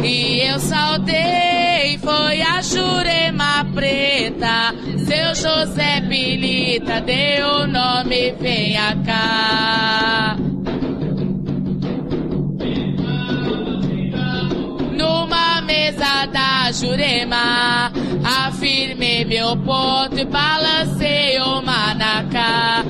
E 0.00 0.42
eu 0.48 0.60
saudei, 0.60 1.98
foi 1.98 2.40
a 2.40 2.62
Jurema 2.62 3.66
Preta. 3.74 4.72
Seu 4.96 5.34
José 5.34 6.00
Pilita 6.02 7.00
deu 7.00 7.62
o 7.62 7.66
nome, 7.66 8.30
venha 8.38 8.94
cá. 9.04 10.36
Numa 14.96 15.62
mesa 15.62 16.26
da 16.26 16.70
Jurema, 16.70 17.90
afirmei 18.46 19.24
meu 19.24 19.56
ponto 19.56 20.16
e 20.16 20.24
balancei 20.24 21.40
o 21.40 21.60
manacá 21.60 22.84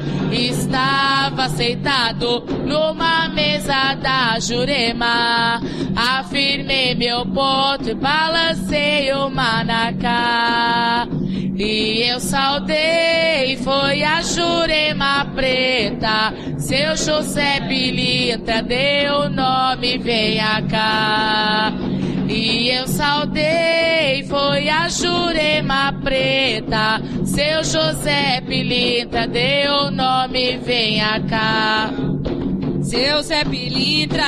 estava 1.40 1.44
aceitado 1.44 2.44
numa 2.66 3.28
mesa 3.28 3.94
da 3.94 4.38
Jurema. 4.38 5.60
Afirmei 5.96 6.94
meu 6.94 7.24
ponto 7.26 7.88
e 7.88 7.94
balancei 7.94 9.12
o 9.12 9.30
manacá. 9.30 11.06
E 11.56 12.02
eu 12.08 12.20
saudei, 12.20 13.56
foi 13.58 14.02
a 14.02 14.22
Jurema 14.22 15.26
Preta. 15.34 16.32
Seu 16.58 16.96
José 16.96 17.60
Pilintra 17.60 18.62
deu 18.62 19.20
o 19.20 19.28
nome, 19.28 19.98
venha 19.98 20.62
cá. 20.62 21.72
E 22.32 22.70
eu 22.70 22.86
saudei, 22.86 24.22
foi 24.28 24.68
a 24.68 24.88
Jurema 24.88 25.92
Preta. 26.00 27.02
Seu 27.24 27.64
José 27.64 28.40
Pilintra 28.46 29.26
deu 29.26 29.72
o 29.72 29.90
nome, 29.90 30.56
venha 30.58 31.20
cá. 31.28 31.90
Seu 32.82 33.20
Zé 33.22 33.44
Pilintra 33.44 34.24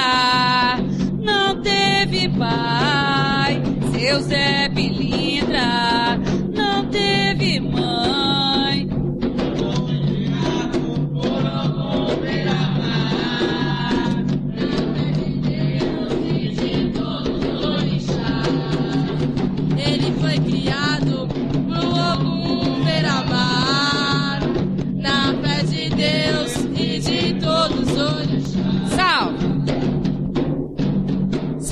não 1.21 1.63
teve 1.63 2.29
pai. 2.31 3.63
Seu 3.93 4.21
Zé 4.23 4.69
Pilintra 4.69 6.19
não 6.53 6.85
teve 6.87 7.61
mãe. 7.61 8.22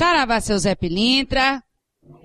Saravá, 0.01 0.41
seu 0.41 0.57
Zé 0.57 0.73
Pilintra. 0.73 1.61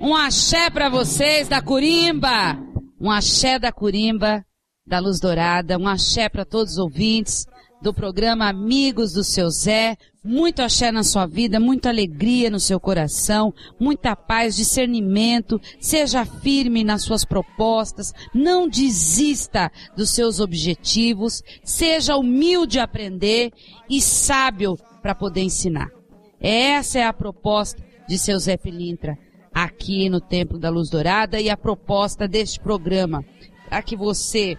Um 0.01 0.17
axé 0.17 0.71
para 0.71 0.89
vocês 0.89 1.47
da 1.47 1.61
Curimba. 1.61 2.59
Um 2.99 3.11
axé 3.11 3.59
da 3.59 3.71
Curimba, 3.71 4.43
da 4.87 4.99
Luz 4.99 5.21
Dourada. 5.21 5.77
Um 5.77 5.87
axé 5.87 6.27
para 6.31 6.47
todos 6.47 6.73
os 6.73 6.79
ouvintes 6.79 7.45
do 7.83 7.93
programa 7.93 8.49
Amigos 8.49 9.13
do 9.13 9.23
Seu 9.23 9.51
Zé. 9.51 9.95
Muito 10.25 10.63
axé 10.63 10.91
na 10.91 11.05
sua 11.05 11.27
vida, 11.27 11.61
muita 11.61 11.91
alegria 11.91 12.49
no 12.49 12.59
seu 12.59 12.81
coração, 12.81 13.53
muita 13.79 14.17
paz, 14.17 14.57
discernimento. 14.57 15.61
Seja 15.79 16.25
firme 16.25 16.83
nas 16.83 17.03
suas 17.03 17.27
propostas. 17.27 18.11
Não 18.35 18.67
desista 18.67 19.71
dos 19.95 20.09
seus 20.15 20.41
objetivos. 20.41 21.43
Seja 21.63 22.17
humilde 22.17 22.79
a 22.79 22.85
aprender 22.85 23.53
e 23.87 24.01
sábio 24.01 24.79
para 25.03 25.15
poder 25.15 25.43
ensinar. 25.43 25.96
Essa 26.41 26.99
é 26.99 27.05
a 27.05 27.13
proposta 27.13 27.83
de 28.09 28.19
seu 28.19 28.39
Zé 28.39 28.57
Pilintra 28.57 29.19
aqui 29.53 30.09
no 30.11 30.21
Templo 30.21 30.59
da 30.59 30.69
Luz 30.69 30.91
Dourada 30.91 31.41
e 31.41 31.49
a 31.49 31.57
proposta 31.57 32.29
deste 32.29 32.61
programa 32.61 33.25
para 33.69 33.83
que 33.83 33.97
você 33.97 34.57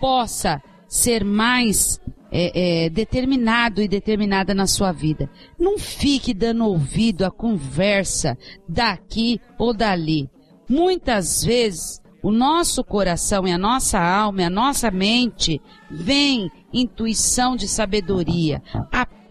possa 0.00 0.62
ser 0.88 1.24
mais 1.24 2.00
é, 2.30 2.84
é, 2.84 2.90
determinado 2.90 3.82
e 3.82 3.88
determinada 3.88 4.54
na 4.54 4.66
sua 4.66 4.92
vida. 4.92 5.28
Não 5.58 5.78
fique 5.78 6.32
dando 6.32 6.64
ouvido 6.64 7.24
à 7.24 7.30
conversa 7.30 8.36
daqui 8.68 9.40
ou 9.58 9.74
dali. 9.74 10.30
Muitas 10.68 11.44
vezes 11.44 12.00
o 12.22 12.30
nosso 12.32 12.82
coração 12.82 13.46
e 13.46 13.52
a 13.52 13.58
nossa 13.58 14.00
alma 14.00 14.42
e 14.42 14.44
a 14.44 14.50
nossa 14.50 14.90
mente 14.90 15.60
vem 15.90 16.50
intuição 16.72 17.54
de 17.54 17.68
sabedoria. 17.68 18.62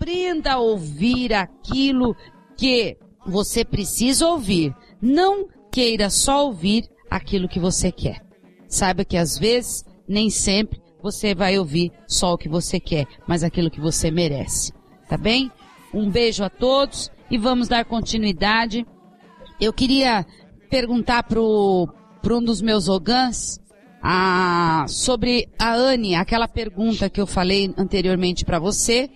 Aprenda 0.05 0.53
a 0.53 0.59
ouvir 0.59 1.33
aquilo 1.33 2.15
que 2.55 2.95
você 3.25 3.65
precisa 3.65 4.27
ouvir. 4.27 4.71
Não 5.01 5.47
queira 5.71 6.11
só 6.11 6.45
ouvir 6.45 6.87
aquilo 7.09 7.49
que 7.49 7.59
você 7.59 7.91
quer. 7.91 8.23
Saiba 8.67 9.03
que 9.03 9.17
às 9.17 9.35
vezes, 9.35 9.83
nem 10.07 10.29
sempre, 10.29 10.79
você 11.01 11.33
vai 11.33 11.57
ouvir 11.57 11.91
só 12.07 12.33
o 12.33 12.37
que 12.37 12.47
você 12.47 12.79
quer, 12.79 13.07
mas 13.27 13.43
aquilo 13.43 13.71
que 13.71 13.81
você 13.81 14.11
merece. 14.11 14.71
Tá 15.09 15.17
bem? 15.17 15.51
Um 15.91 16.07
beijo 16.07 16.43
a 16.43 16.51
todos 16.51 17.09
e 17.31 17.35
vamos 17.35 17.67
dar 17.67 17.83
continuidade. 17.83 18.85
Eu 19.59 19.73
queria 19.73 20.23
perguntar 20.69 21.23
pro, 21.23 21.89
pro 22.21 22.37
um 22.37 22.43
dos 22.43 22.61
meus 22.61 22.87
ogãs 22.87 23.59
a, 24.03 24.85
sobre 24.87 25.49
a 25.57 25.73
Anne, 25.73 26.13
aquela 26.13 26.47
pergunta 26.47 27.09
que 27.09 27.19
eu 27.19 27.25
falei 27.25 27.73
anteriormente 27.75 28.45
para 28.45 28.59
você. 28.59 29.09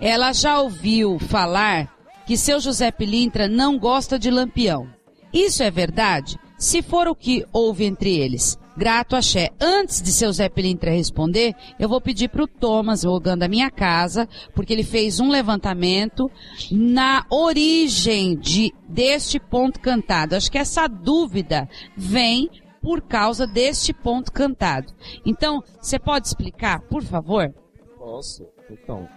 Ela 0.00 0.32
já 0.32 0.60
ouviu 0.60 1.18
falar 1.18 1.94
que 2.26 2.36
seu 2.36 2.60
José 2.60 2.90
Pilintra 2.90 3.48
não 3.48 3.78
gosta 3.78 4.18
de 4.18 4.30
lampião. 4.30 4.88
Isso 5.32 5.62
é 5.62 5.70
verdade? 5.70 6.38
Se 6.58 6.82
for 6.82 7.06
o 7.06 7.14
que 7.14 7.44
houve 7.52 7.84
entre 7.84 8.16
eles, 8.16 8.58
grato 8.76 9.16
axé. 9.16 9.50
Antes 9.60 10.00
de 10.00 10.12
seu 10.12 10.32
Zé 10.32 10.48
Pilintra 10.48 10.90
responder, 10.90 11.54
eu 11.78 11.88
vou 11.88 12.00
pedir 12.00 12.28
para 12.28 12.44
o 12.44 12.48
Thomas, 12.48 13.04
o 13.04 13.10
Ogã 13.10 13.36
da 13.36 13.48
minha 13.48 13.70
casa, 13.70 14.28
porque 14.54 14.72
ele 14.72 14.84
fez 14.84 15.20
um 15.20 15.30
levantamento 15.30 16.30
na 16.70 17.24
origem 17.30 18.36
de, 18.36 18.72
deste 18.88 19.38
ponto 19.38 19.80
cantado. 19.80 20.34
Acho 20.34 20.50
que 20.50 20.58
essa 20.58 20.86
dúvida 20.86 21.68
vem 21.96 22.48
por 22.80 23.02
causa 23.02 23.46
deste 23.46 23.92
ponto 23.92 24.32
cantado. 24.32 24.92
Então, 25.24 25.62
você 25.80 25.98
pode 25.98 26.28
explicar, 26.28 26.80
por 26.82 27.02
favor? 27.02 27.52
Posso. 27.98 28.46
Então, 28.70 29.08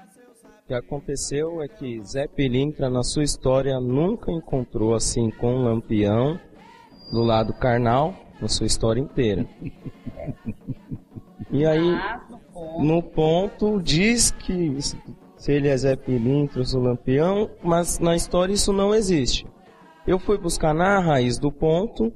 que 0.70 0.74
aconteceu 0.76 1.64
é 1.64 1.68
que 1.68 2.00
Zé 2.06 2.28
Pilintra, 2.28 2.92
na 2.92 3.02
sua 3.02 3.24
história, 3.24 3.80
nunca 3.80 4.32
encontrou 4.32 4.94
assim 4.94 5.32
com 5.32 5.52
um 5.52 5.64
lampião 5.64 6.40
do 7.12 7.24
lado 7.24 7.54
carnal 7.54 8.14
na 8.40 8.48
sua 8.48 8.68
história 8.68 9.02
inteira. 9.02 9.48
E 11.52 11.66
aí, 11.66 11.98
no 12.78 13.02
ponto, 13.02 13.82
diz 13.82 14.30
que 14.30 14.78
se 15.36 15.52
ele 15.52 15.70
é 15.70 15.76
Zé 15.76 15.96
Pilintra, 15.96 16.64
sou 16.64 16.84
Lampião, 16.84 17.50
mas 17.64 17.98
na 17.98 18.16
história 18.16 18.54
isso 18.54 18.72
não 18.72 18.94
existe. 18.94 19.48
Eu 20.06 20.20
fui 20.20 20.38
buscar 20.38 20.76
na 20.76 21.00
raiz 21.00 21.40
do 21.40 21.52
ponto 21.52 22.14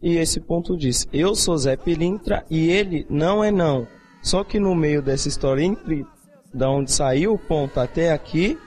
e 0.00 0.16
esse 0.18 0.38
ponto 0.38 0.76
diz: 0.76 1.08
Eu 1.12 1.34
sou 1.34 1.58
Zé 1.58 1.76
Pilintra 1.76 2.44
e 2.48 2.70
ele 2.70 3.04
não 3.10 3.42
é 3.42 3.50
não. 3.50 3.88
Só 4.22 4.44
que 4.44 4.60
no 4.60 4.72
meio 4.72 5.02
dessa 5.02 5.26
história, 5.26 5.64
entre 5.64 6.06
da 6.52 6.70
onde 6.70 6.90
saiu 6.90 7.34
o 7.34 7.38
ponto 7.38 7.78
até 7.80 8.12
aqui, 8.12 8.58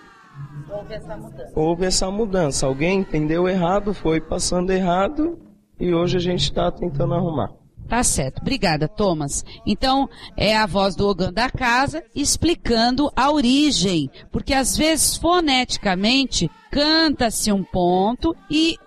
Houve 0.69 0.93
essa 0.93 1.17
mudança. 1.17 1.51
houve 1.55 1.85
essa 1.85 2.11
mudança. 2.11 2.65
Alguém 2.65 2.99
entendeu 2.99 3.47
errado, 3.47 3.93
foi 3.93 4.19
passando 4.21 4.71
errado 4.71 5.37
e 5.79 5.93
hoje 5.93 6.17
a 6.17 6.19
gente 6.19 6.43
está 6.43 6.71
tentando 6.71 7.13
arrumar. 7.13 7.51
Tá 7.87 8.03
certo. 8.03 8.39
Obrigada, 8.41 8.87
Thomas. 8.87 9.43
Então, 9.65 10.09
é 10.37 10.55
a 10.55 10.65
voz 10.65 10.95
do 10.95 11.05
Ogã 11.07 11.31
da 11.31 11.49
casa 11.49 12.01
explicando 12.15 13.11
a 13.15 13.29
origem. 13.29 14.09
Porque 14.31 14.53
às 14.53 14.77
vezes, 14.77 15.17
foneticamente, 15.17 16.49
canta-se 16.71 17.51
um 17.51 17.63
ponto 17.63 18.33
e 18.49 18.77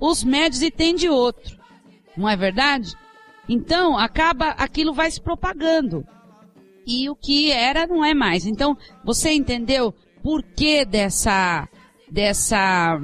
os 0.00 0.24
médios 0.24 0.60
entendem 0.60 1.08
outro. 1.08 1.56
Não 2.16 2.28
é 2.28 2.36
verdade? 2.36 2.94
Então, 3.48 3.96
acaba, 3.96 4.48
aquilo 4.50 4.92
vai 4.92 5.08
se 5.10 5.20
propagando. 5.20 6.04
E 6.88 7.10
o 7.10 7.14
que 7.14 7.52
era 7.52 7.86
não 7.86 8.02
é 8.02 8.14
mais. 8.14 8.46
Então, 8.46 8.74
você 9.04 9.30
entendeu 9.30 9.94
por 10.22 10.42
que 10.42 10.86
dessa, 10.86 11.68
dessa, 12.10 12.98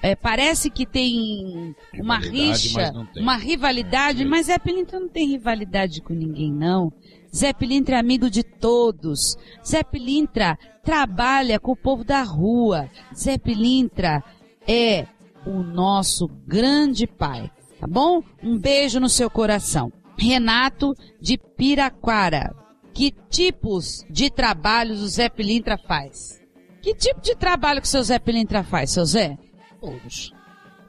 é, 0.00 0.16
parece 0.16 0.70
que 0.70 0.86
tem 0.86 1.76
uma 1.94 2.18
rixa, 2.18 2.90
tem. 3.12 3.22
uma 3.22 3.36
rivalidade, 3.36 4.24
mas 4.24 4.46
Zé 4.46 4.58
Pilintra 4.58 4.98
não 4.98 5.10
tem 5.10 5.28
rivalidade 5.28 6.00
com 6.00 6.14
ninguém, 6.14 6.50
não. 6.50 6.90
Zé 7.34 7.52
Pilintra 7.52 7.96
é 7.96 7.98
amigo 7.98 8.30
de 8.30 8.42
todos. 8.42 9.36
Zé 9.62 9.82
Pilintra 9.82 10.58
trabalha 10.82 11.60
com 11.60 11.72
o 11.72 11.76
povo 11.76 12.04
da 12.04 12.22
rua. 12.22 12.88
Zé 13.14 13.36
Pilintra 13.36 14.24
é 14.66 15.06
o 15.46 15.62
nosso 15.62 16.28
grande 16.46 17.06
pai, 17.06 17.50
tá 17.78 17.86
bom? 17.86 18.22
Um 18.42 18.58
beijo 18.58 18.98
no 18.98 19.08
seu 19.08 19.28
coração. 19.28 19.92
Renato 20.16 20.94
de 21.20 21.36
Piraquara. 21.36 22.61
Que 22.94 23.10
tipos 23.30 24.04
de 24.10 24.30
trabalhos 24.30 25.00
o 25.00 25.08
Zé 25.08 25.28
Pilintra 25.28 25.78
faz? 25.78 26.40
Que 26.80 26.94
tipo 26.94 27.20
de 27.20 27.34
trabalho 27.34 27.80
que 27.80 27.86
o 27.86 27.90
seu 27.90 28.02
Zé 28.02 28.18
Pilintra 28.18 28.62
faz, 28.62 28.90
seu 28.90 29.04
Zé? 29.04 29.38
Todos. 29.80 30.32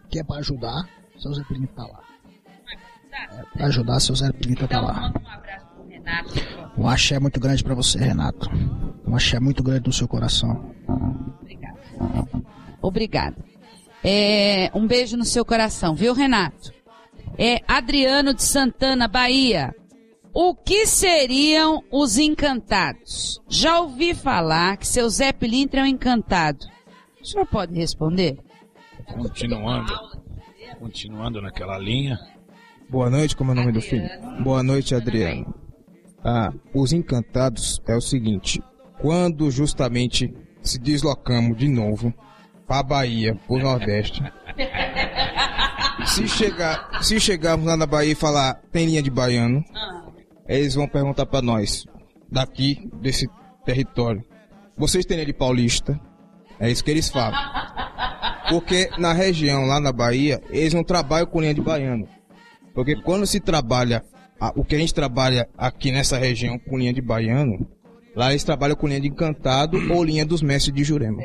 Que 0.09 0.19
é 0.19 0.23
pra 0.23 0.37
ajudar, 0.37 0.87
seu 1.17 1.33
Zé 1.33 1.43
Pilintra 1.43 1.75
tá 1.75 1.83
lá. 1.83 2.03
É, 3.11 3.43
pra 3.57 3.67
ajudar, 3.67 3.99
seu 3.99 4.15
Zé 4.15 4.31
Pilintra 4.31 4.67
tá 4.67 4.81
lá. 4.81 5.13
Um 6.77 6.87
axé 6.87 7.19
muito 7.19 7.39
grande 7.39 7.63
pra 7.63 7.75
você, 7.75 7.99
Renato. 7.99 8.49
Um 9.07 9.15
axé 9.15 9.39
muito 9.39 9.63
grande 9.63 9.87
no 9.87 9.93
seu 9.93 10.07
coração. 10.07 10.73
Obrigada. 12.81 13.37
É, 14.03 14.69
um 14.73 14.85
beijo 14.85 15.15
no 15.15 15.23
seu 15.23 15.45
coração, 15.45 15.95
viu, 15.95 16.13
Renato? 16.13 16.73
É 17.37 17.61
Adriano 17.67 18.33
de 18.33 18.43
Santana, 18.43 19.07
Bahia. 19.07 19.73
O 20.33 20.55
que 20.55 20.87
seriam 20.87 21.83
os 21.91 22.17
encantados? 22.17 23.39
Já 23.47 23.81
ouvi 23.81 24.15
falar 24.15 24.77
que 24.77 24.87
seu 24.87 25.07
Zé 25.07 25.31
Pilintra 25.31 25.81
é 25.81 25.83
um 25.83 25.87
encantado. 25.87 26.65
O 27.21 27.25
senhor 27.25 27.45
pode 27.45 27.75
responder? 27.75 28.39
Continuando. 29.05 29.93
Continuando 30.79 31.39
naquela 31.39 31.77
linha. 31.77 32.17
Boa 32.89 33.11
noite, 33.11 33.35
como 33.35 33.51
é 33.51 33.53
o 33.53 33.57
nome 33.57 33.73
do 33.73 33.79
filho? 33.79 34.09
Boa 34.43 34.63
noite, 34.63 34.95
Adriano. 34.95 35.53
Ah, 36.25 36.51
os 36.73 36.91
encantados 36.91 37.79
é 37.87 37.95
o 37.95 38.01
seguinte: 38.01 38.59
quando 38.99 39.51
justamente 39.51 40.33
se 40.63 40.79
deslocamos 40.79 41.55
de 41.55 41.67
novo 41.67 42.11
para 42.65 42.79
a 42.79 42.83
Bahia, 42.83 43.35
para 43.35 43.55
o 43.55 43.59
Nordeste, 43.59 44.23
se 46.07 46.27
chegar, 46.27 47.03
se 47.03 47.19
chegarmos 47.19 47.67
lá 47.67 47.77
na 47.77 47.85
Bahia 47.85 48.13
e 48.13 48.15
falar 48.15 48.55
tem 48.71 48.87
linha 48.87 49.01
de 49.01 49.11
baiano, 49.11 49.63
eles 50.47 50.75
vão 50.75 50.87
perguntar 50.87 51.25
para 51.25 51.41
nós 51.41 51.85
daqui 52.31 52.89
desse 53.01 53.27
território: 53.65 54.23
vocês 54.77 55.05
têm 55.05 55.25
de 55.25 55.33
paulista? 55.33 55.99
É 56.59 56.69
isso 56.69 56.83
que 56.83 56.91
eles 56.91 57.09
falam. 57.09 57.37
Porque 58.49 58.89
na 58.97 59.13
região, 59.13 59.65
lá 59.65 59.79
na 59.79 59.91
Bahia, 59.91 60.41
eles 60.49 60.73
não 60.73 60.83
trabalham 60.83 61.27
com 61.27 61.41
linha 61.41 61.53
de 61.53 61.61
baiano. 61.61 62.07
Porque 62.73 62.95
quando 63.01 63.25
se 63.25 63.39
trabalha, 63.39 64.03
o 64.55 64.63
que 64.63 64.75
a 64.75 64.79
gente 64.79 64.93
trabalha 64.93 65.47
aqui 65.57 65.91
nessa 65.91 66.17
região 66.17 66.59
com 66.59 66.77
linha 66.77 66.93
de 66.93 67.01
baiano, 67.01 67.67
lá 68.15 68.31
eles 68.31 68.43
trabalham 68.43 68.75
com 68.75 68.87
linha 68.87 69.01
de 69.01 69.07
encantado 69.07 69.77
ou 69.91 70.03
linha 70.03 70.25
dos 70.25 70.41
mestres 70.41 70.75
de 70.75 70.83
Jurema. 70.83 71.21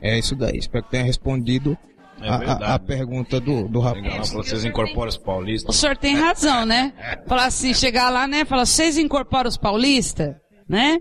É 0.00 0.18
isso 0.18 0.34
daí. 0.34 0.58
Espero 0.58 0.84
que 0.84 0.90
tenha 0.90 1.04
respondido 1.04 1.76
É 2.22 2.28
a, 2.28 2.74
a- 2.74 2.78
pergunta 2.78 3.40
do, 3.40 3.68
do 3.68 3.80
Legal, 3.80 4.10
rapaz. 4.12 4.32
vocês 4.32 4.64
incorporam 4.64 5.08
os 5.08 5.16
paulistas. 5.16 5.74
O 5.74 5.78
senhor 5.78 5.96
tem 5.96 6.14
razão, 6.14 6.64
né? 6.64 6.92
Falar 7.26 7.46
assim, 7.46 7.74
chegar 7.74 8.10
lá, 8.10 8.26
né? 8.26 8.44
Falar, 8.44 8.64
vocês 8.66 8.96
incorporam 8.98 9.48
os 9.48 9.56
paulistas, 9.56 10.34
né? 10.68 10.98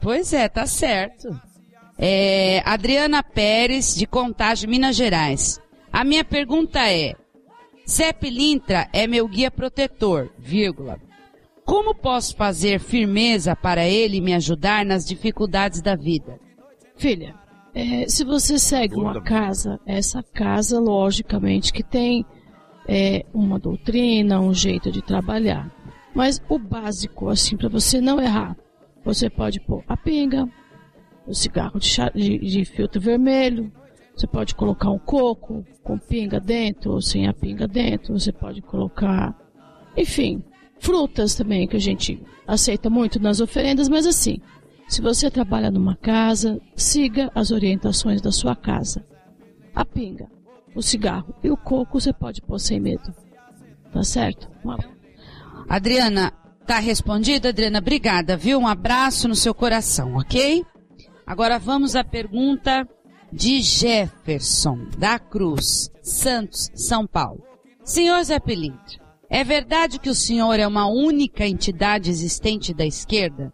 Pois 0.00 0.32
é, 0.32 0.48
tá 0.48 0.66
certo. 0.66 1.28
É, 1.98 2.62
Adriana 2.64 3.22
Pérez, 3.22 3.94
de 3.94 4.06
Contagem, 4.06 4.68
Minas 4.68 4.96
Gerais. 4.96 5.60
A 5.92 6.04
minha 6.04 6.24
pergunta 6.24 6.80
é, 6.90 7.14
Zé 7.88 8.12
Pilintra 8.12 8.88
é 8.92 9.06
meu 9.06 9.26
guia 9.28 9.50
protetor, 9.50 10.30
vírgula. 10.38 10.98
Como 11.64 11.94
posso 11.94 12.34
fazer 12.36 12.80
firmeza 12.80 13.54
para 13.54 13.84
ele 13.86 14.20
me 14.20 14.34
ajudar 14.34 14.84
nas 14.84 15.06
dificuldades 15.06 15.80
da 15.82 15.94
vida? 15.94 16.38
Filha, 16.96 17.34
é, 17.74 18.08
se 18.08 18.24
você 18.24 18.58
segue 18.58 18.94
uma 18.96 19.20
casa, 19.22 19.78
essa 19.86 20.22
casa, 20.22 20.80
logicamente, 20.80 21.72
que 21.72 21.82
tem 21.82 22.24
é, 22.88 23.24
uma 23.32 23.58
doutrina, 23.58 24.40
um 24.40 24.52
jeito 24.52 24.90
de 24.90 25.02
trabalhar. 25.02 25.70
Mas 26.14 26.42
o 26.48 26.58
básico, 26.58 27.28
assim, 27.28 27.56
para 27.56 27.68
você 27.68 28.00
não 28.00 28.20
errar, 28.20 28.56
você 29.04 29.30
pode 29.30 29.60
pôr 29.60 29.84
a 29.86 29.96
pinga, 29.96 30.48
o 31.26 31.34
cigarro 31.34 31.78
de, 31.78 31.86
cha- 31.86 32.10
de- 32.14 32.38
de 32.38 32.64
filtro 32.64 33.00
vermelho, 33.00 33.70
você 34.16 34.26
pode 34.26 34.54
colocar 34.54 34.90
um 34.90 34.98
coco 34.98 35.64
com 35.84 35.96
pinga 35.96 36.40
dentro 36.40 36.92
ou 36.92 37.00
sem 37.00 37.28
a 37.28 37.32
pinga 37.32 37.68
dentro, 37.68 38.18
você 38.18 38.32
pode 38.32 38.60
colocar, 38.60 39.34
enfim, 39.96 40.42
frutas 40.80 41.34
também, 41.36 41.68
que 41.68 41.76
a 41.76 41.80
gente 41.80 42.20
aceita 42.46 42.90
muito 42.90 43.20
nas 43.20 43.40
oferendas, 43.40 43.88
mas 43.88 44.06
assim, 44.06 44.38
se 44.90 45.00
você 45.00 45.30
trabalha 45.30 45.70
numa 45.70 45.94
casa, 45.94 46.60
siga 46.74 47.30
as 47.32 47.52
orientações 47.52 48.20
da 48.20 48.32
sua 48.32 48.56
casa. 48.56 49.06
A 49.72 49.84
pinga, 49.84 50.26
o 50.74 50.82
cigarro 50.82 51.32
e 51.44 51.48
o 51.48 51.56
coco 51.56 52.00
você 52.00 52.12
pode 52.12 52.42
pôr 52.42 52.58
sem 52.58 52.80
medo. 52.80 53.14
Tá 53.92 54.02
certo? 54.02 54.50
Uma... 54.64 54.76
Adriana, 55.68 56.32
tá 56.66 56.80
respondida, 56.80 57.50
Adriana? 57.50 57.78
Obrigada, 57.78 58.36
viu? 58.36 58.58
Um 58.58 58.66
abraço 58.66 59.28
no 59.28 59.36
seu 59.36 59.54
coração, 59.54 60.16
ok? 60.16 60.66
Agora 61.24 61.56
vamos 61.56 61.94
à 61.94 62.02
pergunta 62.02 62.84
de 63.32 63.62
Jefferson 63.62 64.88
da 64.98 65.20
Cruz, 65.20 65.88
Santos, 66.02 66.68
São 66.74 67.06
Paulo. 67.06 67.44
Senhor 67.84 68.20
Zé 68.24 68.40
Pilintra, 68.40 68.98
é 69.28 69.44
verdade 69.44 70.00
que 70.00 70.10
o 70.10 70.14
senhor 70.16 70.58
é 70.58 70.66
uma 70.66 70.88
única 70.88 71.46
entidade 71.46 72.10
existente 72.10 72.74
da 72.74 72.84
esquerda? 72.84 73.52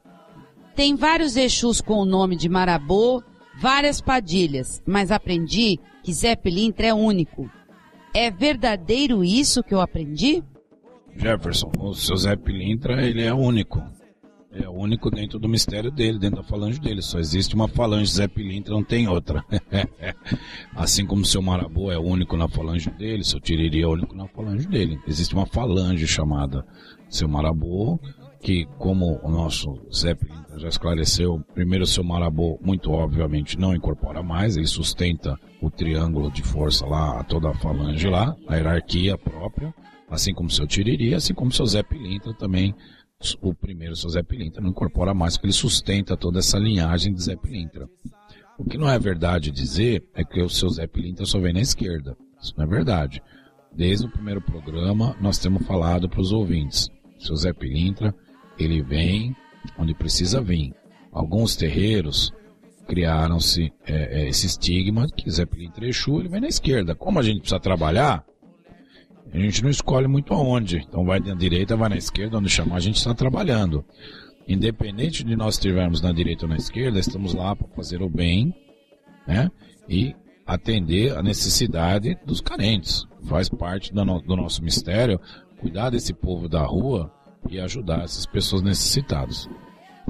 Tem 0.76 0.94
vários 0.94 1.38
Exus 1.38 1.80
com 1.80 1.94
o 1.94 2.04
nome 2.04 2.36
de 2.36 2.50
Marabô, 2.50 3.22
várias 3.58 3.98
padilhas, 3.98 4.82
mas 4.86 5.10
aprendi 5.10 5.80
que 6.02 6.12
Zé 6.12 6.36
Pilintra 6.36 6.88
é 6.88 6.92
único. 6.92 7.50
É 8.12 8.30
verdadeiro 8.30 9.24
isso 9.24 9.62
que 9.62 9.72
eu 9.72 9.80
aprendi? 9.80 10.44
Jefferson, 11.16 11.72
o 11.78 11.94
seu 11.94 12.14
Zé 12.14 12.36
Pilintra, 12.36 13.02
ele 13.02 13.22
é 13.22 13.32
único. 13.32 13.82
É 14.52 14.68
único 14.68 15.10
dentro 15.10 15.38
do 15.38 15.48
mistério 15.48 15.90
dele, 15.90 16.18
dentro 16.18 16.42
da 16.42 16.48
falange 16.48 16.78
dele. 16.78 17.00
Só 17.00 17.18
existe 17.18 17.54
uma 17.54 17.68
falange 17.68 18.12
Zé 18.12 18.28
Pilintra, 18.28 18.74
não 18.74 18.84
tem 18.84 19.08
outra. 19.08 19.42
assim 20.76 21.06
como 21.06 21.24
seu 21.24 21.40
Marabô 21.40 21.90
é 21.90 21.98
único 21.98 22.36
na 22.36 22.48
falange 22.48 22.90
dele, 22.90 23.24
seu 23.24 23.40
Tiriri 23.40 23.80
é 23.80 23.86
único 23.86 24.14
na 24.14 24.28
falange 24.28 24.68
dele. 24.68 25.00
Existe 25.08 25.34
uma 25.34 25.46
falange 25.46 26.06
chamada 26.06 26.66
seu 27.08 27.26
Marabô, 27.26 27.98
que 28.46 28.64
como 28.78 29.18
o 29.24 29.28
nosso 29.28 29.74
Pilintra 30.20 30.60
já 30.60 30.68
esclareceu, 30.68 31.44
primeiro 31.52 31.84
seu 31.84 32.04
Marabô, 32.04 32.60
muito 32.62 32.92
obviamente, 32.92 33.58
não 33.58 33.74
incorpora 33.74 34.22
mais, 34.22 34.56
ele 34.56 34.68
sustenta 34.68 35.36
o 35.60 35.68
triângulo 35.68 36.30
de 36.30 36.44
força 36.44 36.86
lá, 36.86 37.24
toda 37.24 37.50
a 37.50 37.54
falange 37.54 38.08
lá, 38.08 38.36
a 38.46 38.54
hierarquia 38.54 39.18
própria, 39.18 39.74
assim 40.08 40.32
como 40.32 40.48
seu 40.48 40.64
Tiriri, 40.64 41.12
assim 41.12 41.34
como 41.34 41.50
seu 41.50 41.66
Zé 41.66 41.82
Pilintra 41.82 42.32
também 42.34 42.72
o 43.42 43.52
primeiro, 43.52 43.96
seu 43.96 44.10
Zé 44.10 44.22
não 44.60 44.70
incorpora 44.70 45.12
mais, 45.12 45.36
porque 45.36 45.46
ele 45.46 45.52
sustenta 45.52 46.16
toda 46.16 46.38
essa 46.38 46.56
linhagem 46.56 47.12
de 47.12 47.20
Zé. 47.24 47.36
O 48.56 48.64
que 48.64 48.78
não 48.78 48.88
é 48.88 48.96
verdade 48.96 49.50
dizer 49.50 50.08
é 50.14 50.22
que 50.22 50.40
o 50.40 50.48
seu 50.48 50.68
Zé 50.68 50.86
Pilintra 50.86 51.26
só 51.26 51.40
vem 51.40 51.52
na 51.52 51.60
esquerda. 51.60 52.16
Isso 52.40 52.54
não 52.56 52.64
é 52.64 52.68
verdade. 52.68 53.20
Desde 53.74 54.06
o 54.06 54.12
primeiro 54.12 54.40
programa, 54.40 55.16
nós 55.20 55.36
temos 55.36 55.66
falado 55.66 56.08
para 56.08 56.20
os 56.20 56.30
ouvintes. 56.30 56.88
Seu 57.18 57.34
Zé 57.34 57.52
Pilintra, 57.52 58.14
ele 58.58 58.82
vem 58.82 59.34
onde 59.78 59.94
precisa 59.94 60.40
vir. 60.40 60.74
Alguns 61.12 61.56
terreiros 61.56 62.32
criaram-se 62.86 63.72
é, 63.84 64.22
é, 64.22 64.28
esse 64.28 64.46
estigma 64.46 65.08
que 65.08 65.30
Zé 65.30 65.44
Pilintra 65.44 65.86
Exu, 65.86 66.20
ele 66.20 66.28
vem 66.28 66.40
na 66.40 66.48
esquerda. 66.48 66.94
Como 66.94 67.18
a 67.18 67.22
gente 67.22 67.40
precisa 67.40 67.60
trabalhar, 67.60 68.24
a 69.32 69.38
gente 69.38 69.62
não 69.62 69.70
escolhe 69.70 70.06
muito 70.06 70.32
aonde. 70.32 70.78
Então 70.78 71.04
vai 71.04 71.18
na 71.18 71.34
direita, 71.34 71.76
vai 71.76 71.88
na 71.88 71.96
esquerda, 71.96 72.38
onde 72.38 72.48
chamar 72.48 72.76
a 72.76 72.80
gente 72.80 72.96
está 72.96 73.14
trabalhando. 73.14 73.84
Independente 74.46 75.24
de 75.24 75.34
nós 75.34 75.54
estivermos 75.54 76.00
na 76.00 76.12
direita 76.12 76.44
ou 76.44 76.48
na 76.48 76.56
esquerda, 76.56 77.00
estamos 77.00 77.34
lá 77.34 77.56
para 77.56 77.66
fazer 77.68 78.00
o 78.00 78.08
bem, 78.08 78.54
né? 79.26 79.50
E 79.88 80.14
atender 80.46 81.16
a 81.16 81.22
necessidade 81.22 82.16
dos 82.24 82.40
carentes. 82.40 83.04
Faz 83.24 83.48
parte 83.48 83.92
do, 83.92 84.04
no, 84.04 84.20
do 84.20 84.36
nosso 84.36 84.62
mistério 84.62 85.20
cuidar 85.58 85.90
desse 85.90 86.12
povo 86.14 86.48
da 86.48 86.62
rua 86.64 87.12
e 87.48 87.60
ajudar 87.60 88.04
essas 88.04 88.26
pessoas 88.26 88.62
necessitadas. 88.62 89.48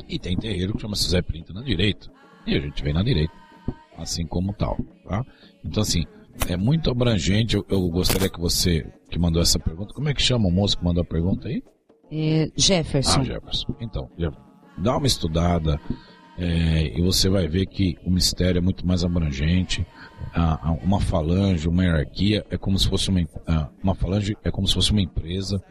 E 0.08 0.18
tem 0.18 0.36
terreiro 0.36 0.74
que 0.74 0.82
chama-se 0.82 1.08
Zé 1.08 1.22
Pinto 1.22 1.52
na 1.52 1.62
direita. 1.62 2.10
E 2.46 2.54
a 2.54 2.60
gente 2.60 2.82
vem 2.82 2.92
na 2.92 3.02
direita. 3.02 3.32
Assim 3.96 4.26
como 4.26 4.52
tal, 4.52 4.76
tá? 5.08 5.24
Então 5.64 5.82
assim, 5.82 6.04
é 6.48 6.56
muito 6.56 6.90
abrangente. 6.90 7.56
Eu, 7.56 7.64
eu, 7.68 7.88
gostaria 7.88 8.28
que 8.28 8.38
você, 8.38 8.86
que 9.10 9.18
mandou 9.18 9.40
essa 9.40 9.58
pergunta, 9.58 9.94
como 9.94 10.08
é 10.08 10.14
que 10.14 10.22
chama 10.22 10.48
o 10.48 10.52
moço 10.52 10.78
que 10.78 10.84
mandou 10.84 11.02
a 11.02 11.06
pergunta 11.06 11.48
aí? 11.48 11.62
É 12.10 12.50
Jefferson. 12.56 13.20
Ah, 13.20 13.24
Jefferson. 13.24 13.74
Então, 13.80 14.10
dá 14.78 14.96
uma 14.96 15.06
estudada 15.06 15.80
é, 16.38 16.92
e 16.96 17.00
você 17.00 17.28
vai 17.28 17.48
ver 17.48 17.66
que 17.66 17.96
o 18.04 18.10
mistério 18.10 18.58
é 18.58 18.60
muito 18.60 18.86
mais 18.86 19.02
abrangente. 19.02 19.86
Uma 20.82 21.00
falange, 21.00 21.68
uma 21.68 21.84
hierarquia 21.84 22.44
é 22.50 22.58
como 22.58 22.78
se 22.78 22.88
fosse 22.88 23.08
uma, 23.08 23.20
uma 23.82 23.94
falange 23.94 24.36
é 24.44 24.50
como 24.50 24.66
se 24.68 24.74
fosse 24.74 24.92
uma 24.92 25.00
empresa. 25.00 25.62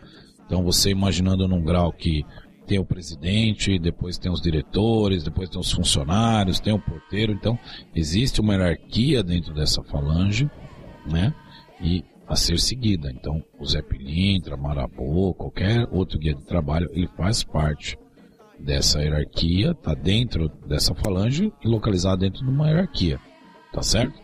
Então 0.45 0.63
você 0.63 0.91
imaginando 0.91 1.47
num 1.47 1.63
grau 1.63 1.91
que 1.91 2.23
tem 2.65 2.79
o 2.79 2.85
presidente, 2.85 3.79
depois 3.79 4.17
tem 4.17 4.31
os 4.31 4.41
diretores, 4.41 5.23
depois 5.23 5.49
tem 5.49 5.59
os 5.59 5.71
funcionários, 5.71 6.59
tem 6.59 6.73
o 6.73 6.79
porteiro. 6.79 7.31
Então, 7.31 7.57
existe 7.95 8.41
uma 8.41 8.53
hierarquia 8.53 9.23
dentro 9.23 9.53
dessa 9.53 9.83
falange, 9.83 10.49
né? 11.05 11.33
E 11.79 12.03
a 12.27 12.35
ser 12.35 12.59
seguida. 12.59 13.11
Então, 13.11 13.43
o 13.59 13.65
Zé 13.65 13.81
Pilintra, 13.81 14.57
Marabô, 14.57 15.33
qualquer 15.33 15.87
outro 15.91 16.17
guia 16.17 16.33
de 16.33 16.43
trabalho, 16.43 16.89
ele 16.91 17.07
faz 17.15 17.43
parte 17.43 17.97
dessa 18.59 19.01
hierarquia, 19.01 19.71
está 19.71 19.93
dentro 19.93 20.49
dessa 20.67 20.95
falange 20.95 21.53
e 21.63 21.67
localizado 21.67 22.21
dentro 22.21 22.43
de 22.43 22.49
uma 22.49 22.67
hierarquia. 22.67 23.19
Tá 23.71 23.83
certo? 23.83 24.19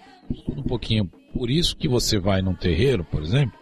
Um 0.49 0.63
pouquinho. 0.63 1.05
Por 1.33 1.49
isso 1.49 1.75
que 1.75 1.87
você 1.87 2.17
vai 2.17 2.41
num 2.41 2.55
terreiro, 2.55 3.03
por 3.03 3.21
exemplo, 3.21 3.57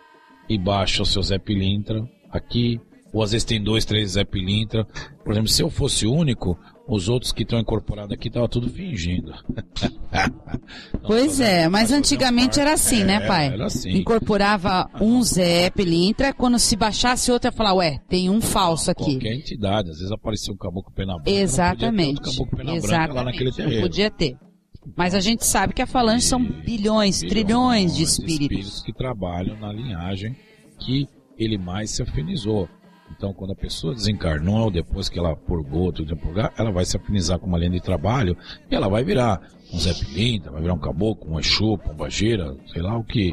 e 0.48 0.58
baixa 0.58 1.04
o 1.04 1.06
seu 1.06 1.22
Zé 1.22 1.38
Pilintra 1.38 2.08
aqui, 2.32 2.80
ou 3.14 3.24
às 3.24 3.32
vezes 3.32 3.46
tem 3.46 3.62
dois, 3.62 3.86
três 3.86 4.12
Zé 4.12 4.24
Pilintra. 4.24 4.86
Por 5.24 5.32
exemplo, 5.34 5.50
se 5.50 5.62
eu 5.64 5.70
fosse 5.70 6.06
único, 6.06 6.58
os 6.88 7.08
outros 7.10 7.32
que 7.32 7.44
estão 7.44 7.60
incorporados 7.60 8.12
aqui 8.12 8.28
estavam 8.28 8.48
tudo 8.48 8.70
fingindo. 8.70 9.32
pois 11.06 11.40
é, 11.40 11.68
mas 11.68 11.92
antigamente 11.92 12.60
era 12.60 12.74
assim, 12.74 13.04
né, 13.04 13.16
É, 13.16 13.28
pai? 13.28 13.48
era 13.48 13.66
assim. 13.66 13.92
Incorporava 13.92 14.90
um 15.00 15.22
Zé 15.22 15.70
Pilintra, 15.70 16.34
quando 16.34 16.58
se 16.60 16.76
baixasse 16.76 17.32
outro, 17.32 17.48
ia 17.48 17.52
falar, 17.52 17.74
ué, 17.74 18.00
tem 18.10 18.30
um 18.30 18.42
falso 18.42 18.90
aqui. 18.92 19.04
Qualquer 19.14 19.34
entidade, 19.36 19.90
às 19.92 19.98
vezes 19.98 20.12
aparecia 20.12 20.54
um 20.54 20.58
caboclo 20.58 20.92
pena 20.94 21.14
branca. 21.16 21.30
Exatamente. 21.32 22.22
Não 22.22 22.24
podia 22.24 22.34
ter 22.36 22.40
outro 22.42 22.58
caboclo 22.58 22.58
pena 22.58 22.72
branca 22.82 22.88
lá 22.88 23.04
Exatamente. 23.04 23.26
naquele 23.26 23.50
Não 23.50 23.56
terreiro. 23.56 23.82
podia 23.82 24.12
ter. 24.12 24.38
Mas 24.98 25.14
a 25.14 25.20
gente 25.20 25.46
sabe 25.46 25.74
que 25.74 25.82
a 25.82 25.88
falange 25.88 26.26
são 26.26 26.44
bilhões, 26.44 27.20
trilhões 27.20 27.96
de 27.96 28.04
espíritos. 28.04 28.82
que 28.82 28.94
trabalham 28.94 29.60
na 29.60 29.72
linhagem 29.72 30.36
que 30.80 31.08
ele 31.40 31.58
mais 31.58 31.92
se 31.92 32.04
afinizou. 32.04 32.68
Então, 33.12 33.34
quando 33.34 33.52
a 33.52 33.56
pessoa 33.56 33.96
desencarnou, 33.96 34.70
depois 34.70 35.10
que 35.10 35.18
ela 35.18 35.36
purgou, 35.36 35.92
tudo 35.92 36.14
de 36.14 36.16
purgar, 36.16 36.54
ela 36.58 36.72
vai 36.72 36.86
se 36.86 36.96
afinizar 36.96 37.40
com 37.40 37.48
uma 37.48 37.58
linha 37.58 37.72
de 37.72 37.82
trabalho 37.82 38.38
e 38.70 38.76
ela 38.76 38.88
vai 38.88 39.04
virar 39.04 39.42
um 39.74 39.80
Zé 39.80 39.94
Pilintra, 39.94 40.52
vai 40.52 40.62
virar 40.62 40.74
um 40.74 40.80
caboclo, 40.80 41.34
um 41.34 41.40
Exu, 41.40 41.74
um 41.74 41.96
Bajeira, 41.96 42.56
sei 42.68 42.82
lá 42.82 42.98
o 42.98 43.04
que 43.04 43.32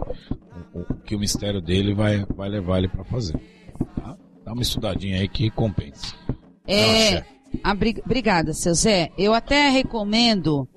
o, 0.73 0.81
o 0.81 0.95
que 1.05 1.15
o 1.15 1.19
mistério 1.19 1.61
dele 1.61 1.95
vai, 1.95 2.25
vai 2.25 2.49
levar 2.49 2.79
ele 2.79 2.89
para 2.89 3.05
fazer. 3.05 3.39
Tá? 3.97 4.17
Dá 4.45 4.53
uma 4.53 4.63
estudadinha 4.63 5.21
aí 5.21 5.29
que 5.29 5.51
compensa. 5.51 6.15
É, 6.67 7.23
obrigada, 8.05 8.53
seu 8.53 8.75
Zé. 8.75 9.11
Eu 9.17 9.35
até 9.35 9.69
recomendo, 9.69 10.69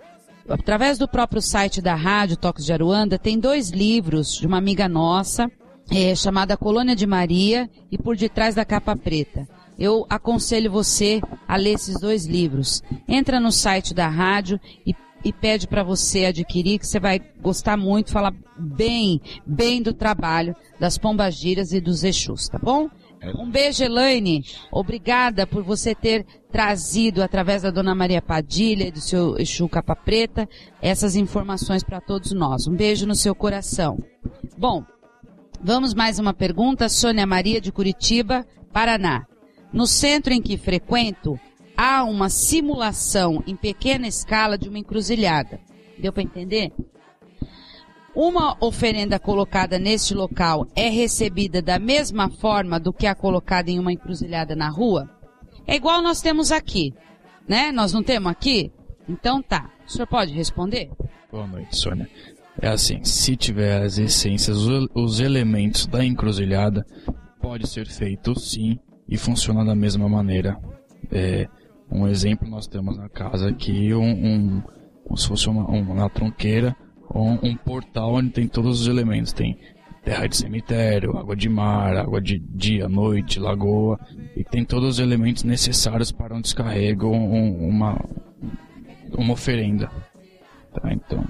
através 0.47 0.97
do 0.97 1.07
próprio 1.07 1.41
site 1.41 1.81
da 1.81 1.95
rádio 1.95 2.37
Toques 2.37 2.65
de 2.65 2.73
Aruanda, 2.73 3.17
tem 3.17 3.39
dois 3.39 3.69
livros 3.69 4.35
de 4.35 4.45
uma 4.45 4.57
amiga 4.57 4.87
nossa, 4.87 5.49
é, 5.91 6.15
chamada 6.15 6.57
Colônia 6.57 6.95
de 6.95 7.07
Maria 7.07 7.69
e 7.91 7.97
Por 7.97 8.15
Detrás 8.15 8.55
da 8.55 8.65
Capa 8.65 8.95
Preta. 8.95 9.47
Eu 9.77 10.05
aconselho 10.09 10.71
você 10.71 11.21
a 11.47 11.55
ler 11.55 11.75
esses 11.75 11.99
dois 11.99 12.25
livros. 12.25 12.83
Entra 13.07 13.39
no 13.39 13.51
site 13.51 13.93
da 13.93 14.07
rádio 14.07 14.59
e, 14.85 14.93
e 15.23 15.31
pede 15.31 15.67
para 15.67 15.83
você 15.83 16.25
adquirir, 16.25 16.79
que 16.79 16.87
você 16.87 16.99
vai 16.99 17.21
gostar 17.41 17.77
muito, 17.77 18.11
falar 18.11 18.33
bem, 18.57 19.21
bem 19.45 19.81
do 19.81 19.93
trabalho 19.93 20.55
das 20.79 20.97
pombagiras 20.97 21.71
e 21.71 21.79
dos 21.79 22.03
Exus, 22.03 22.49
tá 22.49 22.59
bom? 22.59 22.89
Um 23.37 23.49
beijo, 23.49 23.83
Elaine. 23.83 24.45
Obrigada 24.71 25.45
por 25.45 25.61
você 25.61 25.93
ter 25.93 26.25
trazido, 26.51 27.21
através 27.21 27.63
da 27.63 27.69
Dona 27.69 27.93
Maria 27.93 28.21
Padilha 28.21 28.87
e 28.87 28.91
do 28.91 29.01
seu 29.01 29.37
Exu 29.37 29.67
Capa 29.67 29.95
Preta, 29.95 30.47
essas 30.81 31.15
informações 31.15 31.83
para 31.83 31.99
todos 31.99 32.31
nós. 32.31 32.65
Um 32.67 32.75
beijo 32.75 33.05
no 33.05 33.15
seu 33.15 33.35
coração. 33.35 33.97
Bom, 34.57 34.85
vamos 35.61 35.93
mais 35.93 36.19
uma 36.19 36.33
pergunta. 36.33 36.89
Sônia 36.89 37.25
Maria 37.25 37.61
de 37.61 37.71
Curitiba, 37.71 38.45
Paraná. 38.71 39.25
No 39.71 39.85
centro 39.85 40.33
em 40.33 40.41
que 40.41 40.57
frequento, 40.57 41.39
há 41.77 42.03
uma 42.03 42.29
simulação 42.29 43.43
em 43.45 43.55
pequena 43.55 44.07
escala 44.07 44.57
de 44.57 44.67
uma 44.67 44.79
encruzilhada. 44.79 45.59
Deu 45.97 46.11
para 46.11 46.23
entender? 46.23 46.71
Uma 48.15 48.57
oferenda 48.59 49.19
colocada 49.19 49.77
neste 49.77 50.13
local 50.13 50.65
é 50.75 50.89
recebida 50.89 51.61
da 51.61 51.77
mesma 51.77 52.29
forma 52.29 52.79
do 52.79 52.91
que 52.91 53.05
a 53.05 53.13
colocada 53.13 53.69
em 53.69 53.79
uma 53.79 53.93
encruzilhada 53.93 54.55
na 54.55 54.69
rua? 54.69 55.09
É 55.67 55.75
igual 55.75 56.01
nós 56.01 56.19
temos 56.19 56.51
aqui, 56.51 56.93
né? 57.47 57.71
Nós 57.71 57.93
não 57.93 58.01
temos 58.01 58.31
aqui? 58.31 58.71
Então 59.07 59.41
tá. 59.41 59.69
O 59.87 59.91
senhor 59.91 60.07
pode 60.07 60.33
responder? 60.33 60.89
Boa 61.31 61.45
noite, 61.45 61.77
Sônia. 61.77 62.09
É 62.61 62.67
assim, 62.67 63.03
se 63.03 63.35
tiver 63.35 63.81
as 63.81 63.97
essências, 63.97 64.57
os- 64.57 64.87
os 64.93 65.19
elementos 65.19 65.85
da 65.87 66.03
encruzilhada, 66.03 66.85
pode 67.41 67.67
ser 67.67 67.87
feito 67.87 68.37
sim 68.39 68.77
e 69.07 69.17
funciona 69.17 69.63
da 69.63 69.75
mesma 69.75 70.09
maneira. 70.09 70.57
É, 71.11 71.47
um 71.91 72.07
exemplo 72.07 72.47
nós 72.49 72.67
temos 72.67 72.97
na 72.97 73.07
casa 73.09 73.49
aqui 73.49 73.93
um, 73.93 74.09
um 74.11 74.61
como 75.05 75.17
se 75.17 75.27
fosse 75.27 75.49
uma, 75.49 75.65
uma 75.67 76.09
tronqueira 76.09 76.75
um, 77.15 77.39
um 77.49 77.55
portal 77.55 78.13
onde 78.13 78.29
tem 78.29 78.47
todos 78.47 78.81
os 78.81 78.87
elementos. 78.87 79.33
Tem 79.33 79.57
terra 80.03 80.27
de 80.27 80.35
cemitério, 80.37 81.17
água 81.17 81.35
de 81.35 81.49
mar, 81.49 81.95
água 81.97 82.21
de 82.21 82.37
dia, 82.39 82.87
noite, 82.87 83.39
lagoa, 83.39 83.99
e 84.35 84.43
tem 84.43 84.63
todos 84.63 84.89
os 84.89 84.99
elementos 84.99 85.43
necessários 85.43 86.11
para 86.11 86.35
um 86.35 86.41
descarrego, 86.41 87.07
um, 87.07 87.67
uma, 87.67 87.99
uma 89.17 89.33
oferenda. 89.33 89.89
Tá, 90.73 90.93
então. 90.93 91.25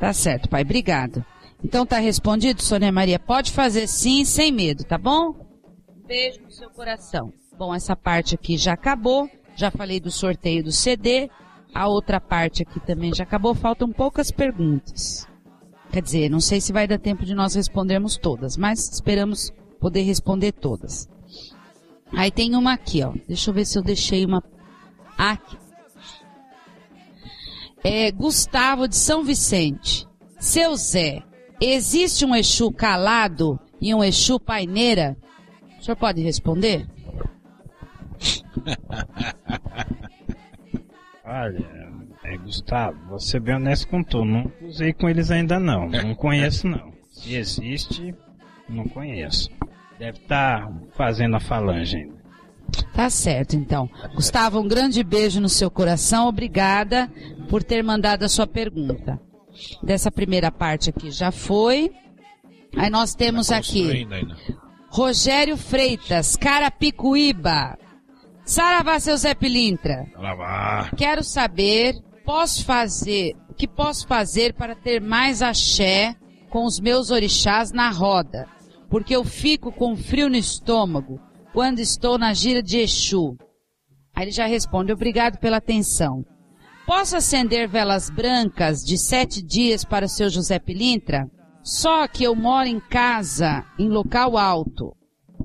Tá 0.00 0.14
certo, 0.14 0.48
pai. 0.48 0.62
Obrigado. 0.62 1.22
Então 1.62 1.84
tá 1.84 1.98
respondido, 1.98 2.62
Sônia 2.62 2.90
Maria. 2.90 3.18
Pode 3.18 3.52
fazer 3.52 3.86
sim, 3.86 4.24
sem 4.24 4.50
medo, 4.50 4.82
tá 4.82 4.96
bom? 4.96 5.34
Beijo 6.06 6.40
no 6.40 6.50
seu 6.50 6.70
coração. 6.70 7.30
Bom, 7.58 7.74
essa 7.74 7.94
parte 7.94 8.34
aqui 8.34 8.56
já 8.56 8.72
acabou. 8.72 9.28
Já 9.54 9.70
falei 9.70 10.00
do 10.00 10.10
sorteio 10.10 10.64
do 10.64 10.72
CD. 10.72 11.28
A 11.74 11.86
outra 11.86 12.18
parte 12.18 12.62
aqui 12.62 12.80
também 12.80 13.14
já 13.14 13.24
acabou. 13.24 13.54
Faltam 13.54 13.92
poucas 13.92 14.30
perguntas. 14.30 15.28
Quer 15.92 16.00
dizer, 16.00 16.30
não 16.30 16.40
sei 16.40 16.62
se 16.62 16.72
vai 16.72 16.88
dar 16.88 16.98
tempo 16.98 17.26
de 17.26 17.34
nós 17.34 17.54
respondermos 17.54 18.16
todas, 18.16 18.56
mas 18.56 18.90
esperamos 18.90 19.52
poder 19.78 20.02
responder 20.02 20.52
todas. 20.52 21.08
Aí 22.12 22.30
tem 22.30 22.56
uma 22.56 22.72
aqui, 22.72 23.02
ó. 23.02 23.12
Deixa 23.28 23.50
eu 23.50 23.54
ver 23.54 23.66
se 23.66 23.78
eu 23.78 23.82
deixei 23.82 24.24
uma. 24.24 24.42
Aqui. 25.18 25.58
É, 27.82 28.10
Gustavo 28.10 28.86
de 28.86 28.96
São 28.96 29.24
Vicente. 29.24 30.06
Seu 30.38 30.76
Zé, 30.76 31.22
existe 31.60 32.24
um 32.24 32.34
Exu 32.34 32.70
calado 32.70 33.58
e 33.80 33.94
um 33.94 34.04
Exu 34.04 34.38
paineira? 34.38 35.16
O 35.78 35.82
senhor 35.82 35.96
pode 35.96 36.20
responder? 36.22 36.86
Olha, 41.24 41.66
é, 42.24 42.36
Gustavo, 42.36 42.98
vou 43.08 43.18
ser 43.18 43.40
bem 43.40 43.54
honesto 43.56 43.88
com 43.88 44.02
tu. 44.02 44.24
Não 44.24 44.52
usei 44.62 44.92
com 44.92 45.08
eles 45.08 45.30
ainda 45.30 45.58
não. 45.58 45.88
Não 45.88 46.14
conheço 46.14 46.68
não. 46.68 46.92
Se 47.10 47.34
existe, 47.34 48.14
não 48.68 48.86
conheço. 48.88 49.48
Deve 49.98 50.18
estar 50.18 50.70
fazendo 50.92 51.36
a 51.36 51.40
falange 51.40 51.96
ainda. 51.96 52.19
Tá 52.94 53.08
certo, 53.10 53.56
então. 53.56 53.88
Gustavo, 54.14 54.60
um 54.60 54.68
grande 54.68 55.02
beijo 55.02 55.40
no 55.40 55.48
seu 55.48 55.70
coração. 55.70 56.28
Obrigada 56.28 57.10
por 57.48 57.62
ter 57.62 57.82
mandado 57.82 58.24
a 58.24 58.28
sua 58.28 58.46
pergunta. 58.46 59.20
Dessa 59.82 60.10
primeira 60.10 60.50
parte 60.50 60.90
aqui 60.90 61.10
já 61.10 61.30
foi. 61.30 61.92
Aí 62.76 62.88
nós 62.88 63.14
temos 63.14 63.50
aqui 63.50 64.06
Rogério 64.88 65.56
Freitas, 65.56 66.36
Carapicuíba. 66.36 67.78
Saravá, 68.44 68.98
seu 68.98 69.16
Zé 69.16 69.34
Pilintra. 69.34 70.06
Saravá. 70.12 70.90
Quero 70.96 71.22
saber, 71.22 71.94
posso 72.24 72.64
fazer, 72.64 73.36
o 73.48 73.54
que 73.54 73.68
posso 73.68 74.06
fazer 74.06 74.54
para 74.54 74.74
ter 74.74 75.00
mais 75.00 75.42
axé 75.42 76.16
com 76.48 76.64
os 76.64 76.80
meus 76.80 77.10
orixás 77.10 77.70
na 77.72 77.90
roda? 77.90 78.48
Porque 78.88 79.14
eu 79.14 79.24
fico 79.24 79.70
com 79.70 79.96
frio 79.96 80.28
no 80.28 80.36
estômago 80.36 81.20
quando 81.52 81.80
estou 81.80 82.18
na 82.18 82.32
gira 82.32 82.62
de 82.62 82.78
Exu. 82.78 83.36
Aí 84.14 84.24
ele 84.24 84.30
já 84.30 84.46
responde, 84.46 84.92
obrigado 84.92 85.38
pela 85.38 85.58
atenção. 85.58 86.24
Posso 86.86 87.16
acender 87.16 87.68
velas 87.68 88.10
brancas 88.10 88.84
de 88.84 88.98
sete 88.98 89.42
dias 89.42 89.84
para 89.84 90.06
o 90.06 90.08
seu 90.08 90.28
José 90.28 90.58
Pilintra? 90.58 91.26
Só 91.62 92.08
que 92.08 92.24
eu 92.24 92.34
moro 92.34 92.68
em 92.68 92.80
casa, 92.80 93.64
em 93.78 93.88
local 93.88 94.36
alto. 94.36 94.96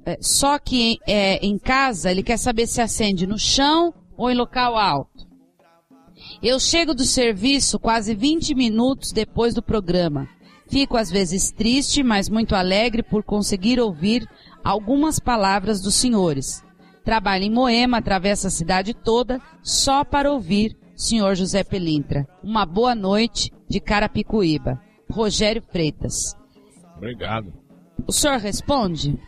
É, 0.05 0.17
só 0.21 0.57
que 0.57 0.97
é, 1.07 1.45
em 1.45 1.57
casa 1.57 2.11
ele 2.11 2.23
quer 2.23 2.37
saber 2.37 2.67
se 2.67 2.81
acende 2.81 3.27
no 3.27 3.37
chão 3.37 3.93
ou 4.17 4.29
em 4.29 4.35
local 4.35 4.77
alto. 4.77 5.25
Eu 6.41 6.59
chego 6.59 6.93
do 6.93 7.03
serviço 7.03 7.79
quase 7.79 8.15
20 8.15 8.55
minutos 8.55 9.11
depois 9.11 9.53
do 9.53 9.61
programa. 9.61 10.27
Fico 10.67 10.97
às 10.97 11.11
vezes 11.11 11.51
triste, 11.51 12.01
mas 12.01 12.29
muito 12.29 12.55
alegre 12.55 13.03
por 13.03 13.23
conseguir 13.23 13.79
ouvir 13.79 14.27
algumas 14.65 15.19
palavras 15.19 15.79
dos 15.79 15.93
senhores. 15.93 16.65
Trabalho 17.03 17.43
em 17.43 17.51
Moema, 17.51 17.99
atravesso 17.99 18.47
a 18.47 18.49
cidade 18.49 18.95
toda 18.95 19.39
só 19.61 20.03
para 20.03 20.31
ouvir 20.31 20.75
senhor 20.95 21.35
José 21.35 21.63
Pelintra. 21.63 22.27
Uma 22.41 22.65
boa 22.65 22.95
noite 22.95 23.51
de 23.69 23.79
Carapicuíba. 23.79 24.81
Rogério 25.07 25.61
Freitas. 25.61 26.35
Obrigado. 26.97 27.53
O 28.07 28.11
senhor 28.11 28.39
responde? 28.39 29.19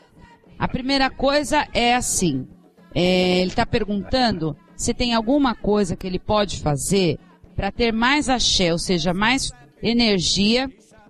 A 0.58 0.68
primeira 0.68 1.08
coisa 1.08 1.68
é 1.72 1.94
assim. 1.94 2.48
É, 2.96 3.40
ele 3.40 3.52
está 3.52 3.66
perguntando 3.66 4.58
se 4.76 4.92
tem 4.92 5.14
alguma 5.14 5.54
coisa 5.54 5.96
que 5.96 6.08
ele 6.08 6.18
pode 6.18 6.60
fazer 6.62 7.20
para 7.56 7.72
ter 7.72 7.94
mais 7.94 8.28
axé, 8.28 8.72
ou 8.72 8.80
seja, 8.80 9.14
mais 9.14 9.52
energia, 9.84 10.68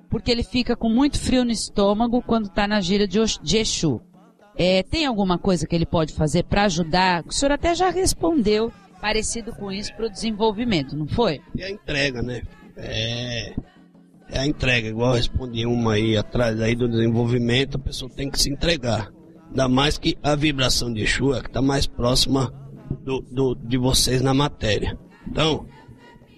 porque 0.09 0.29
ele 0.29 0.43
fica 0.43 0.75
com 0.75 0.89
muito 0.89 1.17
frio 1.17 1.45
no 1.45 1.51
estômago 1.51 2.21
quando 2.21 2.47
está 2.47 2.67
na 2.67 2.81
gira 2.81 3.07
de, 3.07 3.19
de 3.41 3.57
Exu. 3.57 4.01
É, 4.57 4.81
tem 4.83 5.05
alguma 5.05 5.37
coisa 5.37 5.67
que 5.67 5.75
ele 5.75 5.85
pode 5.85 6.13
fazer 6.13 6.43
para 6.43 6.63
ajudar? 6.63 7.23
O 7.27 7.31
senhor 7.31 7.51
até 7.51 7.75
já 7.75 7.89
respondeu 7.89 8.71
parecido 8.99 9.53
com 9.53 9.71
isso 9.71 9.93
para 9.95 10.07
o 10.07 10.09
desenvolvimento, 10.09 10.95
não 10.95 11.07
foi? 11.07 11.39
É 11.57 11.65
a 11.65 11.69
entrega, 11.69 12.21
né? 12.23 12.41
É, 12.75 13.53
é 14.29 14.39
a 14.39 14.45
entrega, 14.45 14.87
igual 14.87 15.11
eu 15.11 15.17
respondi 15.17 15.65
uma 15.65 15.93
aí 15.93 16.17
atrás 16.17 16.59
aí 16.59 16.75
do 16.75 16.89
desenvolvimento, 16.89 17.77
a 17.77 17.79
pessoa 17.79 18.09
tem 18.09 18.29
que 18.29 18.39
se 18.39 18.49
entregar. 18.49 19.11
Ainda 19.49 19.69
mais 19.69 19.97
que 19.97 20.17
a 20.23 20.35
vibração 20.35 20.91
de 20.91 21.01
Exu 21.01 21.33
é 21.33 21.41
que 21.41 21.47
está 21.47 21.61
mais 21.61 21.85
próxima 21.85 22.51
do, 23.03 23.21
do, 23.21 23.55
de 23.55 23.77
vocês 23.77 24.21
na 24.21 24.33
matéria. 24.33 24.97
Então, 25.27 25.65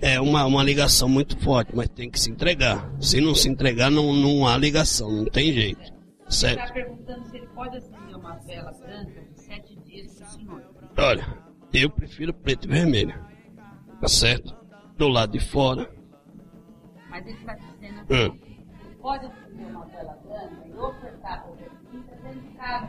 é 0.01 0.19
uma, 0.19 0.45
uma 0.45 0.63
ligação 0.63 1.09
muito 1.09 1.37
forte, 1.39 1.71
mas 1.75 1.89
tem 1.89 2.09
que 2.09 2.19
se 2.19 2.29
entregar. 2.29 2.89
Se 2.99 3.19
não 3.19 3.33
se 3.33 3.49
entregar, 3.49 3.89
não, 3.89 4.13
não 4.13 4.47
há 4.47 4.57
ligação, 4.57 5.11
não 5.11 5.25
tem 5.25 5.53
jeito. 5.53 5.98
Ele 6.29 6.61
está 6.61 6.73
perguntando 6.73 7.25
se 7.25 7.37
ele 7.37 7.47
pode 7.47 7.77
acender 7.77 8.15
uma 8.15 8.35
vela 8.39 8.71
branca 8.71 9.21
de 9.21 9.39
sete 9.39 9.75
dias 9.79 10.15
para 10.15 10.27
o 10.27 10.29
senhor. 10.29 10.63
Olha, 10.97 11.37
eu 11.73 11.89
prefiro 11.89 12.33
preto 12.33 12.65
e 12.65 12.67
vermelho. 12.71 13.13
Tá 13.99 14.07
certo? 14.07 14.55
Do 14.95 15.07
lado 15.07 15.31
de 15.31 15.39
fora. 15.39 15.89
Mas 17.09 17.25
ele 17.25 17.37
está 17.37 17.55
dizendo 17.55 17.99
assim, 18.01 18.13
Hum. 18.13 18.39
ele 18.85 18.95
pode 19.01 19.25
acender 19.25 19.65
uma 19.67 19.85
vela 19.87 20.17
branca 20.23 20.67
e 20.67 20.73
ofertar 20.73 21.43
para 21.43 21.51
o. 21.51 21.57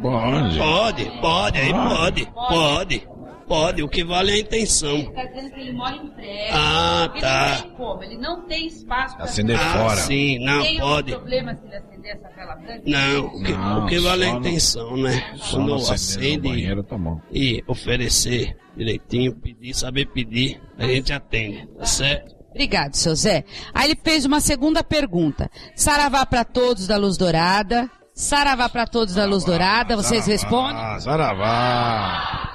Pode. 0.02 0.58
Pode, 0.58 1.20
pode, 1.20 1.58
aí 1.58 1.72
pode, 1.72 2.26
pode, 2.26 3.00
pode. 3.00 3.08
O 3.50 3.88
que 3.88 4.04
vale 4.04 4.30
é 4.30 4.34
a 4.34 4.38
intenção. 4.38 4.96
Ele 4.96 5.08
está 5.08 5.24
dizendo 5.24 5.50
que 5.54 5.60
ele 5.60 5.72
mora 5.72 5.96
em 5.96 6.06
prédio. 6.08 6.50
Ah, 6.52 7.08
ele 7.12 7.20
tá. 7.20 7.48
Não 7.54 7.62
tem 7.62 7.70
como, 7.72 8.02
ele 8.04 8.18
não 8.18 8.42
tem 8.46 8.66
espaço 8.66 9.16
para 9.16 9.24
Acender 9.24 9.58
fora. 9.58 9.96
sim, 9.96 10.38
não, 10.38 10.62
tem 10.62 10.78
pode. 10.78 11.12
problema 11.12 11.54
se 11.56 11.66
ele 11.66 11.76
acender 11.76 12.12
essa 12.16 12.28
vela 12.36 12.54
branca? 12.56 12.82
Não, 12.86 13.26
o 13.26 13.42
que, 13.42 13.52
Não, 13.52 13.84
o 13.84 13.86
que 13.88 13.98
vale 13.98 14.24
é 14.24 14.28
a 14.28 14.32
no- 14.34 14.38
intenção, 14.38 14.96
né? 14.96 15.32
só 15.36 15.56
Quando 15.56 15.68
no 15.68 15.74
acender 15.74 15.88
no 15.88 15.92
acende 15.94 16.38
banheiro, 16.48 16.82
tá 16.84 16.96
bom. 16.96 17.20
e 17.32 17.64
oferecer 17.66 18.56
direitinho, 18.76 19.34
pedir, 19.34 19.74
saber 19.74 20.06
pedir, 20.06 20.60
a 20.78 20.86
gente 20.86 21.12
atende, 21.12 21.66
tá 21.78 21.84
certo? 21.84 22.34
Obrigado, 22.50 22.94
seu 22.94 23.14
Zé. 23.14 23.44
Aí 23.74 23.90
ele 23.90 23.98
fez 24.02 24.24
uma 24.24 24.40
segunda 24.40 24.82
pergunta. 24.84 25.50
Saravá 25.74 26.24
para 26.26 26.44
todos 26.44 26.86
da 26.86 26.96
Luz 26.96 27.16
Dourada. 27.16 27.88
Saravá 28.12 28.68
para 28.68 28.86
todos 28.86 29.14
da 29.14 29.24
Luz 29.24 29.44
Dourada. 29.44 29.96
Vocês 29.96 30.26
respondem? 30.26 30.76
Ah, 30.82 30.98
Saravá. 31.00 32.49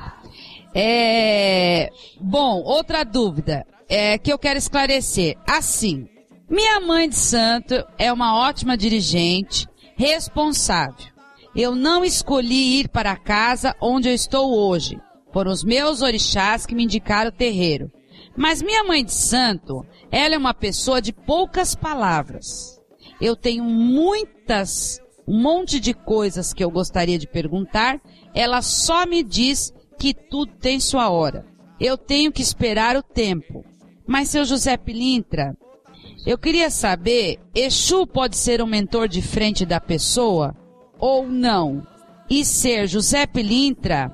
É... 0.75 1.89
Bom, 2.19 2.61
outra 2.61 3.05
dúvida 3.05 3.65
é, 3.87 4.17
que 4.17 4.31
eu 4.31 4.37
quero 4.37 4.59
esclarecer. 4.59 5.37
Assim, 5.47 6.05
minha 6.49 6.81
mãe 6.81 7.07
de 7.07 7.15
santo 7.15 7.75
é 7.97 8.11
uma 8.11 8.37
ótima 8.37 8.75
dirigente, 8.75 9.67
responsável. 9.95 11.15
Eu 11.55 11.73
não 11.73 12.03
escolhi 12.03 12.81
ir 12.81 12.89
para 12.89 13.11
a 13.11 13.17
casa 13.17 13.73
onde 13.79 14.09
eu 14.09 14.13
estou 14.13 14.53
hoje. 14.53 14.99
Foram 15.31 15.51
os 15.51 15.63
meus 15.63 16.01
orixás 16.01 16.65
que 16.65 16.75
me 16.75 16.83
indicaram 16.83 17.29
o 17.29 17.33
terreiro. 17.33 17.89
Mas 18.35 18.61
minha 18.61 18.83
mãe 18.83 19.03
de 19.03 19.13
santo, 19.13 19.85
ela 20.11 20.35
é 20.35 20.37
uma 20.37 20.53
pessoa 20.53 21.01
de 21.01 21.13
poucas 21.13 21.73
palavras. 21.73 22.81
Eu 23.21 23.35
tenho 23.37 23.63
muitas, 23.63 24.99
um 25.25 25.41
monte 25.41 25.79
de 25.79 25.93
coisas 25.93 26.53
que 26.53 26.63
eu 26.63 26.69
gostaria 26.69 27.17
de 27.17 27.27
perguntar. 27.27 28.01
Ela 28.33 28.61
só 28.61 29.05
me 29.05 29.23
diz 29.23 29.73
que 29.97 30.13
tudo 30.13 30.53
tem 30.53 30.79
sua 30.79 31.09
hora. 31.09 31.45
Eu 31.79 31.97
tenho 31.97 32.31
que 32.31 32.41
esperar 32.41 32.95
o 32.95 33.03
tempo. 33.03 33.63
Mas, 34.07 34.29
seu 34.29 34.45
José 34.45 34.77
Pilintra, 34.77 35.57
eu 36.25 36.37
queria 36.37 36.69
saber, 36.69 37.39
Exu 37.53 38.05
pode 38.07 38.35
ser 38.37 38.61
um 38.61 38.67
mentor 38.67 39.07
de 39.07 39.21
frente 39.21 39.65
da 39.65 39.79
pessoa 39.79 40.55
ou 40.99 41.27
não? 41.27 41.85
E 42.29 42.43
ser 42.43 42.87
José 42.87 43.27
Pilintra, 43.27 44.11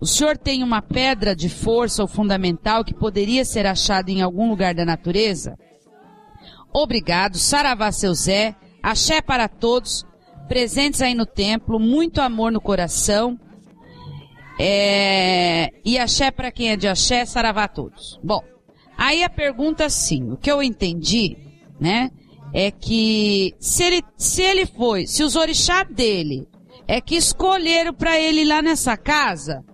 o 0.00 0.06
senhor 0.06 0.38
tem 0.38 0.62
uma 0.62 0.80
pedra 0.80 1.36
de 1.36 1.50
força 1.50 2.00
ou 2.00 2.08
fundamental 2.08 2.82
que 2.82 2.94
poderia 2.94 3.44
ser 3.44 3.66
achada 3.66 4.10
em 4.10 4.22
algum 4.22 4.48
lugar 4.48 4.74
da 4.74 4.84
natureza? 4.84 5.58
Obrigado, 6.72 7.36
Saravá 7.36 7.92
seu 7.92 8.14
Zé, 8.14 8.56
axé 8.82 9.20
para 9.20 9.46
todos, 9.46 10.06
presentes 10.48 11.02
aí 11.02 11.14
no 11.14 11.26
templo, 11.26 11.78
muito 11.78 12.22
amor 12.22 12.50
no 12.50 12.60
coração, 12.60 13.38
É, 14.62 15.70
e 15.82 15.98
axé 15.98 16.30
para 16.30 16.52
quem 16.52 16.70
é 16.70 16.76
de 16.76 16.86
axé, 16.86 17.24
saravá 17.24 17.64
a 17.64 17.68
todos. 17.68 18.20
Bom, 18.22 18.42
aí 18.94 19.24
a 19.24 19.30
pergunta 19.30 19.88
sim, 19.88 20.30
o 20.30 20.36
que 20.36 20.52
eu 20.52 20.62
entendi, 20.62 21.38
né, 21.80 22.10
é 22.52 22.70
que 22.70 23.54
se 23.58 23.82
ele, 23.82 24.02
se 24.18 24.42
ele 24.42 24.66
foi, 24.66 25.06
se 25.06 25.22
os 25.22 25.34
orixá 25.34 25.82
dele 25.82 26.46
é 26.86 27.00
que 27.00 27.16
escolheram 27.16 27.94
para 27.94 28.20
ele 28.20 28.44
lá 28.44 28.60
nessa 28.60 28.98
casa, 28.98 29.64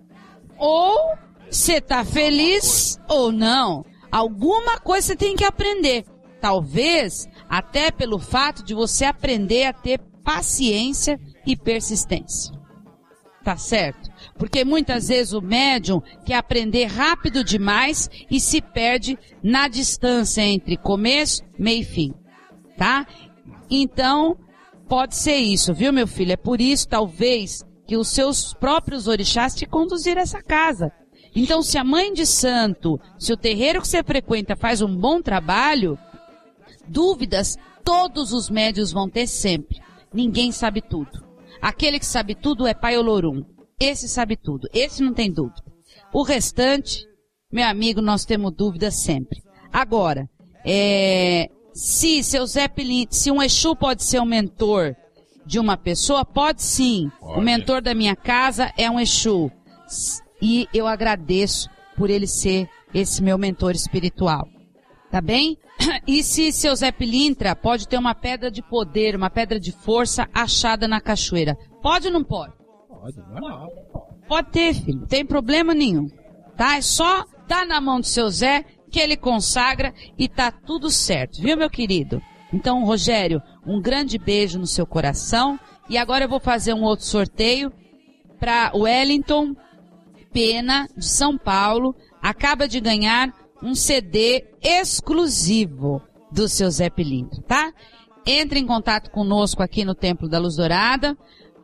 ou 0.57 1.17
você 1.51 1.81
tá 1.81 2.05
feliz 2.05 2.97
ou 3.09 3.33
não. 3.33 3.85
Alguma 4.13 4.79
coisa 4.79 5.09
você 5.09 5.17
tem 5.17 5.35
que 5.35 5.45
aprender. 5.45 6.05
Talvez 6.41 7.27
até 7.49 7.91
pelo 7.91 8.21
fato 8.21 8.65
de 8.65 8.73
você 8.73 9.05
aprender 9.05 9.65
a 9.65 9.73
ter 9.73 9.99
paciência 10.23 11.19
e 11.45 11.57
persistência. 11.57 12.56
Tá 13.47 13.57
certo? 13.57 14.11
Porque 14.37 14.65
muitas 14.65 15.07
vezes 15.07 15.33
o 15.33 15.41
médium 15.41 16.03
quer 16.25 16.35
aprender 16.35 16.87
rápido 16.87 17.45
demais 17.45 18.11
e 18.29 18.41
se 18.41 18.61
perde 18.61 19.17
na 19.41 19.69
distância 19.69 20.43
entre 20.43 20.77
começo, 20.77 21.45
meio 21.57 21.83
e 21.83 21.85
fim. 21.85 22.13
Tá? 22.77 23.07
Então, 23.71 24.37
pode 24.89 25.15
ser 25.15 25.37
isso, 25.37 25.73
viu, 25.73 25.93
meu 25.93 26.09
filho? 26.09 26.33
É 26.33 26.37
por 26.37 26.61
isso, 26.61 26.89
talvez, 26.89 27.65
que 27.87 27.97
os 27.97 28.09
seus 28.09 28.53
próprios 28.53 29.07
orixás 29.07 29.55
te 29.55 29.65
conduziram 29.65 30.19
a 30.19 30.25
essa 30.25 30.43
casa. 30.43 30.91
Então, 31.33 31.63
se 31.63 31.79
a 31.79 31.85
mãe 31.85 32.13
de 32.13 32.27
santo, 32.27 32.99
se 33.17 33.33
o 33.33 33.37
terreiro 33.37 33.81
que 33.81 33.87
você 33.87 34.03
frequenta 34.03 34.57
faz 34.57 34.83
um 34.83 34.93
bom 34.93 35.23
trabalho, 35.23 35.97
dúvidas 36.89 37.57
todos 37.85 38.33
os 38.33 38.51
médios 38.51 38.91
vão 38.91 39.09
ter 39.09 39.29
sempre. 39.29 39.81
Ninguém 40.13 40.51
sabe 40.51 40.83
tudo. 40.83 41.26
Aquele 41.61 41.99
que 41.99 42.07
sabe 42.07 42.35
tudo 42.35 42.67
é 42.67 42.75
Pai 42.75 42.97
Olorum. 42.97 43.43
Esse 43.79 44.09
sabe 44.09 44.37
tudo. 44.37 44.69
Esse 44.73 45.03
não 45.03 45.13
tem 45.13 45.31
dúvida. 45.31 45.63
O 46.13 46.23
restante, 46.23 47.07
meu 47.53 47.67
amigo, 47.67 48.01
nós 48.01 48.25
temos 48.25 48.53
dúvidas 48.55 48.95
sempre. 48.97 49.43
Agora, 49.73 50.29
é, 50.65 51.49
se 51.75 52.23
seu 52.23 52.47
Zé 52.47 52.69
Pilinto, 52.69 53.15
se 53.15 53.31
um 53.31 53.43
Exu 53.43 53.77
pode 53.77 54.03
ser 54.03 54.21
um 54.21 54.25
mentor 54.25 54.97
de 55.45 55.59
uma 55.59 55.77
pessoa, 55.77 56.25
pode 56.25 56.63
sim. 56.63 57.11
Pode. 57.21 57.39
O 57.39 57.43
mentor 57.43 57.83
da 57.83 57.95
minha 57.95 58.17
casa 58.17 58.73
é 58.77 58.91
um 58.91 58.99
Exu. 58.99 59.51
E 60.41 60.69
eu 60.73 60.87
agradeço 60.87 61.69
por 61.97 62.11
ele 62.11 62.27
ser 62.27 62.69
esse 62.95 63.23
meu 63.23 63.37
mentor 63.39 63.75
espiritual. 63.75 64.49
Tá 65.11 65.21
bem? 65.21 65.59
E 66.07 66.23
se 66.23 66.53
seu 66.53 66.75
Zé 66.75 66.93
Pilintra 66.93 67.55
pode 67.57 67.89
ter 67.89 67.99
uma 67.99 68.15
pedra 68.15 68.51
de 68.51 68.63
poder, 68.63 69.17
uma 69.17 69.29
pedra 69.29 69.59
de 69.59 69.73
força 69.73 70.29
achada 70.33 70.87
na 70.87 71.01
cachoeira? 71.01 71.57
Pode 71.83 72.07
ou 72.07 72.13
não 72.13 72.23
pode? 72.23 72.53
Pode, 72.89 73.19
não. 73.19 73.69
Pode 74.29 74.51
ter, 74.51 74.75
filho. 74.75 75.01
Não 75.01 75.07
tem 75.07 75.25
problema 75.25 75.75
nenhum. 75.75 76.09
Tá? 76.57 76.77
É 76.77 76.81
só 76.81 77.25
dar 77.47 77.67
na 77.67 77.81
mão 77.81 78.01
do 78.01 78.07
seu 78.07 78.29
Zé 78.31 78.65
que 78.91 79.01
ele 79.01 79.17
consagra 79.17 79.93
e 80.17 80.29
tá 80.29 80.51
tudo 80.51 80.91
certo, 80.91 81.41
viu, 81.41 81.57
meu 81.57 81.69
querido? 81.69 82.23
Então, 82.53 82.85
Rogério, 82.85 83.43
um 83.67 83.81
grande 83.81 84.19
beijo 84.19 84.59
no 84.59 84.67
seu 84.67 84.87
coração. 84.87 85.59
E 85.89 85.99
agora 85.99 86.25
eu 86.25 86.29
vou 86.29 86.41
fazer 86.41 86.73
um 86.73 86.83
outro 86.83 87.05
sorteio 87.05 87.73
para 88.39 88.73
Wellington 88.75 89.55
Pena, 90.33 90.89
de 90.97 91.07
São 91.07 91.37
Paulo. 91.37 91.95
Acaba 92.23 92.67
de 92.67 92.81
ganhar 92.81 93.33
um 93.63 93.75
CD 93.75 94.45
exclusivo 94.63 96.03
do 96.31 96.49
seu 96.49 96.71
Zé 96.71 96.91
Pilintra, 96.91 97.43
tá? 97.43 97.73
Entre 98.27 98.59
em 98.59 98.67
contato 98.67 99.11
conosco 99.11 99.63
aqui 99.63 99.85
no 99.85 99.95
Templo 99.95 100.29
da 100.29 100.39
Luz 100.39 100.57
Dourada, 100.57 101.17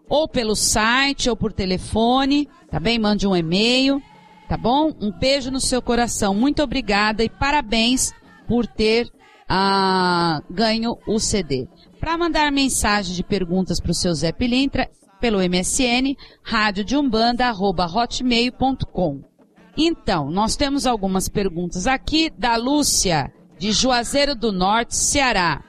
ou 0.09 0.28
pelo 0.28 0.55
site, 0.55 1.28
ou 1.28 1.36
por 1.36 1.53
telefone, 1.53 2.49
tá 2.70 2.78
bem? 2.78 2.97
Mande 2.99 3.26
um 3.26 3.34
e-mail, 3.34 4.01
tá 4.49 4.57
bom? 4.57 4.93
Um 5.01 5.11
beijo 5.11 5.51
no 5.51 5.61
seu 5.61 5.82
coração. 5.82 6.34
Muito 6.34 6.62
obrigada 6.62 7.24
e 7.24 7.28
parabéns 7.28 8.12
por 8.47 8.66
ter 8.66 9.11
ah, 9.49 10.40
ganho 10.51 10.99
o 11.07 11.18
CD. 11.18 11.66
Para 11.99 12.18
mandar 12.18 12.53
mensagem 12.53 13.14
de 13.14 13.22
perguntas 13.22 13.80
para 13.80 13.93
o 13.93 13.95
seu 13.95 14.12
Zé 14.14 14.32
Pilintra, 14.32 14.90
pelo 15.20 15.38
MSN, 15.38 16.16
radiodeumbanda.hotmail.com. 16.43 19.31
Então, 19.76 20.30
nós 20.30 20.56
temos 20.56 20.86
algumas 20.86 21.28
perguntas 21.28 21.86
aqui 21.86 22.30
da 22.30 22.56
Lúcia, 22.56 23.32
de 23.58 23.72
Juazeiro 23.72 24.34
do 24.34 24.52
Norte, 24.52 24.94
Ceará. 24.94 25.62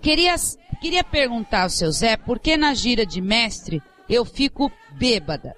Queria, 0.00 0.34
queria 0.80 1.02
perguntar 1.02 1.62
ao 1.62 1.70
seu 1.70 1.90
Zé, 1.90 2.16
por 2.16 2.38
que 2.38 2.56
na 2.56 2.74
gira 2.74 3.04
de 3.04 3.20
mestre 3.20 3.82
eu 4.08 4.24
fico 4.24 4.70
bêbada, 4.92 5.56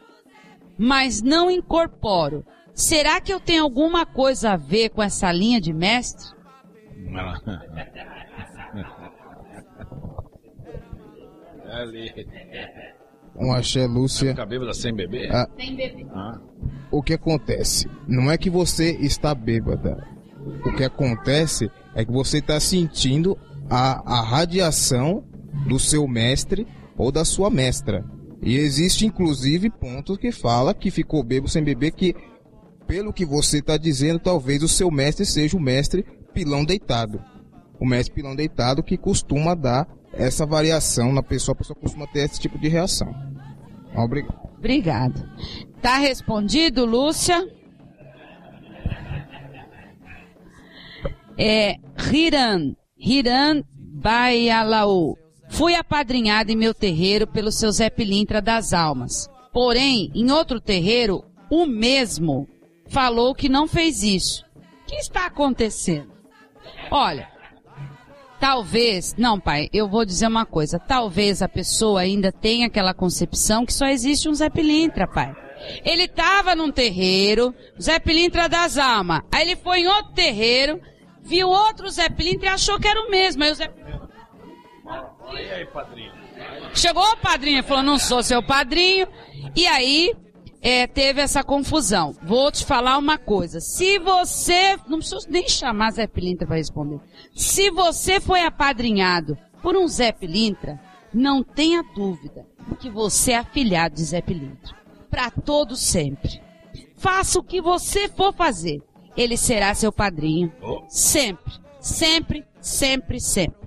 mas 0.78 1.22
não 1.22 1.50
incorporo? 1.50 2.44
Será 2.72 3.20
que 3.20 3.32
eu 3.32 3.38
tenho 3.38 3.62
alguma 3.62 4.06
coisa 4.06 4.52
a 4.52 4.56
ver 4.56 4.90
com 4.90 5.02
essa 5.02 5.30
linha 5.30 5.60
de 5.60 5.72
mestre? 5.72 6.34
Um 13.36 13.52
axé, 13.52 13.86
Lúcia. 13.86 14.30
Fica 14.30 14.46
bêbada 14.46 14.72
sem 14.72 14.94
beber? 14.94 15.34
Ah, 15.34 15.48
sem 15.56 15.74
beber. 15.74 16.06
Ah. 16.12 16.40
O 16.90 17.02
que 17.02 17.14
acontece? 17.14 17.88
Não 18.06 18.30
é 18.30 18.38
que 18.38 18.48
você 18.48 18.92
está 19.00 19.34
bêbada. 19.34 20.06
O 20.64 20.72
que 20.72 20.84
acontece 20.84 21.70
é 21.94 22.04
que 22.04 22.12
você 22.12 22.38
está 22.38 22.60
sentindo 22.60 23.36
a, 23.68 24.18
a 24.18 24.22
radiação 24.22 25.24
do 25.66 25.78
seu 25.78 26.06
mestre 26.06 26.66
ou 26.96 27.10
da 27.10 27.24
sua 27.24 27.50
mestra. 27.50 28.04
E 28.42 28.56
existe 28.56 29.06
inclusive 29.06 29.70
pontos 29.70 30.18
que 30.18 30.30
fala 30.30 30.74
que 30.74 30.90
ficou 30.90 31.22
bêbado 31.22 31.50
sem 31.50 31.64
beber, 31.64 31.92
que 31.92 32.14
pelo 32.86 33.12
que 33.12 33.24
você 33.24 33.58
está 33.58 33.76
dizendo, 33.76 34.18
talvez 34.18 34.62
o 34.62 34.68
seu 34.68 34.90
mestre 34.90 35.24
seja 35.24 35.56
o 35.56 35.60
mestre 35.60 36.04
pilão 36.32 36.64
deitado. 36.64 37.22
O 37.80 37.86
mestre 37.86 38.14
pilão 38.14 38.36
deitado 38.36 38.82
que 38.82 38.96
costuma 38.96 39.54
dar 39.54 39.88
essa 40.16 40.46
variação 40.46 41.12
na 41.12 41.22
pessoa, 41.22 41.54
a 41.54 41.58
pessoa 41.58 41.78
costuma 41.78 42.06
ter 42.06 42.20
esse 42.20 42.40
tipo 42.40 42.58
de 42.58 42.68
reação. 42.68 43.14
Obrigado. 43.94 44.44
Obrigado. 44.58 45.28
Tá 45.80 45.98
respondido, 45.98 46.84
Lúcia? 46.86 47.46
É, 51.36 51.76
Hiran, 52.10 52.74
Hiran 52.96 53.62
Baialaú. 53.76 55.16
Fui 55.50 55.74
apadrinhada 55.74 56.50
em 56.50 56.56
meu 56.56 56.72
terreiro 56.72 57.26
pelo 57.26 57.52
seu 57.52 57.70
Zé 57.70 57.90
Pilintra 57.90 58.40
das 58.40 58.72
Almas. 58.72 59.28
Porém, 59.52 60.10
em 60.14 60.30
outro 60.30 60.60
terreiro, 60.60 61.24
o 61.50 61.66
mesmo 61.66 62.48
falou 62.88 63.34
que 63.34 63.48
não 63.48 63.68
fez 63.68 64.02
isso. 64.02 64.44
O 64.56 64.86
que 64.86 64.96
está 64.96 65.26
acontecendo? 65.26 66.12
Olha, 66.90 67.28
Talvez, 68.44 69.14
não, 69.16 69.40
pai, 69.40 69.70
eu 69.72 69.88
vou 69.88 70.04
dizer 70.04 70.26
uma 70.26 70.44
coisa. 70.44 70.78
Talvez 70.78 71.40
a 71.40 71.48
pessoa 71.48 72.02
ainda 72.02 72.30
tenha 72.30 72.66
aquela 72.66 72.92
concepção 72.92 73.64
que 73.64 73.72
só 73.72 73.86
existe 73.86 74.28
um 74.28 74.34
Zé 74.34 74.50
Pilintra, 74.50 75.08
pai. 75.08 75.34
Ele 75.82 76.02
estava 76.02 76.54
num 76.54 76.70
terreiro, 76.70 77.54
Zé 77.80 77.98
Pilintra 77.98 78.46
das 78.46 78.76
almas. 78.76 79.22
Aí 79.32 79.46
ele 79.46 79.56
foi 79.56 79.80
em 79.80 79.86
outro 79.86 80.12
terreiro, 80.12 80.78
viu 81.22 81.48
outro 81.48 81.88
Zé 81.88 82.10
Pilintra 82.10 82.44
e 82.44 82.48
achou 82.50 82.78
que 82.78 82.86
era 82.86 83.00
o 83.00 83.10
mesmo. 83.10 83.42
Aí 83.44 83.50
o 83.50 83.54
Zé 83.54 83.72
E 85.32 85.50
aí, 85.50 85.64
padrinho? 85.64 86.12
Chegou 86.74 87.02
o 87.02 87.16
padrinho 87.16 87.60
e 87.60 87.62
falou, 87.62 87.82
não 87.82 87.96
sou 87.96 88.22
seu 88.22 88.42
padrinho. 88.42 89.08
E 89.56 89.66
aí, 89.66 90.14
é, 90.64 90.86
teve 90.86 91.20
essa 91.20 91.44
confusão. 91.44 92.16
Vou 92.22 92.50
te 92.50 92.64
falar 92.64 92.96
uma 92.96 93.18
coisa. 93.18 93.60
Se 93.60 93.98
você, 93.98 94.78
não 94.88 94.98
preciso 94.98 95.26
nem 95.28 95.46
chamar 95.46 95.90
Zé 95.90 96.06
Pilintra 96.06 96.46
para 96.46 96.56
responder. 96.56 96.98
Se 97.36 97.70
você 97.70 98.18
foi 98.18 98.40
apadrinhado 98.40 99.36
por 99.62 99.76
um 99.76 99.86
Zé 99.86 100.10
Pilintra, 100.10 100.80
não 101.12 101.44
tenha 101.44 101.84
dúvida 101.94 102.46
que 102.80 102.88
você 102.88 103.32
é 103.32 103.38
afilhado 103.38 103.96
de 103.96 104.04
Zé 104.04 104.22
Pilintra. 104.22 104.74
Para 105.10 105.30
todo 105.30 105.76
sempre. 105.76 106.40
Faça 106.96 107.38
o 107.38 107.44
que 107.44 107.60
você 107.60 108.08
for 108.08 108.32
fazer. 108.32 108.82
Ele 109.14 109.36
será 109.36 109.74
seu 109.74 109.92
padrinho. 109.92 110.50
Sempre. 110.88 111.52
Sempre, 111.78 112.42
sempre, 112.62 113.20
sempre. 113.20 113.63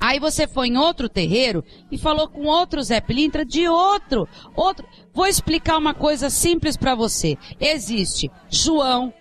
Aí 0.00 0.20
você 0.20 0.46
foi 0.46 0.68
em 0.68 0.76
outro 0.76 1.08
terreiro 1.08 1.64
e 1.90 1.98
falou 1.98 2.28
com 2.28 2.44
outro 2.44 2.82
Zé 2.82 3.00
Pilintra 3.00 3.44
de 3.44 3.68
outro, 3.68 4.28
outro. 4.54 4.86
Vou 5.12 5.26
explicar 5.26 5.78
uma 5.78 5.94
coisa 5.94 6.30
simples 6.30 6.76
para 6.76 6.94
você. 6.94 7.36
Existe 7.60 8.30
João, 8.48 9.12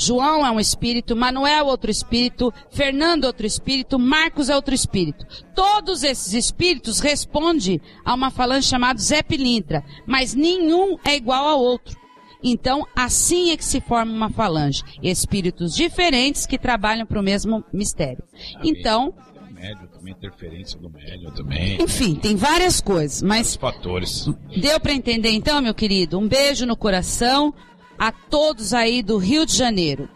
João 0.00 0.46
é 0.46 0.50
um 0.52 0.60
espírito, 0.60 1.16
Manuel 1.16 1.66
é 1.66 1.68
outro 1.68 1.90
espírito, 1.90 2.54
Fernando 2.70 3.24
é 3.24 3.26
outro 3.26 3.44
espírito, 3.44 3.98
Marcos 3.98 4.48
é 4.48 4.54
outro 4.54 4.72
espírito. 4.72 5.26
Todos 5.56 6.04
esses 6.04 6.34
espíritos 6.34 7.00
respondem 7.00 7.80
a 8.04 8.14
uma 8.14 8.30
falange 8.30 8.68
chamada 8.68 9.00
Zé 9.00 9.24
Pilintra, 9.24 9.84
mas 10.06 10.34
nenhum 10.34 10.96
é 11.04 11.16
igual 11.16 11.48
ao 11.48 11.60
outro. 11.60 11.98
Então, 12.40 12.86
assim 12.94 13.50
é 13.50 13.56
que 13.56 13.64
se 13.64 13.80
forma 13.80 14.12
uma 14.12 14.30
falange. 14.30 14.84
Espíritos 15.02 15.74
diferentes 15.74 16.46
que 16.46 16.56
trabalham 16.56 17.04
para 17.04 17.18
o 17.18 17.24
mesmo 17.24 17.64
mistério. 17.72 18.22
Então, 18.62 19.12
médio 19.58 19.88
também, 19.88 20.12
interferência 20.12 20.78
do 20.78 20.90
médio 20.90 21.30
também. 21.32 21.82
Enfim, 21.82 22.14
tem 22.14 22.36
várias 22.36 22.80
coisas, 22.80 23.22
mas 23.22 23.56
Vários 23.56 23.56
fatores. 23.56 24.26
deu 24.60 24.78
para 24.80 24.92
entender 24.92 25.30
então, 25.30 25.60
meu 25.60 25.74
querido? 25.74 26.18
Um 26.18 26.28
beijo 26.28 26.64
no 26.66 26.76
coração 26.76 27.52
a 27.98 28.12
todos 28.12 28.72
aí 28.72 29.02
do 29.02 29.18
Rio 29.18 29.44
de 29.44 29.54
Janeiro. 29.54 30.08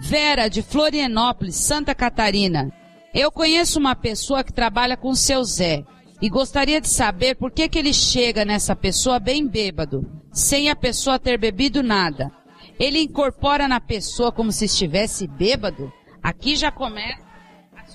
Vera, 0.00 0.48
de 0.48 0.62
Florianópolis, 0.62 1.54
Santa 1.56 1.94
Catarina. 1.94 2.72
Eu 3.14 3.30
conheço 3.30 3.78
uma 3.78 3.94
pessoa 3.94 4.42
que 4.42 4.52
trabalha 4.52 4.96
com 4.96 5.10
o 5.10 5.16
seu 5.16 5.44
Zé 5.44 5.84
e 6.20 6.28
gostaria 6.28 6.80
de 6.80 6.88
saber 6.88 7.36
por 7.36 7.50
que, 7.50 7.68
que 7.68 7.78
ele 7.78 7.92
chega 7.92 8.44
nessa 8.44 8.74
pessoa 8.74 9.20
bem 9.20 9.46
bêbado, 9.46 10.04
sem 10.32 10.70
a 10.70 10.76
pessoa 10.76 11.18
ter 11.18 11.38
bebido 11.38 11.82
nada. 11.82 12.32
Ele 12.80 13.00
incorpora 13.00 13.68
na 13.68 13.80
pessoa 13.80 14.32
como 14.32 14.50
se 14.50 14.64
estivesse 14.64 15.26
bêbado? 15.26 15.92
Aqui 16.22 16.56
já 16.56 16.72
começa 16.72 17.31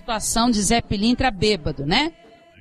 situação 0.07 0.49
de 0.49 0.61
Zé 0.61 0.79
Pilintra 0.79 1.29
bêbado, 1.29 1.85
né? 1.85 2.13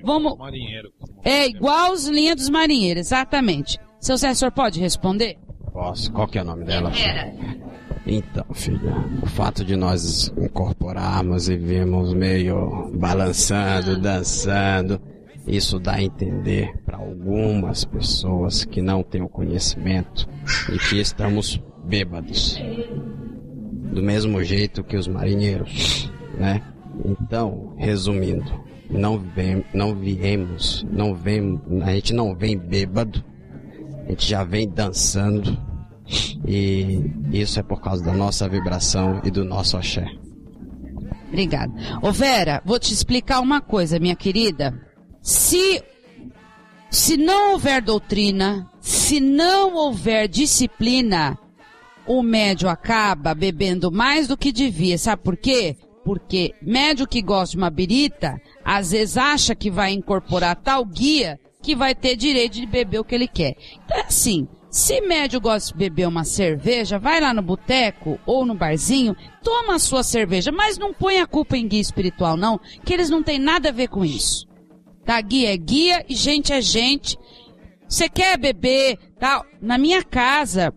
Vamos. 0.03 0.37
Marinheiro. 0.37 0.91
É 1.23 1.47
igual 1.47 1.93
os 1.93 2.05
linhas 2.05 2.35
dos 2.35 2.49
marinheiros, 2.49 3.07
exatamente. 3.07 3.79
Seu 4.01 4.17
Zé, 4.17 4.33
senhor 4.33 4.51
pode 4.51 4.81
responder? 4.81 5.37
Posso. 5.71 6.11
Qual 6.11 6.27
que 6.27 6.37
é 6.37 6.41
o 6.41 6.45
nome 6.45 6.65
dela? 6.65 6.89
Vera. 6.89 7.33
Então, 8.05 8.45
filha, 8.53 8.93
o 9.23 9.25
fato 9.27 9.63
de 9.63 9.77
nós 9.77 10.31
incorporarmos 10.37 11.47
e 11.47 11.55
virmos 11.55 12.13
meio 12.13 12.91
balançando, 12.93 13.99
dançando, 13.99 15.01
isso 15.47 15.79
dá 15.79 15.93
a 15.93 16.03
entender 16.03 16.73
para 16.85 16.97
algumas 16.97 17.85
pessoas 17.85 18.65
que 18.65 18.81
não 18.81 19.03
têm 19.03 19.21
o 19.21 19.29
conhecimento 19.29 20.27
de 20.69 20.77
que 20.79 20.99
estamos 20.99 21.61
bêbados. 21.85 22.59
Do 23.91 24.03
mesmo 24.03 24.43
jeito 24.43 24.83
que 24.83 24.97
os 24.97 25.07
marinheiros, 25.07 26.11
né? 26.37 26.61
Então, 27.05 27.73
resumindo, 27.77 28.51
não 28.89 29.17
vem, 29.17 29.63
não 29.73 29.95
viemos, 29.95 30.85
não 30.91 31.13
vem, 31.13 31.61
a 31.83 31.93
gente 31.93 32.13
não 32.13 32.35
vem 32.35 32.57
bêbado, 32.57 33.23
a 34.05 34.09
gente 34.09 34.27
já 34.27 34.43
vem 34.43 34.67
dançando 34.69 35.57
e 36.47 37.01
isso 37.31 37.59
é 37.59 37.63
por 37.63 37.81
causa 37.81 38.03
da 38.03 38.13
nossa 38.13 38.47
vibração 38.47 39.21
e 39.23 39.31
do 39.31 39.43
nosso 39.43 39.77
axé. 39.77 40.05
Obrigada. 41.27 41.73
Ô 42.01 42.11
Vera, 42.11 42.61
vou 42.65 42.79
te 42.79 42.93
explicar 42.93 43.41
uma 43.41 43.59
coisa, 43.59 43.99
minha 43.99 44.15
querida. 44.15 44.73
Se, 45.21 45.83
se 46.89 47.17
não 47.17 47.51
houver 47.51 47.81
doutrina, 47.81 48.69
se 48.79 49.19
não 49.19 49.75
houver 49.75 50.29
disciplina, 50.29 51.37
o 52.05 52.23
médio 52.23 52.69
acaba 52.69 53.35
bebendo 53.35 53.91
mais 53.91 54.29
do 54.29 54.37
que 54.37 54.53
devia. 54.53 54.97
Sabe 54.97 55.21
por 55.21 55.35
quê? 55.35 55.75
Porque 56.07 56.55
médio 56.61 57.05
que 57.05 57.21
gosta 57.21 57.51
de 57.51 57.57
uma 57.57 57.69
birita, 57.69 58.41
às 58.63 58.91
vezes 58.91 59.17
acha 59.17 59.53
que 59.53 59.69
vai 59.69 59.91
incorporar 59.91 60.55
tal 60.55 60.85
guia 60.85 61.37
que 61.61 61.75
vai 61.75 61.93
ter 61.93 62.15
direito 62.15 62.53
de 62.53 62.65
beber 62.65 62.99
o 62.99 63.03
que 63.03 63.13
ele 63.13 63.27
quer. 63.27 63.57
Então 63.83 63.97
é 63.97 64.05
assim, 64.05 64.47
se 64.71 65.01
médio 65.01 65.41
gosta 65.41 65.73
de 65.73 65.77
beber 65.77 66.07
uma 66.07 66.23
cerveja, 66.23 66.97
vai 66.97 67.19
lá 67.19 67.33
no 67.33 67.41
boteco 67.41 68.17
ou 68.25 68.45
no 68.45 68.55
barzinho, 68.55 69.17
toma 69.43 69.75
a 69.75 69.79
sua 69.79 70.01
cerveja, 70.01 70.49
mas 70.49 70.77
não 70.77 70.93
põe 70.93 71.19
a 71.19 71.27
culpa 71.27 71.57
em 71.57 71.67
guia 71.67 71.81
espiritual 71.81 72.37
não, 72.37 72.57
que 72.85 72.93
eles 72.93 73.09
não 73.09 73.21
têm 73.21 73.37
nada 73.37 73.67
a 73.67 73.73
ver 73.73 73.89
com 73.89 74.05
isso. 74.05 74.47
Tá? 75.03 75.19
Guia 75.19 75.53
é 75.53 75.57
guia 75.57 76.05
e 76.07 76.15
gente 76.15 76.53
é 76.53 76.61
gente. 76.61 77.17
Você 77.85 78.07
quer 78.07 78.37
beber, 78.37 78.97
tal? 79.19 79.43
Na 79.61 79.77
minha 79.77 80.01
casa, 80.05 80.73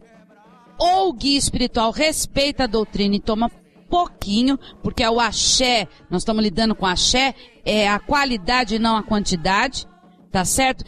ou 0.77 1.13
guia 1.13 1.39
espiritual 1.39 1.93
respeita 1.93 2.65
a 2.65 2.67
doutrina 2.67 3.15
e 3.15 3.21
toma 3.21 3.49
pouquinho, 3.91 4.59
porque 4.83 5.03
é 5.03 5.11
o 5.11 5.19
axé, 5.19 5.89
nós 6.09 6.23
estamos 6.23 6.43
lidando 6.43 6.75
com 6.75 6.87
axé, 6.87 7.35
é 7.65 7.89
a 7.89 7.99
qualidade 7.99 8.77
e 8.77 8.79
não 8.79 8.97
a 8.97 9.03
quantidade, 9.03 9.87
tá 10.31 10.45
certo? 10.45 10.85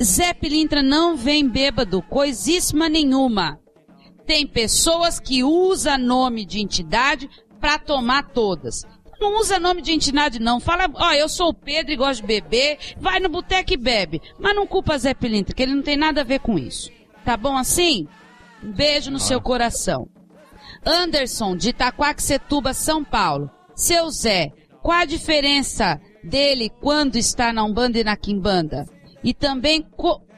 Zé 0.00 0.34
Pilintra 0.34 0.82
não 0.82 1.16
vem 1.16 1.48
bêbado, 1.48 2.02
coisíssima 2.02 2.88
nenhuma. 2.88 3.58
Tem 4.26 4.46
pessoas 4.46 5.18
que 5.18 5.42
usam 5.42 5.98
nome 5.98 6.44
de 6.44 6.60
entidade 6.60 7.28
para 7.58 7.78
tomar 7.78 8.28
todas. 8.28 8.82
Não 9.20 9.38
usa 9.38 9.58
nome 9.58 9.80
de 9.82 9.92
entidade 9.92 10.40
não. 10.40 10.58
Fala, 10.60 10.88
ó, 10.94 11.12
eu 11.12 11.28
sou 11.28 11.50
o 11.50 11.54
Pedro 11.54 11.92
e 11.92 11.96
gosto 11.96 12.20
de 12.20 12.26
beber, 12.26 12.78
vai 12.98 13.20
no 13.20 13.28
boteco 13.28 13.72
e 13.72 13.76
bebe. 13.76 14.20
Mas 14.38 14.54
não 14.54 14.66
culpa 14.66 14.98
Zé 14.98 15.14
Pilintra, 15.14 15.54
que 15.54 15.62
ele 15.62 15.74
não 15.74 15.82
tem 15.82 15.96
nada 15.96 16.20
a 16.20 16.24
ver 16.24 16.40
com 16.40 16.58
isso. 16.58 16.90
Tá 17.24 17.36
bom 17.36 17.56
assim? 17.56 18.06
Um 18.62 18.72
beijo 18.72 19.10
no 19.10 19.18
seu 19.18 19.40
coração. 19.40 20.08
Anderson, 20.84 21.56
de 21.56 21.70
Itaquaquecetuba, 21.70 22.74
São 22.74 23.04
Paulo. 23.04 23.50
Seu 23.74 24.10
Zé, 24.10 24.50
qual 24.82 24.98
a 24.98 25.04
diferença 25.04 26.00
dele 26.22 26.70
quando 26.80 27.16
está 27.16 27.52
na 27.52 27.64
Umbanda 27.64 27.98
e 27.98 28.04
na 28.04 28.16
Quimbanda? 28.16 28.86
E 29.24 29.32
também, 29.32 29.86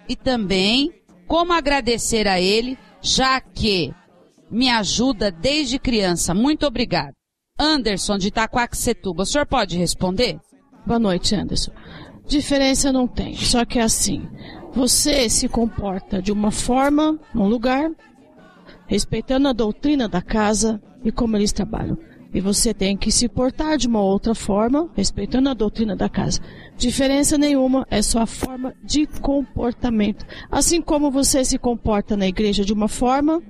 e 0.09 0.15
também 0.17 0.93
como 1.27 1.53
agradecer 1.53 2.29
a 2.29 2.41
ele, 2.41 2.79
já 3.01 3.41
que 3.41 3.93
me 4.51 4.71
ajuda 4.71 5.31
desde 5.31 5.79
criança. 5.79 6.35
Muito 6.35 6.67
obrigado. 6.67 7.15
Anderson, 7.59 8.19
de 8.19 8.29
Itaquaquecetuba, 8.29 9.23
o 9.23 9.27
senhor 9.27 9.47
pode 9.47 9.79
responder? 9.79 10.39
Boa 10.87 10.99
noite, 10.99 11.35
Anderson. 11.35 11.73
Diferença 12.27 12.93
não 12.93 13.07
tem, 13.07 13.35
só 13.37 13.65
que 13.65 13.79
é 13.79 13.83
assim. 13.83 14.29
Você 14.73 15.29
se 15.29 15.49
comporta 15.49 16.21
de 16.21 16.33
uma 16.33 16.51
forma 16.51 17.19
num 17.35 17.47
lugar, 17.47 17.91
respeitando 18.87 19.49
a 19.49 19.53
doutrina 19.53 20.09
da 20.09 20.23
casa 20.23 20.81
e 21.05 21.13
como 21.13 21.37
eles 21.37 21.53
trabalham. 21.53 21.99
E 22.33 22.41
você 22.41 22.75
tem 22.75 22.97
que 22.97 23.13
se 23.13 23.29
portar 23.29 23.79
de 23.79 23.87
uma 23.87 24.01
outra 24.01 24.35
forma, 24.35 24.91
respeitando 24.97 25.49
a 25.49 25.55
doutrina 25.55 25.95
da 25.95 26.09
casa. 26.09 26.41
Diferença 26.77 27.39
nenhuma, 27.39 27.87
é 27.89 28.03
só 28.03 28.23
a 28.23 28.27
forma 28.27 28.75
de 28.83 29.07
comportamento. 29.07 30.27
Assim 30.51 30.83
como 30.83 31.13
você 31.13 31.45
se 31.45 31.59
comporta 31.59 32.17
na 32.17 32.27
igreja 32.27 32.65
de 32.65 32.73
uma 32.73 32.89
forma 32.89 33.41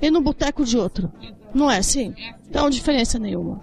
e 0.00 0.10
no 0.10 0.20
boteco 0.20 0.64
de 0.64 0.76
outra. 0.76 1.12
Não 1.54 1.70
é 1.70 1.78
assim? 1.78 2.12
Então, 2.48 2.68
diferença 2.68 3.16
nenhuma. 3.16 3.60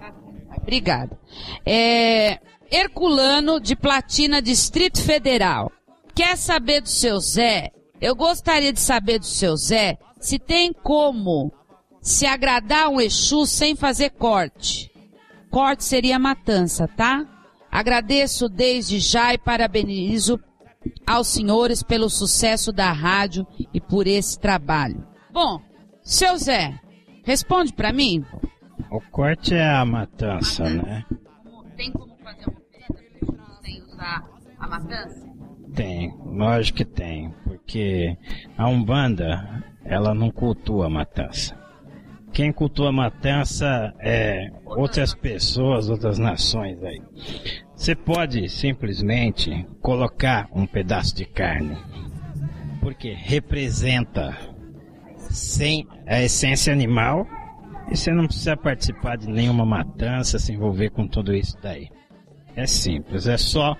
Obrigada. 0.56 1.18
É, 1.66 2.38
Herculano 2.70 3.60
de 3.60 3.76
Platina, 3.76 4.40
Distrito 4.40 5.02
Federal. 5.02 5.70
Quer 6.14 6.36
saber 6.38 6.80
do 6.80 6.88
seu 6.88 7.18
Zé? 7.20 7.70
Eu 8.00 8.16
gostaria 8.16 8.72
de 8.72 8.80
saber 8.80 9.18
do 9.18 9.26
seu 9.26 9.56
Zé 9.56 9.98
se 10.20 10.38
tem 10.38 10.72
como 10.72 11.52
se 12.00 12.26
agradar 12.26 12.88
um 12.88 13.00
Exu 13.00 13.46
sem 13.46 13.74
fazer 13.74 14.10
corte. 14.10 14.90
Corte 15.50 15.82
seria 15.82 16.18
matança, 16.18 16.86
tá? 16.86 17.26
Agradeço 17.70 18.48
desde 18.48 19.00
já 19.00 19.34
e 19.34 19.38
parabenizo 19.38 20.38
aos 21.06 21.28
senhores 21.28 21.82
pelo 21.82 22.08
sucesso 22.08 22.72
da 22.72 22.92
rádio 22.92 23.46
e 23.72 23.80
por 23.80 24.06
esse 24.06 24.38
trabalho. 24.38 25.06
Bom, 25.32 25.60
seu 26.02 26.36
Zé, 26.36 26.78
responde 27.24 27.72
pra 27.72 27.92
mim. 27.92 28.24
O 28.90 29.00
corte 29.10 29.54
é 29.54 29.68
a 29.68 29.84
matança, 29.84 30.68
né? 30.68 31.04
Tem 31.76 31.92
como 31.92 32.16
fazer 32.22 32.46
uma 32.48 32.58
oferenda 32.58 33.60
sem 33.62 33.82
usar 33.82 34.24
a 34.58 34.68
matança? 34.68 35.30
Tem, 35.74 36.12
lógico 36.24 36.78
que 36.78 36.84
tem, 36.84 37.30
porque 37.44 38.16
a 38.58 38.68
Umbanda, 38.68 39.64
ela 39.84 40.14
não 40.14 40.30
cultua 40.30 40.86
a 40.86 40.90
matança. 40.90 41.58
Quem 42.32 42.52
cultua 42.52 42.90
a 42.90 42.92
matança 42.92 43.92
é 43.98 44.50
outras 44.64 45.14
pessoas, 45.14 45.88
outras 45.88 46.18
nações 46.18 46.82
aí. 46.82 47.02
Você 47.74 47.94
pode 47.94 48.48
simplesmente 48.48 49.66
colocar 49.80 50.48
um 50.54 50.66
pedaço 50.66 51.16
de 51.16 51.24
carne, 51.24 51.76
porque 52.80 53.12
representa 53.12 54.36
sem 55.16 55.86
a 56.06 56.22
essência 56.22 56.72
animal 56.72 57.26
e 57.90 57.96
você 57.96 58.12
não 58.12 58.26
precisa 58.26 58.56
participar 58.56 59.16
de 59.16 59.28
nenhuma 59.28 59.66
matança, 59.66 60.38
se 60.38 60.52
envolver 60.52 60.90
com 60.90 61.08
tudo 61.08 61.34
isso 61.34 61.56
daí. 61.60 61.88
É 62.54 62.66
simples, 62.66 63.26
é 63.26 63.36
só 63.36 63.76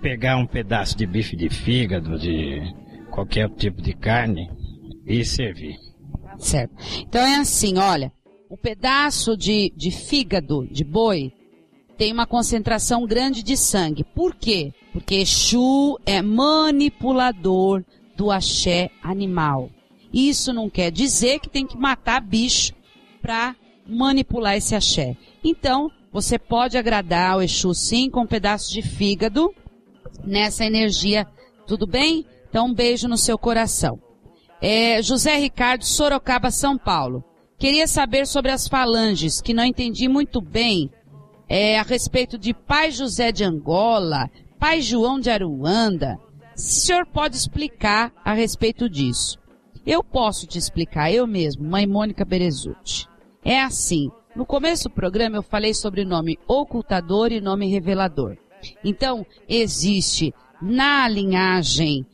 pegar 0.00 0.36
um 0.36 0.46
pedaço 0.46 0.96
de 0.96 1.06
bife 1.06 1.36
de 1.36 1.50
fígado, 1.50 2.18
de 2.18 2.62
qualquer 3.10 3.50
tipo 3.50 3.82
de 3.82 3.92
carne 3.92 4.50
e 5.10 5.24
servir. 5.24 5.76
Certo. 6.38 6.74
Então 7.00 7.20
é 7.20 7.36
assim, 7.36 7.76
olha, 7.76 8.12
o 8.48 8.56
pedaço 8.56 9.36
de, 9.36 9.72
de 9.76 9.90
fígado 9.90 10.66
de 10.70 10.84
boi 10.84 11.32
tem 11.98 12.12
uma 12.12 12.26
concentração 12.26 13.04
grande 13.06 13.42
de 13.42 13.56
sangue. 13.56 14.04
Por 14.04 14.34
quê? 14.34 14.72
Porque 14.92 15.16
Exu 15.16 15.98
é 16.06 16.22
manipulador 16.22 17.84
do 18.16 18.30
axé 18.30 18.90
animal. 19.02 19.70
Isso 20.12 20.52
não 20.52 20.70
quer 20.70 20.90
dizer 20.90 21.40
que 21.40 21.48
tem 21.48 21.66
que 21.66 21.76
matar 21.76 22.20
bicho 22.20 22.72
para 23.20 23.54
manipular 23.86 24.56
esse 24.56 24.74
axé. 24.74 25.16
Então, 25.44 25.90
você 26.12 26.38
pode 26.38 26.78
agradar 26.78 27.36
o 27.36 27.42
Exu 27.42 27.74
sim 27.74 28.08
com 28.08 28.22
um 28.22 28.26
pedaço 28.26 28.72
de 28.72 28.82
fígado 28.82 29.54
nessa 30.24 30.64
energia. 30.64 31.26
Tudo 31.66 31.86
bem? 31.86 32.24
Então, 32.48 32.66
um 32.66 32.74
beijo 32.74 33.06
no 33.06 33.16
seu 33.16 33.38
coração. 33.38 34.00
É, 34.60 35.02
José 35.02 35.36
Ricardo, 35.36 35.84
Sorocaba, 35.84 36.50
São 36.50 36.76
Paulo. 36.76 37.24
Queria 37.58 37.86
saber 37.86 38.26
sobre 38.26 38.50
as 38.50 38.68
falanges, 38.68 39.40
que 39.40 39.54
não 39.54 39.64
entendi 39.64 40.08
muito 40.08 40.40
bem 40.40 40.90
é, 41.48 41.78
a 41.78 41.82
respeito 41.82 42.38
de 42.38 42.54
Pai 42.54 42.90
José 42.90 43.32
de 43.32 43.44
Angola, 43.44 44.30
Pai 44.58 44.80
João 44.80 45.18
de 45.18 45.30
Aruanda. 45.30 46.18
O 46.56 46.60
senhor 46.60 47.06
pode 47.06 47.36
explicar 47.36 48.12
a 48.24 48.32
respeito 48.32 48.88
disso? 48.88 49.38
Eu 49.86 50.04
posso 50.04 50.46
te 50.46 50.58
explicar, 50.58 51.10
eu 51.10 51.26
mesmo, 51.26 51.68
Mãe 51.68 51.86
Mônica 51.86 52.24
Berezutti. 52.24 53.08
É 53.44 53.60
assim, 53.60 54.10
no 54.36 54.46
começo 54.46 54.84
do 54.84 54.94
programa 54.94 55.36
eu 55.36 55.42
falei 55.42 55.74
sobre 55.74 56.04
nome 56.04 56.38
ocultador 56.46 57.32
e 57.32 57.40
nome 57.40 57.66
revelador. 57.66 58.36
Então, 58.84 59.26
existe 59.48 60.34
na 60.60 61.08
linhagem 61.08 62.06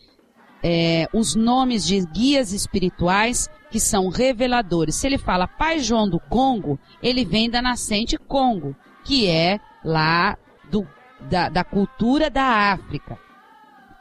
é, 0.68 1.08
os 1.12 1.36
nomes 1.36 1.86
de 1.86 2.04
guias 2.06 2.52
espirituais 2.52 3.48
que 3.70 3.78
são 3.78 4.08
reveladores. 4.08 4.96
Se 4.96 5.06
ele 5.06 5.16
fala 5.16 5.46
Pai 5.46 5.78
João 5.78 6.08
do 6.08 6.18
Congo, 6.18 6.76
ele 7.00 7.24
vem 7.24 7.48
da 7.48 7.62
nascente 7.62 8.18
Congo, 8.18 8.74
que 9.04 9.28
é 9.28 9.60
lá 9.84 10.36
do, 10.68 10.84
da, 11.30 11.48
da 11.48 11.62
cultura 11.62 12.28
da 12.28 12.72
África. 12.72 13.16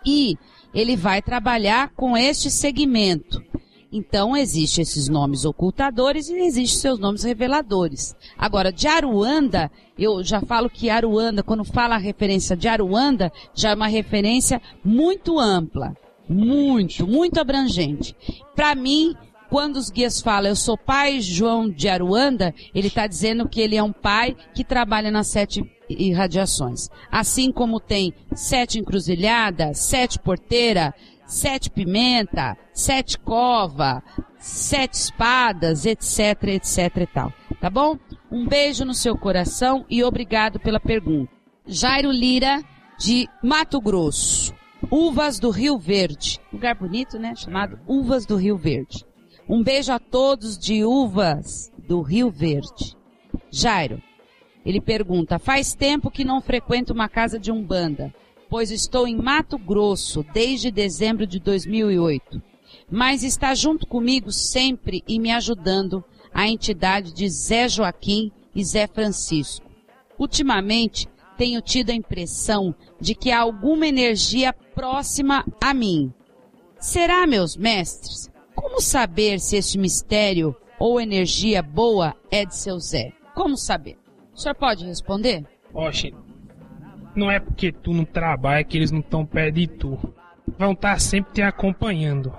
E 0.04 0.36
ele 0.74 0.96
vai 0.96 1.22
trabalhar 1.22 1.90
com 1.90 2.18
este 2.18 2.50
segmento. 2.50 3.44
Então, 3.92 4.36
existem 4.36 4.82
esses 4.82 5.08
nomes 5.08 5.46
ocultadores 5.46 6.30
e 6.30 6.34
existem 6.34 6.82
seus 6.82 6.98
nomes 6.98 7.24
reveladores. 7.24 8.16
Agora, 8.36 8.74
de 8.74 8.88
Aruanda, 8.88 9.72
eu 10.00 10.24
já 10.24 10.42
falo 10.42 10.68
que 10.68 10.90
Aruanda, 10.90 11.44
quando 11.44 11.64
fala 11.64 11.94
a 11.94 12.00
referência 12.00 12.58
de 12.58 12.68
Aruanda, 12.68 13.32
já 13.54 13.70
é 13.70 13.76
uma 13.76 13.88
referência 13.88 14.60
muito 14.84 15.40
ampla. 15.40 15.96
Muito, 16.28 17.08
muito 17.08 17.40
abrangente. 17.40 18.16
Para 18.56 18.76
mim, 18.76 19.16
quando 19.50 19.78
os 19.78 19.90
guias 19.90 20.22
falam, 20.22 20.50
eu 20.50 20.56
sou 20.56 20.78
pai 20.78 21.22
João 21.22 21.70
de 21.70 21.88
Aruanda, 21.88 22.54
ele 22.74 22.88
está 22.88 23.08
dizendo 23.08 23.48
que 23.48 23.62
ele 23.62 23.76
é 23.76 23.84
um 23.84 23.94
pai 23.94 24.36
que 24.54 24.64
trabalha 24.64 25.12
nas 25.12 25.28
sete 25.28 25.64
irradiações. 25.90 26.90
Assim 27.12 27.52
como 27.52 27.80
tem 27.80 28.14
sete 28.34 28.80
encruzilhadas, 28.80 29.80
sete 29.80 30.20
porteira, 30.20 30.94
sete 31.26 31.70
pimenta, 31.70 32.58
sete 32.74 33.20
cova, 33.20 34.04
sete 34.38 34.94
espadas, 34.94 35.86
etc, 35.86 36.44
etc 36.50 36.98
e 36.98 37.08
tal. 37.08 37.34
Tá 37.62 37.70
bom? 37.70 37.98
Um 38.32 38.48
beijo 38.48 38.84
no 38.84 38.94
seu 38.94 39.16
coração 39.16 39.86
e 39.90 40.04
obrigado 40.04 40.60
pela 40.60 40.80
pergunta. 40.80 41.32
Jairo 41.68 42.12
Lira, 42.12 42.64
de 43.00 43.28
Mato 43.44 43.80
Grosso. 43.80 44.54
Uvas 44.92 45.40
do 45.40 45.50
Rio 45.50 45.78
Verde. 45.78 46.40
Lugar 46.52 46.76
bonito, 46.76 47.18
né? 47.18 47.36
Chamado 47.36 47.80
Uvas 47.88 48.26
do 48.26 48.36
Rio 48.36 48.58
Verde. 48.58 49.06
Um 49.48 49.64
beijo 49.64 49.92
a 49.92 50.00
todos 50.00 50.58
de 50.58 50.84
Uvas 50.84 51.72
do 51.78 52.02
Rio 52.02 52.30
Verde. 52.30 52.96
Jairo, 53.52 54.02
ele 54.66 54.82
pergunta, 54.82 55.38
faz 55.38 55.74
tempo 55.74 56.10
que 56.10 56.26
não 56.26 56.42
frequento 56.42 56.94
uma 56.94 57.08
casa 57.08 57.40
de 57.40 57.52
Umbanda 57.52 58.14
pois 58.50 58.72
estou 58.72 59.08
em 59.08 59.16
Mato 59.16 59.58
Grosso 59.58 60.24
desde 60.34 60.72
dezembro 60.72 61.26
de 61.26 61.40
2008. 61.40 62.42
Mas 62.90 63.24
está 63.24 63.54
junto 63.56 63.88
comigo 63.88 64.32
sempre 64.32 65.04
e 65.08 65.20
me 65.20 65.32
ajudando 65.32 66.04
a 66.34 66.48
entidade 66.48 67.14
de 67.14 67.28
Zé 67.30 67.68
Joaquim 67.68 68.32
e 68.56 68.64
Zé 68.64 68.88
Francisco. 68.88 69.66
Ultimamente, 70.18 71.08
tenho 71.38 71.62
tido 71.62 71.92
a 71.92 71.96
impressão 71.96 72.74
de 73.00 73.16
que 73.16 73.32
há 73.32 73.40
alguma 73.40 73.88
energia 73.88 74.54
próxima 74.54 75.46
a 75.64 75.74
mim. 75.74 76.14
Será, 76.80 77.26
meus 77.26 77.56
mestres? 77.56 78.30
Como 78.54 78.82
saber 78.82 79.40
se 79.40 79.58
este 79.58 79.78
mistério 79.78 80.56
ou 80.80 81.00
energia 81.00 81.62
boa 81.62 82.16
é 82.32 82.46
de 82.46 82.56
seu 82.56 82.80
Zé? 82.80 83.12
Como 83.34 83.58
saber? 83.58 83.98
O 84.34 84.38
senhor 84.38 84.56
pode 84.56 84.86
responder? 84.86 85.46
Oxe, 85.74 86.14
não 87.16 87.32
é 87.32 87.40
porque 87.40 87.72
tu 87.72 87.94
não 87.94 88.06
trabalha 88.06 88.64
que 88.64 88.78
eles 88.78 88.92
não 88.92 89.00
estão 89.00 89.26
perto 89.26 89.56
de 89.56 89.68
tu. 89.68 89.98
Vão 90.58 90.74
estar 90.74 90.94
tá 90.94 91.00
sempre 91.00 91.34
te 91.34 91.42
acompanhando. 91.42 92.34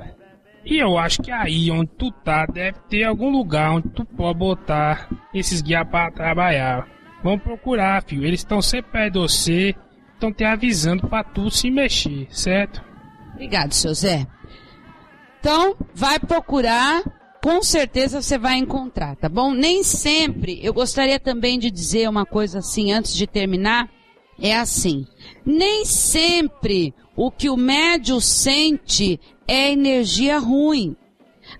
E 0.64 0.78
eu 0.78 0.98
acho 0.98 1.22
que 1.22 1.30
aí 1.30 1.70
onde 1.70 1.90
tu 1.92 2.10
tá 2.10 2.44
deve 2.44 2.78
ter 2.88 3.04
algum 3.04 3.30
lugar 3.30 3.70
onde 3.72 3.88
tu 3.90 4.04
pode 4.04 4.38
botar 4.38 5.08
esses 5.32 5.62
guias 5.62 5.88
para 5.88 6.10
trabalhar. 6.10 6.88
Vamos 7.26 7.42
procurar, 7.42 8.04
filho. 8.04 8.24
Eles 8.24 8.38
estão 8.38 8.62
sempre 8.62 8.92
perto 8.92 9.14
de 9.14 9.18
você, 9.18 9.74
estão 10.14 10.32
te 10.32 10.44
avisando 10.44 11.08
para 11.08 11.24
tu 11.24 11.50
se 11.50 11.72
mexer, 11.72 12.28
certo? 12.30 12.80
Obrigado, 13.32 13.72
seu 13.72 13.92
Zé. 13.92 14.28
Então, 15.40 15.74
vai 15.92 16.20
procurar, 16.20 17.02
com 17.42 17.60
certeza 17.64 18.22
você 18.22 18.38
vai 18.38 18.58
encontrar, 18.58 19.16
tá 19.16 19.28
bom? 19.28 19.52
Nem 19.52 19.82
sempre, 19.82 20.60
eu 20.62 20.72
gostaria 20.72 21.18
também 21.18 21.58
de 21.58 21.68
dizer 21.68 22.08
uma 22.08 22.24
coisa 22.24 22.60
assim 22.60 22.92
antes 22.92 23.12
de 23.12 23.26
terminar 23.26 23.90
é 24.40 24.56
assim. 24.56 25.04
Nem 25.44 25.84
sempre 25.84 26.94
o 27.16 27.28
que 27.32 27.50
o 27.50 27.56
médio 27.56 28.20
sente 28.20 29.18
é 29.48 29.72
energia 29.72 30.38
ruim. 30.38 30.94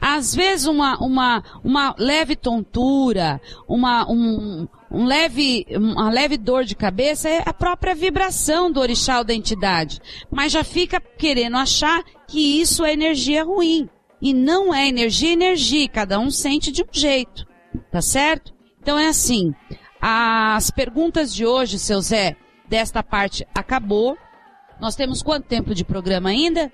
Às 0.01 0.33
vezes 0.33 0.67
uma, 0.67 0.97
uma, 0.99 1.43
uma 1.65 1.93
leve 1.99 2.37
tontura, 2.37 3.41
uma, 3.69 4.09
um, 4.09 4.69
um 4.91 5.05
leve, 5.05 5.67
uma 5.71 6.11
leve 6.11 6.37
dor 6.37 6.65
de 6.65 6.77
cabeça 6.77 7.29
é 7.29 7.43
a 7.45 7.53
própria 7.53 7.95
vibração 7.95 8.71
do 8.71 8.81
orixá 8.81 9.19
ou 9.19 9.25
da 9.25 9.35
entidade. 9.35 10.01
Mas 10.31 10.53
já 10.53 10.63
fica 10.63 11.01
querendo 11.01 11.57
achar 11.57 12.03
que 12.29 12.61
isso 12.61 12.85
é 12.85 12.93
energia 12.93 13.45
ruim. 13.45 13.89
E 14.21 14.33
não 14.33 14.73
é 14.73 14.89
energia, 14.89 15.33
energia. 15.33 15.89
Cada 15.89 16.19
um 16.19 16.31
sente 16.31 16.71
de 16.71 16.83
um 16.83 16.89
jeito. 16.93 17.47
Tá 17.91 18.01
certo? 18.01 18.55
Então 18.81 18.99
é 18.99 19.09
assim. 19.09 19.53
As 20.01 20.71
perguntas 20.71 21.35
de 21.35 21.45
hoje, 21.45 21.79
seu 21.79 22.01
Zé, 22.01 22.37
desta 22.69 23.03
parte 23.03 23.47
acabou. 23.55 24.17
Nós 24.81 24.95
temos 24.95 25.23
quanto 25.23 25.47
tempo 25.47 25.75
de 25.75 25.85
programa 25.85 26.29
ainda? 26.29 26.73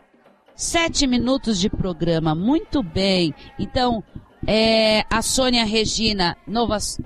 Sete 0.55 1.06
minutos 1.06 1.59
de 1.59 1.70
programa, 1.70 2.34
muito 2.34 2.82
bem. 2.82 3.34
Então, 3.59 4.05
é, 4.47 5.05
a 5.09 5.22
Sônia 5.22 5.64
Regina 5.64 6.36
Novas, 6.47 7.01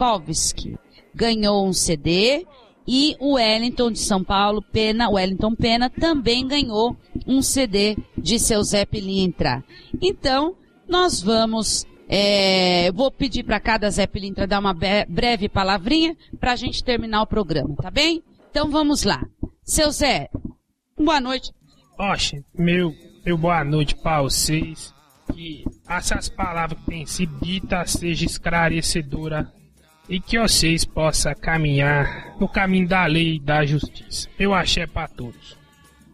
Novakovski 0.00 0.78
ganhou 1.14 1.68
um 1.68 1.72
CD 1.72 2.46
e 2.88 3.14
o 3.20 3.34
Wellington 3.34 3.92
de 3.92 3.98
São 3.98 4.24
Paulo, 4.24 4.62
Pena, 4.62 5.10
Wellington 5.10 5.54
Pena, 5.54 5.90
também 5.90 6.48
ganhou 6.48 6.96
um 7.26 7.42
CD 7.42 7.96
de 8.16 8.38
seu 8.38 8.62
Zé 8.64 8.86
Pilintra. 8.86 9.62
Então, 10.00 10.56
nós 10.88 11.20
vamos 11.20 11.86
é, 12.08 12.88
eu 12.88 12.92
vou 12.92 13.10
pedir 13.10 13.44
para 13.44 13.60
cada 13.60 13.88
Zé 13.90 14.06
Pilintra 14.06 14.46
dar 14.46 14.58
uma 14.58 14.74
breve 14.74 15.48
palavrinha 15.48 16.16
para 16.40 16.52
a 16.52 16.56
gente 16.56 16.82
terminar 16.82 17.22
o 17.22 17.26
programa, 17.26 17.76
tá 17.76 17.90
bem? 17.90 18.24
Então 18.50 18.70
vamos 18.70 19.04
lá. 19.04 19.24
Seu 19.62 19.92
Zé, 19.92 20.28
boa 20.98 21.20
noite. 21.20 21.52
Oxe, 21.96 22.44
meu, 22.52 22.92
meu 23.24 23.38
boa 23.38 23.62
noite 23.62 23.94
para 23.94 24.22
vocês. 24.22 24.92
Que 25.32 25.62
essas 25.88 26.28
palavras 26.28 26.80
que 26.80 26.86
têm 26.86 27.06
sido 27.06 27.38
sejam 27.86 28.26
esclarecedoras 28.26 29.46
e 30.10 30.18
que 30.18 30.36
vocês 30.36 30.84
possam 30.84 31.32
caminhar 31.40 32.36
no 32.40 32.48
caminho 32.48 32.88
da 32.88 33.06
lei 33.06 33.36
e 33.36 33.40
da 33.40 33.64
justiça. 33.64 34.28
Eu 34.36 34.52
achei 34.52 34.84
para 34.84 35.06
todos. 35.06 35.56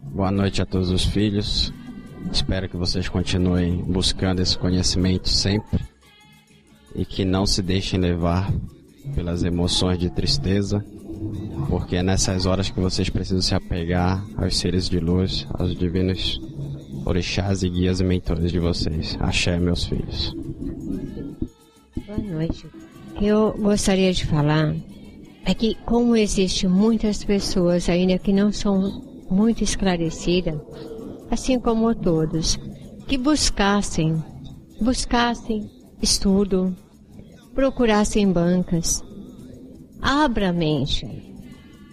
Boa 0.02 0.30
noite 0.30 0.60
a 0.60 0.66
todos 0.66 0.90
os 0.90 1.02
filhos. 1.02 1.72
Espero 2.30 2.68
que 2.68 2.76
vocês 2.76 3.08
continuem 3.08 3.82
buscando 3.82 4.42
esse 4.42 4.58
conhecimento 4.58 5.30
sempre 5.30 5.82
e 6.94 7.06
que 7.06 7.24
não 7.24 7.46
se 7.46 7.62
deixem 7.62 7.98
levar 7.98 8.52
pelas 9.14 9.42
emoções 9.42 9.98
de 9.98 10.10
tristeza, 10.10 10.84
porque 11.70 11.96
é 11.96 12.02
nessas 12.02 12.44
horas 12.44 12.68
que 12.68 12.80
vocês 12.80 13.08
precisam 13.08 13.40
se 13.40 13.54
apegar 13.54 14.22
aos 14.36 14.58
seres 14.58 14.90
de 14.90 15.00
luz, 15.00 15.46
aos 15.54 15.74
divinos 15.74 16.38
orixás 17.06 17.62
e 17.62 17.70
guias 17.70 18.00
e 18.00 18.04
mentores 18.04 18.52
de 18.52 18.58
vocês. 18.58 19.16
Axé, 19.20 19.58
meus 19.58 19.84
filhos. 19.84 20.34
Boa 22.06 22.18
noite. 22.18 22.66
Eu 23.20 23.56
gostaria 23.58 24.12
de 24.12 24.26
falar 24.26 24.76
é 25.46 25.54
que 25.54 25.74
como 25.86 26.16
existem 26.16 26.68
muitas 26.68 27.24
pessoas 27.24 27.88
ainda 27.88 28.18
que 28.18 28.32
não 28.32 28.52
são 28.52 29.00
muito 29.30 29.64
esclarecidas, 29.64 30.60
assim 31.30 31.58
como 31.58 31.94
todos, 31.94 32.58
que 33.06 33.16
buscassem, 33.16 34.22
buscassem 34.80 35.70
estudo, 36.02 36.76
procurassem 37.54 38.30
bancas. 38.30 39.02
Abra 40.02 40.50
a 40.50 40.52
mente, 40.52 41.06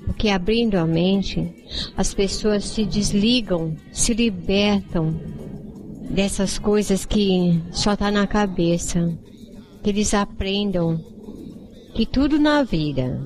porque 0.05 0.27
abrindo 0.27 0.75
a 0.75 0.85
mente, 0.85 1.53
as 1.95 2.13
pessoas 2.13 2.65
se 2.65 2.85
desligam, 2.85 3.77
se 3.93 4.13
libertam 4.13 5.15
dessas 6.09 6.59
coisas 6.59 7.05
que 7.05 7.61
só 7.71 7.95
tá 7.95 8.11
na 8.11 8.27
cabeça. 8.27 9.17
Que 9.81 9.89
eles 9.89 10.13
aprendam 10.13 11.12
que 11.93 12.05
tudo 12.05 12.39
na 12.39 12.63
vida 12.63 13.21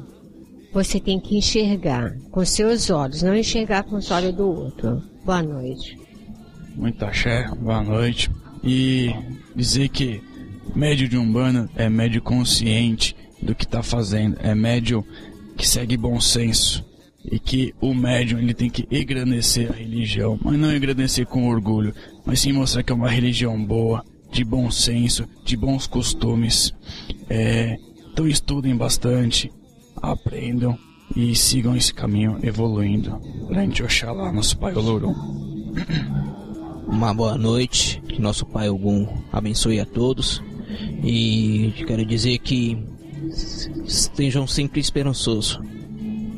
você 0.73 0.99
tem 0.99 1.19
que 1.19 1.38
enxergar 1.38 2.15
com 2.30 2.44
seus 2.45 2.89
olhos, 2.89 3.23
não 3.23 3.35
enxergar 3.35 3.84
com 3.84 3.95
os 3.95 4.11
olhos 4.11 4.35
do 4.35 4.48
outro. 4.48 5.02
Boa 5.26 5.41
noite. 5.41 5.98
Muito 6.76 7.03
axé, 7.03 7.49
boa 7.60 7.81
noite. 7.81 8.30
E 8.64 9.11
dizer 9.56 9.89
que 9.89 10.22
médio 10.76 11.07
de 11.07 11.18
Umbanda 11.18 11.69
é 11.76 11.89
médio 11.89 12.22
consciente 12.22 13.15
do 13.41 13.56
que 13.56 13.64
está 13.64 13.81
fazendo. 13.81 14.38
É 14.39 14.53
médium 14.53 15.03
que 15.56 15.68
segue 15.68 15.98
bom 15.98 16.19
senso. 16.19 16.85
E 17.30 17.39
que 17.39 17.73
o 17.81 17.94
médium 17.94 18.39
ele 18.39 18.53
tem 18.53 18.69
que 18.69 18.88
engrandecer 18.91 19.72
a 19.72 19.76
religião, 19.76 20.39
mas 20.41 20.57
não 20.57 20.76
engrandecer 20.76 21.26
com 21.26 21.49
orgulho, 21.49 21.94
mas 22.26 22.39
sim 22.39 22.53
mostrar 22.53 22.84
que 22.84 22.91
é 22.91 22.95
uma 22.95 23.10
religião 23.10 23.61
boa, 23.61 24.03
de 24.31 24.45
bom 24.45 24.69
senso, 24.72 25.27
de 25.44 25.57
bons 25.57 25.88
costumes. 25.88 26.73
É, 27.30 27.77
então 28.18 28.27
estudem 28.27 28.76
bastante, 28.76 29.52
aprendam 30.02 30.76
e 31.15 31.35
sigam 31.35 31.77
esse 31.77 31.94
caminho 31.94 32.39
evoluindo. 32.41 33.22
Grande 33.48 33.84
Oxalá, 33.84 34.31
nosso 34.31 34.57
Pai 34.57 34.73
Olorum. 34.73 35.14
Uma 36.89 37.14
boa 37.14 37.38
noite, 37.38 38.02
que 38.10 38.19
nosso 38.19 38.44
Pai 38.44 38.72
Ogum 38.72 39.07
abençoe 39.31 39.80
a 39.80 39.85
todos. 39.85 40.41
E 41.03 41.72
quero 41.85 42.03
dizer 42.03 42.39
que 42.39 42.76
estejam 43.85 44.48
sempre 44.48 44.80
esperançosos, 44.80 45.60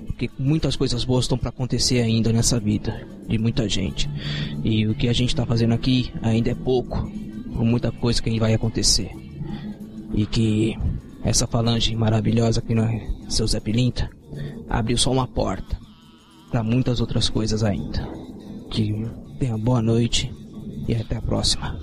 porque 0.06 0.30
muitas 0.38 0.76
coisas 0.76 1.06
boas 1.06 1.24
estão 1.24 1.38
para 1.38 1.48
acontecer 1.48 2.02
ainda 2.02 2.34
nessa 2.34 2.60
vida 2.60 3.08
de 3.26 3.38
muita 3.38 3.70
gente. 3.70 4.10
E 4.66 4.86
o 4.86 4.94
que 4.94 5.08
a 5.08 5.14
gente 5.14 5.30
está 5.30 5.46
fazendo 5.46 5.76
aqui 5.76 6.12
ainda 6.22 6.50
é 6.50 6.56
pouco, 6.56 7.10
por 7.54 7.64
muita 7.64 7.90
coisa 7.90 8.22
que 8.22 8.38
vai 8.38 8.54
acontecer. 8.54 9.12
E 10.14 10.26
que 10.26 10.78
essa 11.24 11.48
falange 11.48 11.96
maravilhosa 11.96 12.62
que 12.62 12.74
nós, 12.74 13.02
seu 13.28 13.48
Zé 13.48 13.60
Pilinta, 13.60 14.10
abriu 14.70 14.98
só 14.98 15.12
uma 15.12 15.28
porta 15.28 15.78
para 16.50 16.64
muitas 16.64 17.00
outras 17.02 17.30
coisas 17.30 17.64
ainda. 17.64 18.08
Que 18.72 19.06
tenha 19.40 19.58
boa 19.58 19.82
noite 19.82 20.32
e 20.88 20.96
até 20.96 21.18
a 21.18 21.22
próxima. 21.22 21.80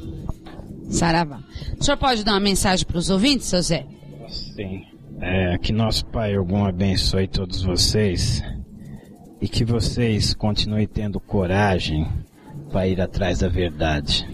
Saravá. 0.89 1.41
O 1.79 1.85
senhor 1.85 1.97
pode 1.97 2.25
dar 2.25 2.33
uma 2.33 2.41
mensagem 2.41 2.87
para 2.87 2.99
os 2.99 3.11
ouvintes, 3.11 3.47
seu 3.47 3.61
Zé? 3.61 3.87
Sim. 4.29 4.85
É, 5.21 5.57
que 5.59 5.73
nosso 5.73 6.05
Pai 6.07 6.35
algum 6.35 6.65
abençoe 6.65 7.27
todos 7.27 7.63
vocês 7.63 8.43
e 9.41 9.49
que 9.49 9.65
vocês 9.65 10.35
continuem 10.35 10.87
tendo 10.87 11.19
coragem 11.19 12.07
para 12.71 12.87
ir 12.87 13.01
atrás 13.01 13.39
da 13.39 13.49
verdade. 13.49 14.27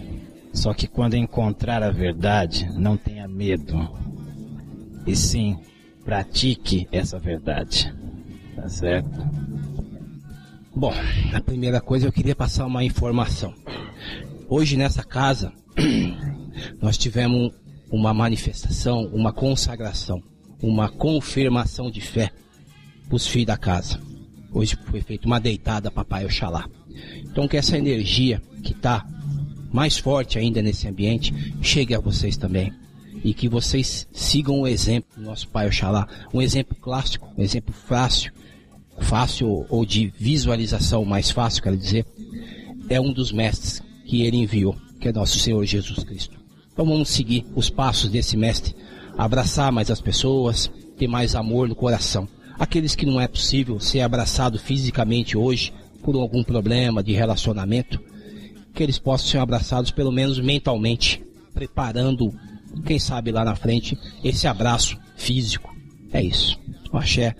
Só 0.53 0.73
que 0.73 0.87
quando 0.87 1.15
encontrar 1.15 1.81
a 1.81 1.91
verdade, 1.91 2.69
não 2.75 2.95
tenha 2.95 3.27
medo. 3.27 3.89
E 5.05 5.15
sim, 5.15 5.57
pratique 6.05 6.87
essa 6.91 7.19
verdade. 7.19 7.93
Tá 8.55 8.69
certo? 8.69 9.09
Bom, 10.75 10.93
a 11.33 11.41
primeira 11.41 11.81
coisa 11.81 12.07
eu 12.07 12.11
queria 12.11 12.35
passar 12.35 12.65
uma 12.65 12.83
informação. 12.83 13.53
Hoje 14.47 14.77
nessa 14.77 15.03
casa 15.03 15.51
nós 16.81 16.97
tivemos 16.97 17.51
uma 17.91 18.13
manifestação, 18.13 19.05
uma 19.13 19.31
consagração, 19.31 20.21
uma 20.61 20.89
confirmação 20.89 21.91
de 21.91 22.01
fé 22.01 22.31
para 23.07 23.15
os 23.15 23.27
filhos 23.27 23.47
da 23.47 23.57
casa. 23.57 23.99
Hoje 24.51 24.77
foi 24.85 25.01
feita 25.01 25.27
uma 25.27 25.39
deitada 25.39 25.91
Papai 25.91 26.25
Oxalá. 26.25 26.67
Então 27.19 27.47
que 27.47 27.57
essa 27.57 27.77
energia 27.77 28.41
que 28.63 28.71
está 28.71 29.05
mais 29.71 29.97
forte 29.97 30.37
ainda 30.37 30.61
nesse 30.61 30.87
ambiente 30.87 31.33
chegue 31.61 31.93
a 31.93 31.99
vocês 31.99 32.37
também. 32.37 32.71
E 33.23 33.33
que 33.33 33.47
vocês 33.47 34.07
sigam 34.11 34.61
o 34.61 34.67
exemplo 34.67 35.09
do 35.15 35.23
nosso 35.23 35.47
Pai 35.47 35.67
Oxalá. 35.67 36.07
Um 36.33 36.41
exemplo 36.41 36.75
clássico, 36.75 37.31
um 37.37 37.41
exemplo 37.41 37.73
fácil, 37.73 38.31
fácil 38.99 39.65
ou 39.69 39.85
de 39.85 40.13
visualização 40.17 41.05
mais 41.05 41.31
fácil, 41.31 41.63
quero 41.63 41.77
dizer, 41.77 42.05
é 42.89 42.99
um 42.99 43.13
dos 43.13 43.31
mestres 43.31 43.81
que 44.05 44.23
ele 44.23 44.37
enviou, 44.37 44.75
que 44.99 45.07
é 45.07 45.13
nosso 45.13 45.39
Senhor 45.39 45.63
Jesus 45.65 46.03
Cristo. 46.03 46.37
Então 46.71 46.85
vamos 46.85 47.09
seguir 47.09 47.45
os 47.55 47.69
passos 47.69 48.09
desse 48.09 48.35
mestre, 48.35 48.75
abraçar 49.17 49.71
mais 49.71 49.89
as 49.89 50.01
pessoas, 50.01 50.69
ter 50.97 51.07
mais 51.07 51.35
amor 51.35 51.67
no 51.67 51.75
coração. 51.75 52.27
Aqueles 52.57 52.95
que 52.95 53.05
não 53.05 53.19
é 53.19 53.27
possível 53.27 53.79
ser 53.79 54.01
abraçado 54.01 54.59
fisicamente 54.59 55.37
hoje 55.37 55.73
por 56.03 56.15
algum 56.15 56.43
problema 56.43 57.01
de 57.01 57.13
relacionamento, 57.13 57.99
que 58.73 58.83
eles 58.83 58.99
possam 58.99 59.27
ser 59.27 59.37
abraçados 59.37 59.91
pelo 59.91 60.11
menos 60.11 60.39
mentalmente, 60.39 61.23
preparando, 61.53 62.33
quem 62.85 62.99
sabe 62.99 63.31
lá 63.31 63.43
na 63.43 63.55
frente, 63.55 63.97
esse 64.23 64.47
abraço 64.47 64.97
físico. 65.15 65.73
É 66.11 66.21
isso. 66.21 66.59
Um 66.91 66.97
axé 66.97 67.35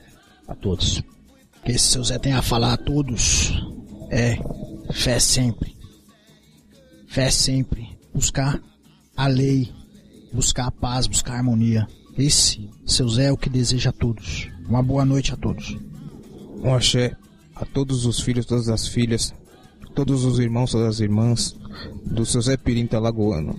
a 0.48 0.56
todos. 0.56 1.04
Que 1.64 1.78
seu 1.78 2.04
Zé 2.04 2.18
tenha 2.20 2.40
a 2.40 2.42
falar 2.42 2.74
a 2.74 2.78
todos 2.78 3.54
é 4.10 4.38
fé 4.92 5.20
sempre. 5.20 5.76
Fé 7.08 7.30
sempre. 7.30 7.98
Buscar 8.14 8.62
a 9.16 9.28
lei, 9.28 9.72
buscar 10.32 10.68
a 10.68 10.72
paz, 10.72 11.08
buscar 11.08 11.34
a 11.34 11.38
harmonia. 11.38 11.88
Esse, 12.18 12.70
seu 12.86 13.08
Zé, 13.10 13.26
é 13.26 13.32
o 13.32 13.38
que 13.38 13.50
deseja 13.50 13.90
a 13.90 13.94
todos. 13.94 14.48
Uma 14.68 14.84
boa 14.84 15.06
noite 15.06 15.34
a 15.34 15.38
todos. 15.38 15.76
Um 16.64 16.74
axé 16.74 17.16
a 17.56 17.66
todos 17.66 18.06
os 18.06 18.20
filhos, 18.20 18.46
todas 18.46 18.70
as 18.70 18.88
filhas, 18.88 19.34
todos 19.96 20.24
os 20.26 20.40
irmãos, 20.40 20.72
todas 20.72 20.88
as 20.88 21.00
irmãs 21.00 21.56
do 22.06 22.26
seu 22.26 22.42
Zé 22.42 22.58
Pirinta 22.58 23.00
Lagoano. 23.00 23.56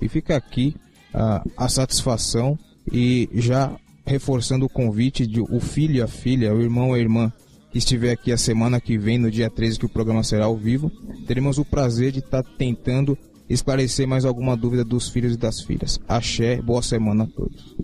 E 0.00 0.08
fica 0.08 0.36
aqui 0.36 0.74
a, 1.12 1.42
a 1.56 1.68
satisfação 1.68 2.58
e 2.92 3.28
já 3.34 3.74
reforçando 4.04 4.66
o 4.66 4.68
convite 4.68 5.26
de 5.26 5.40
o 5.40 5.60
filho 5.60 5.96
e 5.96 6.02
a 6.02 6.08
filha, 6.08 6.54
o 6.54 6.60
irmão 6.60 6.96
e 6.96 6.98
a 6.98 7.02
irmã 7.02 7.32
que 7.70 7.78
estiver 7.78 8.10
aqui 8.10 8.32
a 8.32 8.36
semana 8.36 8.80
que 8.80 8.98
vem, 8.98 9.18
no 9.18 9.30
dia 9.30 9.48
13, 9.48 9.78
que 9.78 9.86
o 9.86 9.88
programa 9.88 10.24
será 10.24 10.46
ao 10.46 10.56
vivo, 10.56 10.90
teremos 11.26 11.58
o 11.58 11.64
prazer 11.64 12.10
de 12.10 12.18
estar 12.18 12.42
tá 12.42 12.50
tentando 12.58 13.16
esclarecer 13.48 14.06
mais 14.06 14.24
alguma 14.24 14.56
dúvida 14.56 14.84
dos 14.84 15.08
filhos 15.08 15.34
e 15.34 15.36
das 15.36 15.60
filhas. 15.60 16.00
Axé, 16.08 16.60
boa 16.60 16.82
semana 16.82 17.24
a 17.24 17.26
todos. 17.26 17.76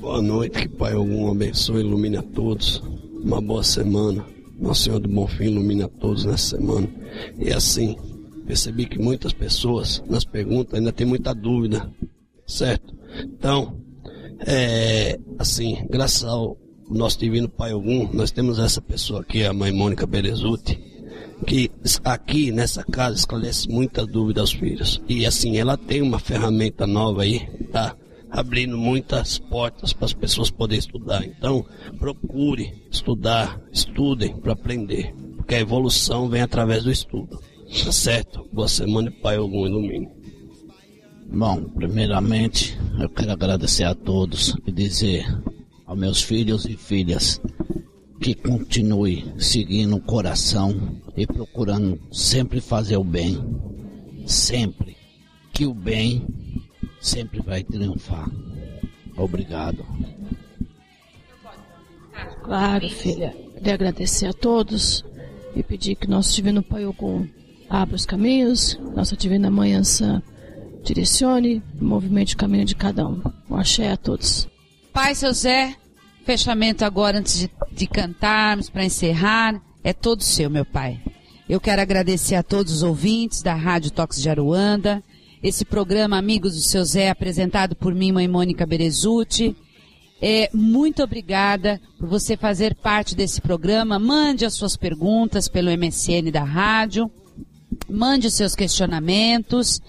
Boa 0.00 0.22
noite, 0.22 0.62
que 0.62 0.68
Pai 0.68 0.92
algum 0.92 1.30
abençoe 1.30 1.80
ilumine 1.80 2.16
a 2.16 2.22
todos. 2.22 2.82
Uma 3.22 3.40
boa 3.40 3.62
semana. 3.62 4.24
Nosso 4.58 4.82
Senhor 4.82 5.00
do 5.00 5.08
Bom 5.08 5.26
Fim 5.26 5.44
ilumine 5.44 5.82
a 5.82 5.88
todos 5.88 6.24
nessa 6.24 6.56
semana. 6.56 6.88
E 7.38 7.52
assim, 7.52 7.96
percebi 8.46 8.86
que 8.86 8.98
muitas 8.98 9.32
pessoas 9.32 10.02
nas 10.08 10.24
perguntas 10.24 10.74
ainda 10.74 10.92
tem 10.92 11.06
muita 11.06 11.34
dúvida, 11.34 11.90
certo? 12.52 12.94
Então, 13.24 13.80
é, 14.46 15.18
assim, 15.38 15.86
graças 15.90 16.24
ao 16.24 16.56
nosso 16.88 17.18
divino 17.18 17.48
Pai 17.48 17.72
Ogum, 17.72 18.08
nós 18.12 18.30
temos 18.30 18.58
essa 18.58 18.80
pessoa 18.80 19.20
aqui, 19.20 19.44
a 19.44 19.52
mãe 19.52 19.72
Mônica 19.72 20.06
Berezuti, 20.06 20.78
que 21.46 21.70
aqui 22.04 22.52
nessa 22.52 22.84
casa 22.84 23.16
esclarece 23.16 23.68
muita 23.68 24.06
dúvida 24.06 24.40
aos 24.40 24.52
filhos. 24.52 25.00
E 25.08 25.26
assim, 25.26 25.56
ela 25.56 25.76
tem 25.76 26.02
uma 26.02 26.18
ferramenta 26.18 26.86
nova 26.86 27.22
aí, 27.22 27.40
tá? 27.72 27.96
Abrindo 28.30 28.78
muitas 28.78 29.38
portas 29.38 29.92
para 29.92 30.06
as 30.06 30.14
pessoas 30.14 30.50
poderem 30.50 30.78
estudar. 30.78 31.24
Então, 31.24 31.64
procure 31.98 32.72
estudar, 32.90 33.60
estudem 33.72 34.36
para 34.36 34.52
aprender. 34.52 35.14
Porque 35.36 35.54
a 35.54 35.60
evolução 35.60 36.28
vem 36.28 36.40
através 36.40 36.84
do 36.84 36.90
estudo. 36.90 37.40
Tá 37.84 37.92
certo? 37.92 38.48
Boa 38.52 38.68
semana 38.68 39.08
e 39.08 39.22
Pai 39.22 39.38
Ogum 39.38 39.66
ilumine. 39.66 40.21
Bom, 41.34 41.64
primeiramente 41.64 42.78
eu 43.00 43.08
quero 43.08 43.32
agradecer 43.32 43.84
a 43.84 43.94
todos 43.94 44.54
e 44.66 44.70
dizer 44.70 45.24
aos 45.86 45.98
meus 45.98 46.22
filhos 46.22 46.66
e 46.66 46.76
filhas 46.76 47.40
que 48.20 48.34
continue 48.34 49.32
seguindo 49.38 49.96
o 49.96 50.00
coração 50.00 51.00
e 51.16 51.26
procurando 51.26 51.98
sempre 52.12 52.60
fazer 52.60 52.98
o 52.98 53.04
bem. 53.04 53.42
Sempre. 54.26 54.94
Que 55.54 55.64
o 55.64 55.72
bem 55.72 56.26
sempre 57.00 57.40
vai 57.40 57.64
triunfar. 57.64 58.30
Obrigado. 59.16 59.86
Claro, 62.42 62.90
filha. 62.90 63.34
Queria 63.54 63.74
agradecer 63.74 64.26
a 64.26 64.34
todos 64.34 65.02
e 65.56 65.62
pedir 65.62 65.94
que 65.94 66.06
nosso 66.06 66.34
Divino 66.34 66.62
Pai 66.62 66.84
Ogum 66.84 67.26
abra 67.70 67.96
os 67.96 68.04
caminhos, 68.04 68.78
nossa 68.94 69.16
Divina 69.16 69.50
Mãe 69.50 69.72
Ansã 69.72 70.22
direcione 70.82 71.62
o 71.80 71.84
movimento 71.84 72.28
de 72.28 72.36
caminho 72.36 72.64
de 72.64 72.74
cada 72.74 73.06
um. 73.06 73.22
Um 73.48 73.56
axé 73.56 73.90
a 73.90 73.96
todos. 73.96 74.48
Pai, 74.92 75.14
seu 75.14 75.32
Zé, 75.32 75.76
fechamento 76.24 76.84
agora 76.84 77.18
antes 77.18 77.38
de, 77.38 77.50
de 77.72 77.86
cantarmos, 77.86 78.68
para 78.68 78.84
encerrar, 78.84 79.60
é 79.82 79.92
todo 79.92 80.22
seu, 80.22 80.50
meu 80.50 80.64
pai. 80.64 81.00
Eu 81.48 81.60
quero 81.60 81.82
agradecer 81.82 82.34
a 82.34 82.42
todos 82.42 82.72
os 82.72 82.82
ouvintes 82.82 83.42
da 83.42 83.54
Rádio 83.54 83.90
Tox 83.90 84.20
de 84.20 84.28
Aruanda, 84.28 85.02
esse 85.42 85.64
programa 85.64 86.16
Amigos 86.16 86.54
do 86.54 86.60
Seu 86.60 86.84
Zé, 86.84 87.10
apresentado 87.10 87.74
por 87.74 87.94
mim, 87.94 88.12
mãe 88.12 88.28
Mônica 88.28 88.64
Berezuti. 88.64 89.56
É, 90.20 90.48
muito 90.54 91.02
obrigada 91.02 91.80
por 91.98 92.08
você 92.08 92.36
fazer 92.36 92.76
parte 92.76 93.16
desse 93.16 93.40
programa. 93.40 93.98
Mande 93.98 94.44
as 94.44 94.54
suas 94.54 94.76
perguntas 94.76 95.48
pelo 95.48 95.68
MSN 95.76 96.30
da 96.30 96.44
rádio. 96.44 97.10
Mande 97.90 98.28
os 98.28 98.34
seus 98.34 98.54
questionamentos, 98.54 99.82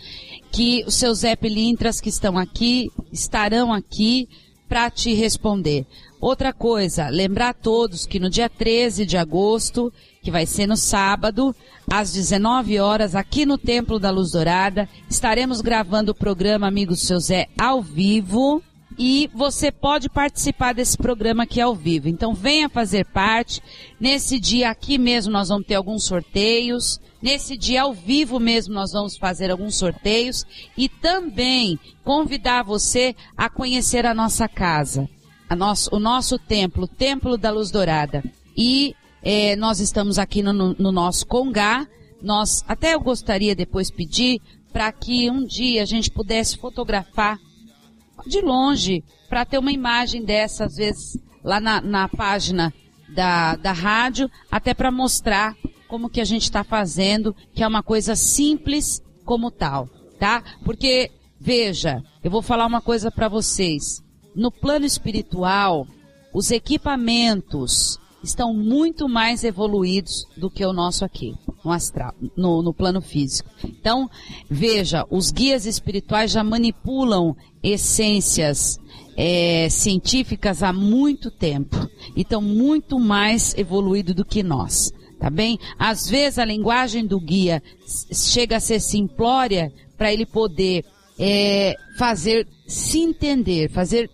que 0.53 0.83
os 0.85 0.93
seus 0.93 1.21
Pilintras 1.41 1.99
que 1.99 2.09
estão 2.09 2.37
aqui 2.37 2.91
estarão 3.11 3.73
aqui 3.73 4.29
para 4.69 4.89
te 4.91 5.11
responder. 5.15 5.83
Outra 6.21 6.53
coisa, 6.53 7.09
lembrar 7.09 7.49
a 7.49 7.53
todos 7.53 8.05
que 8.05 8.19
no 8.19 8.29
dia 8.29 8.47
13 8.47 9.03
de 9.03 9.17
agosto, 9.17 9.91
que 10.21 10.29
vai 10.29 10.45
ser 10.45 10.67
no 10.67 10.77
sábado, 10.77 11.55
às 11.91 12.13
19 12.13 12.79
horas, 12.79 13.15
aqui 13.15 13.47
no 13.47 13.57
Templo 13.57 13.99
da 13.99 14.11
Luz 14.11 14.31
Dourada, 14.31 14.87
estaremos 15.09 15.59
gravando 15.59 16.11
o 16.11 16.15
programa 16.15 16.67
Amigos 16.67 17.01
Seu 17.01 17.19
Zé 17.19 17.47
ao 17.59 17.81
vivo, 17.81 18.61
e 18.97 19.29
você 19.33 19.71
pode 19.71 20.09
participar 20.09 20.73
desse 20.73 20.97
programa 20.97 21.43
aqui 21.43 21.59
ao 21.59 21.75
vivo. 21.75 22.07
Então 22.07 22.33
venha 22.33 22.69
fazer 22.69 23.05
parte. 23.05 23.61
Nesse 23.99 24.39
dia 24.39 24.69
aqui 24.69 24.97
mesmo 24.97 25.31
nós 25.31 25.49
vamos 25.49 25.65
ter 25.65 25.75
alguns 25.75 26.05
sorteios. 26.05 26.99
Nesse 27.21 27.57
dia 27.57 27.83
ao 27.83 27.93
vivo 27.93 28.39
mesmo 28.39 28.73
nós 28.73 28.91
vamos 28.91 29.17
fazer 29.17 29.49
alguns 29.49 29.75
sorteios 29.75 30.45
e 30.77 30.87
também 30.89 31.79
convidar 32.03 32.63
você 32.63 33.15
a 33.37 33.49
conhecer 33.49 34.05
a 34.05 34.13
nossa 34.13 34.47
casa, 34.47 35.09
a 35.49 35.55
nosso, 35.55 35.89
o 35.95 35.99
nosso 35.99 36.37
templo, 36.37 36.83
o 36.83 36.87
Templo 36.87 37.37
da 37.37 37.51
Luz 37.51 37.71
Dourada. 37.71 38.23
E 38.55 38.95
eh, 39.23 39.55
nós 39.55 39.79
estamos 39.79 40.19
aqui 40.19 40.43
no, 40.43 40.53
no 40.53 40.91
nosso 40.91 41.25
Congá. 41.25 41.87
Nós 42.21 42.63
até 42.67 42.93
eu 42.93 42.99
gostaria 42.99 43.55
depois 43.55 43.89
pedir 43.89 44.39
para 44.71 44.91
que 44.91 45.29
um 45.29 45.45
dia 45.45 45.83
a 45.83 45.85
gente 45.85 46.09
pudesse 46.09 46.57
fotografar 46.57 47.37
de 48.25 48.41
longe 48.41 49.03
para 49.29 49.45
ter 49.45 49.57
uma 49.57 49.71
imagem 49.71 50.23
dessa, 50.23 50.65
às 50.65 50.75
vezes, 50.75 51.17
lá 51.43 51.59
na, 51.59 51.81
na 51.81 52.07
página 52.07 52.73
da, 53.09 53.55
da 53.55 53.71
rádio, 53.71 54.29
até 54.51 54.73
para 54.73 54.91
mostrar 54.91 55.55
como 55.87 56.09
que 56.09 56.21
a 56.21 56.25
gente 56.25 56.43
está 56.43 56.63
fazendo, 56.63 57.35
que 57.53 57.63
é 57.63 57.67
uma 57.67 57.83
coisa 57.83 58.15
simples 58.15 59.01
como 59.23 59.51
tal, 59.51 59.87
tá? 60.19 60.43
Porque, 60.65 61.11
veja, 61.39 62.01
eu 62.23 62.31
vou 62.31 62.41
falar 62.41 62.65
uma 62.65 62.81
coisa 62.81 63.11
para 63.11 63.27
vocês. 63.27 64.01
No 64.35 64.51
plano 64.51 64.85
espiritual, 64.85 65.87
os 66.33 66.49
equipamentos 66.49 67.99
estão 68.23 68.53
muito 68.53 69.07
mais 69.07 69.43
evoluídos 69.43 70.25
do 70.35 70.49
que 70.49 70.65
o 70.65 70.73
nosso 70.73 71.05
aqui, 71.05 71.35
no 71.63 71.71
astral, 71.71 72.13
no, 72.35 72.61
no 72.61 72.73
plano 72.73 73.01
físico. 73.01 73.49
Então, 73.63 74.09
veja, 74.49 75.05
os 75.09 75.31
guias 75.31 75.65
espirituais 75.65 76.31
já 76.31 76.43
manipulam 76.43 77.35
essências 77.61 78.77
é, 79.15 79.67
científicas 79.69 80.63
há 80.63 80.73
muito 80.73 81.31
tempo 81.31 81.77
e 82.15 82.21
estão 82.21 82.41
muito 82.41 82.99
mais 82.99 83.55
evoluídos 83.57 84.15
do 84.15 84.25
que 84.25 84.43
nós. 84.43 84.91
Tá 85.19 85.29
bem? 85.29 85.57
Às 85.79 86.09
vezes 86.09 86.37
a 86.37 86.43
linguagem 86.43 87.05
do 87.05 87.17
guia 87.17 87.63
chega 88.11 88.57
a 88.57 88.59
ser 88.59 88.81
simplória 88.81 89.71
para 89.97 90.11
ele 90.11 90.25
poder 90.25 90.83
é, 91.17 91.75
fazer 91.97 92.45
se 92.67 92.99
entender, 92.99 93.69
fazer 93.71 94.09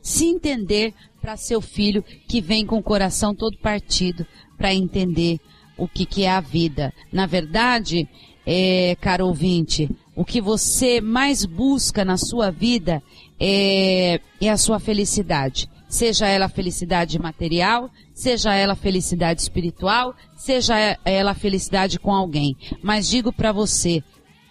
se 0.00 0.24
entender 0.24 0.94
para 1.20 1.36
seu 1.36 1.60
filho 1.60 2.02
que 2.28 2.40
vem 2.40 2.64
com 2.64 2.78
o 2.78 2.82
coração 2.82 3.34
todo 3.34 3.58
partido 3.58 4.26
para 4.56 4.72
entender 4.72 5.38
o 5.76 5.88
que, 5.88 6.06
que 6.06 6.24
é 6.24 6.30
a 6.30 6.40
vida. 6.40 6.92
Na 7.12 7.26
verdade, 7.26 8.08
é, 8.46 8.96
caro 9.00 9.26
ouvinte, 9.26 9.88
o 10.14 10.24
que 10.24 10.40
você 10.40 11.00
mais 11.00 11.44
busca 11.44 12.04
na 12.04 12.16
sua 12.16 12.50
vida 12.50 13.02
é, 13.40 14.20
é 14.40 14.50
a 14.50 14.56
sua 14.56 14.78
felicidade. 14.78 15.68
Seja 15.88 16.26
ela 16.26 16.48
felicidade 16.48 17.18
material, 17.18 17.90
seja 18.12 18.54
ela 18.54 18.74
felicidade 18.74 19.42
espiritual, 19.42 20.14
seja 20.36 20.98
ela 21.04 21.34
felicidade 21.34 21.98
com 21.98 22.12
alguém. 22.12 22.56
Mas 22.82 23.08
digo 23.08 23.32
para 23.32 23.52
você, 23.52 24.02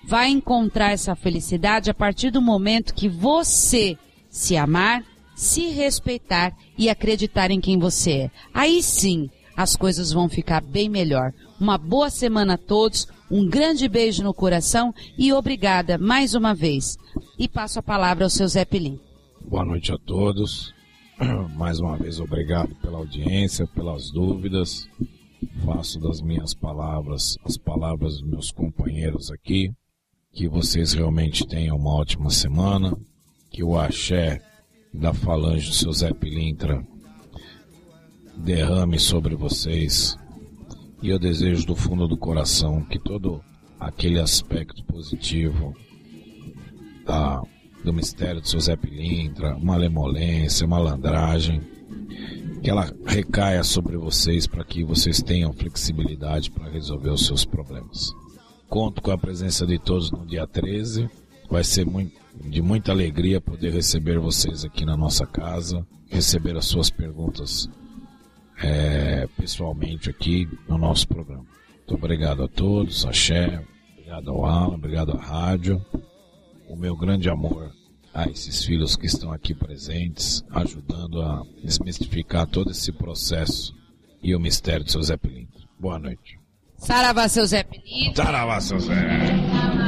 vai 0.06 0.30
encontrar 0.30 0.92
essa 0.92 1.16
felicidade 1.16 1.90
a 1.90 1.94
partir 1.94 2.30
do 2.30 2.42
momento 2.42 2.94
que 2.94 3.10
você 3.10 3.98
se 4.30 4.56
amar, 4.58 5.04
se 5.36 5.68
respeitar 5.68 6.56
e 6.78 6.90
acreditar 6.90 7.52
em 7.52 7.60
quem 7.60 7.78
você 7.78 8.12
é. 8.12 8.32
Aí 8.54 8.82
sim, 8.84 9.30
as 9.56 9.76
coisas 9.76 10.12
vão 10.12 10.28
ficar 10.28 10.62
bem 10.62 10.90
melhor. 10.90 11.34
Uma 11.60 11.78
boa 11.78 12.10
semana 12.10 12.56
a 12.56 12.58
todos, 12.58 13.08
um 13.30 13.48
grande 13.48 13.88
beijo 13.88 14.24
no 14.24 14.34
coração 14.34 14.94
e 15.18 15.32
obrigada 15.32 15.98
mais 15.98 16.34
uma 16.34 16.54
vez. 16.54 16.98
E 17.38 17.48
passo 17.48 17.80
a 17.80 17.84
palavra 17.84 18.26
ao 18.26 18.30
seu 18.30 18.48
Zé 18.48 18.66
Pilim. 18.66 19.00
Boa 19.46 19.66
noite 19.66 19.92
a 19.92 19.98
todos. 19.98 20.74
Mais 21.56 21.80
uma 21.80 21.98
vez 21.98 22.20
obrigado 22.20 22.74
pela 22.76 22.98
audiência, 22.98 23.68
pelas 23.68 24.10
dúvidas. 24.10 24.88
Faço 25.66 26.00
das 26.00 26.22
minhas 26.22 26.54
palavras 26.54 27.38
as 27.46 27.58
palavras 27.58 28.14
dos 28.20 28.30
meus 28.30 28.52
companheiros 28.52 29.32
aqui. 29.32 29.72
Que 30.32 30.48
vocês 30.48 30.94
realmente 30.94 31.46
tenham 31.46 31.78
uma 31.78 31.94
ótima 31.94 32.30
semana. 32.30 32.98
Que 33.52 33.64
o 33.64 33.78
axé 33.78 34.42
da 34.94 35.14
falange 35.14 35.70
do 35.70 35.76
seu 35.76 35.94
Zé 35.94 36.12
Pilintra 36.14 36.84
derrame 38.36 39.00
sobre 39.00 39.36
vocês. 39.36 40.18
E 41.02 41.10
eu 41.10 41.20
desejo 41.20 41.66
do 41.66 41.76
fundo 41.76 42.08
do 42.08 42.18
coração 42.18 42.82
que 42.82 42.98
todo 42.98 43.44
aquele 43.80 44.20
aspecto 44.20 44.84
positivo 44.86 45.76
da, 47.06 47.42
do 47.84 47.94
mistério 47.94 48.46
seu 48.46 48.60
Zé 48.60 48.76
Pilintra, 48.76 49.58
malemolência, 49.60 50.66
malandragem, 50.66 51.62
que 52.62 52.70
ela 52.70 52.90
recaia 53.06 53.64
sobre 53.64 53.98
vocês 53.98 54.48
para 54.48 54.64
que 54.64 54.84
vocês 54.84 55.22
tenham 55.22 55.52
flexibilidade 55.52 56.50
para 56.50 56.70
resolver 56.70 57.10
os 57.10 57.26
seus 57.26 57.44
problemas. 57.44 58.14
Conto 58.70 59.02
com 59.02 59.12
a 59.12 59.18
presença 59.18 59.68
de 59.68 59.78
todos 59.78 60.10
no 60.10 60.26
dia 60.26 60.48
13. 60.48 61.10
Vai 61.50 61.64
ser 61.64 61.86
muito, 61.86 62.14
de 62.50 62.62
muita 62.62 62.94
alegria 62.94 63.42
poder 63.42 63.74
receber 63.74 64.18
vocês 64.18 64.64
aqui 64.64 64.86
na 64.86 64.96
nossa 64.96 65.28
casa, 65.28 65.86
receber 66.10 66.56
as 66.56 66.66
suas 66.66 66.90
perguntas 66.90 67.70
é, 68.64 69.28
pessoalmente 69.38 70.10
aqui 70.10 70.48
no 70.68 70.78
nosso 70.78 71.08
programa. 71.08 71.46
Muito 71.78 71.96
obrigado 71.96 72.44
a 72.44 72.48
todos, 72.48 73.06
Axé, 73.06 73.62
obrigado 73.92 74.32
ao 74.32 74.46
Alan, 74.46 74.76
obrigado 74.76 75.12
à 75.12 75.18
rádio. 75.18 75.86
O 76.68 76.76
meu 76.76 76.96
grande 76.96 77.30
amor 77.30 77.72
a 78.14 78.28
esses 78.30 78.64
filhos 78.64 78.96
que 78.96 79.06
estão 79.06 79.32
aqui 79.32 79.54
presentes, 79.54 80.44
ajudando 80.52 81.22
a 81.22 81.44
desmistificar 81.64 82.48
todo 82.48 82.72
esse 82.72 82.92
processo 82.92 83.76
e 84.22 84.36
o 84.36 84.40
mistério 84.40 84.86
do 84.86 84.92
seu 84.92 85.02
Zé 85.02 85.18
Pilinto. 85.18 85.68
Boa 85.80 86.00
noite. 86.00 86.40
Saravá, 86.78 87.28
seu 87.28 87.46
Zé 87.46 87.64
Pilinto. 87.64 88.18
Saravá, 88.18 88.62
seu 88.62 88.80
Zé. 88.80 89.83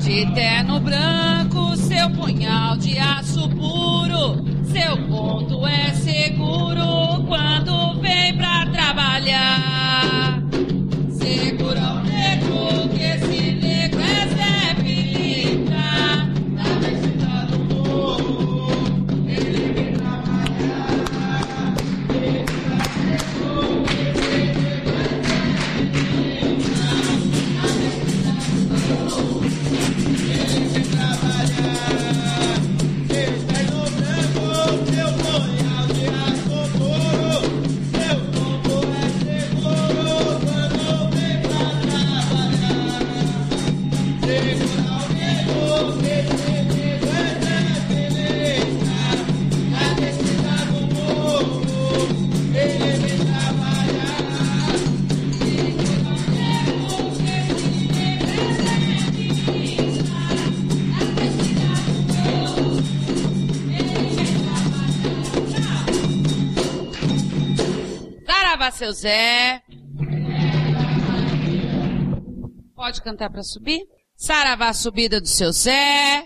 De 0.00 0.24
terno 0.34 0.78
branco, 0.78 1.76
seu 1.76 2.08
punhal 2.10 2.76
de 2.76 2.98
aço 2.98 3.48
puro, 3.50 4.44
seu 4.64 4.96
ponto 5.08 5.66
é 5.66 5.92
seguro 5.94 7.24
quando 7.26 8.00
vem 8.00 8.36
pra 8.36 8.66
trabalhar. 8.66 10.42
Segura 11.10 12.02
Saravá, 68.66 68.70
seu 68.70 68.92
Zé. 68.92 69.62
Pode 72.74 73.02
cantar 73.02 73.30
para 73.30 73.42
subir? 73.42 73.80
Saravá, 74.16 74.72
subida 74.72 75.20
do 75.20 75.28
seu 75.28 75.52
Zé. 75.52 76.24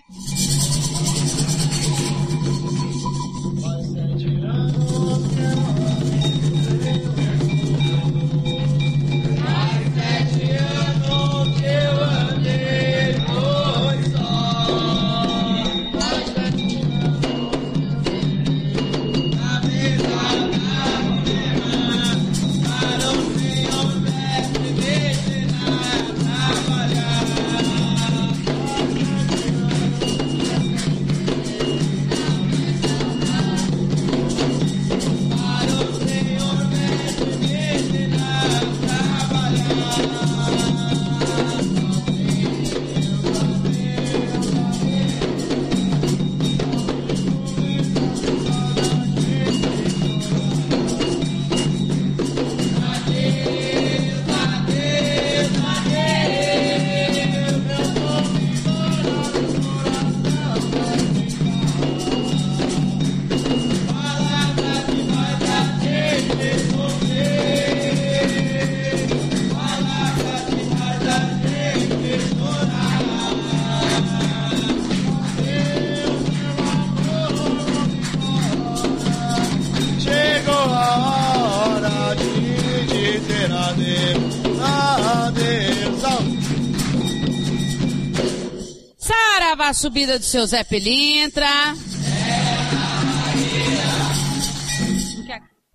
Subida 89.81 90.19
do 90.19 90.25
seu 90.27 90.47
Zé 90.47 90.63
Pilintra. 90.63 91.49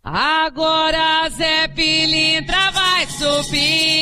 Agora 0.03 1.27
Zé 1.36 1.68
Pilintra 1.69 2.69
vai 2.69 3.07
subir. 3.07 3.94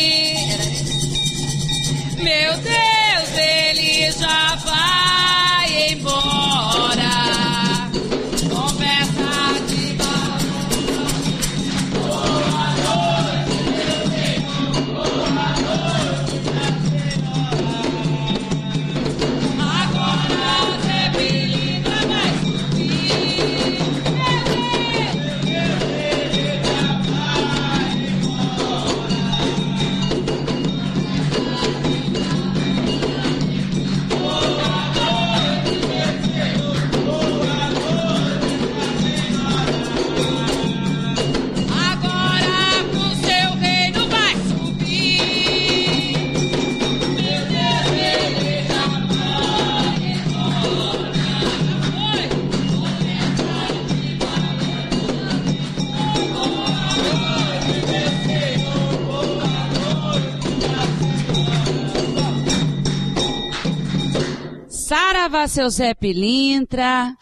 Saravá, 65.34 65.48
seu 65.48 65.70
Zé 65.70 65.96
Pilintra. 65.96 67.16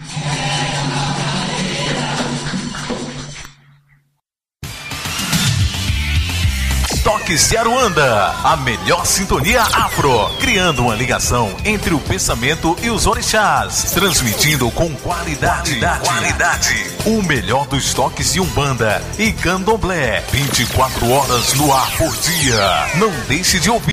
Toques 7.04 7.50
de 7.50 7.58
Aruanda, 7.58 8.36
a 8.44 8.58
melhor 8.58 9.06
sintonia 9.06 9.62
afro, 9.62 10.30
criando 10.40 10.84
uma 10.84 10.94
ligação 10.94 11.56
entre 11.64 11.94
o 11.94 12.00
pensamento 12.00 12.76
e 12.84 12.90
os 12.90 13.08
orixás, 13.08 13.92
transmitindo 13.94 14.70
com 14.72 14.94
qualidade, 14.98 15.80
qualidade, 16.04 16.92
o 17.06 17.24
melhor 17.24 17.66
dos 17.68 17.94
toques 17.94 18.34
de 18.34 18.40
Umbanda 18.40 19.02
e 19.18 19.32
Candomblé, 19.32 20.22
24 20.32 21.10
horas 21.10 21.54
no 21.54 21.74
ar 21.74 21.90
por 21.98 22.16
dia. 22.18 22.88
Não 22.96 23.12
deixe 23.28 23.60
de 23.60 23.70
ouvir. 23.70 23.90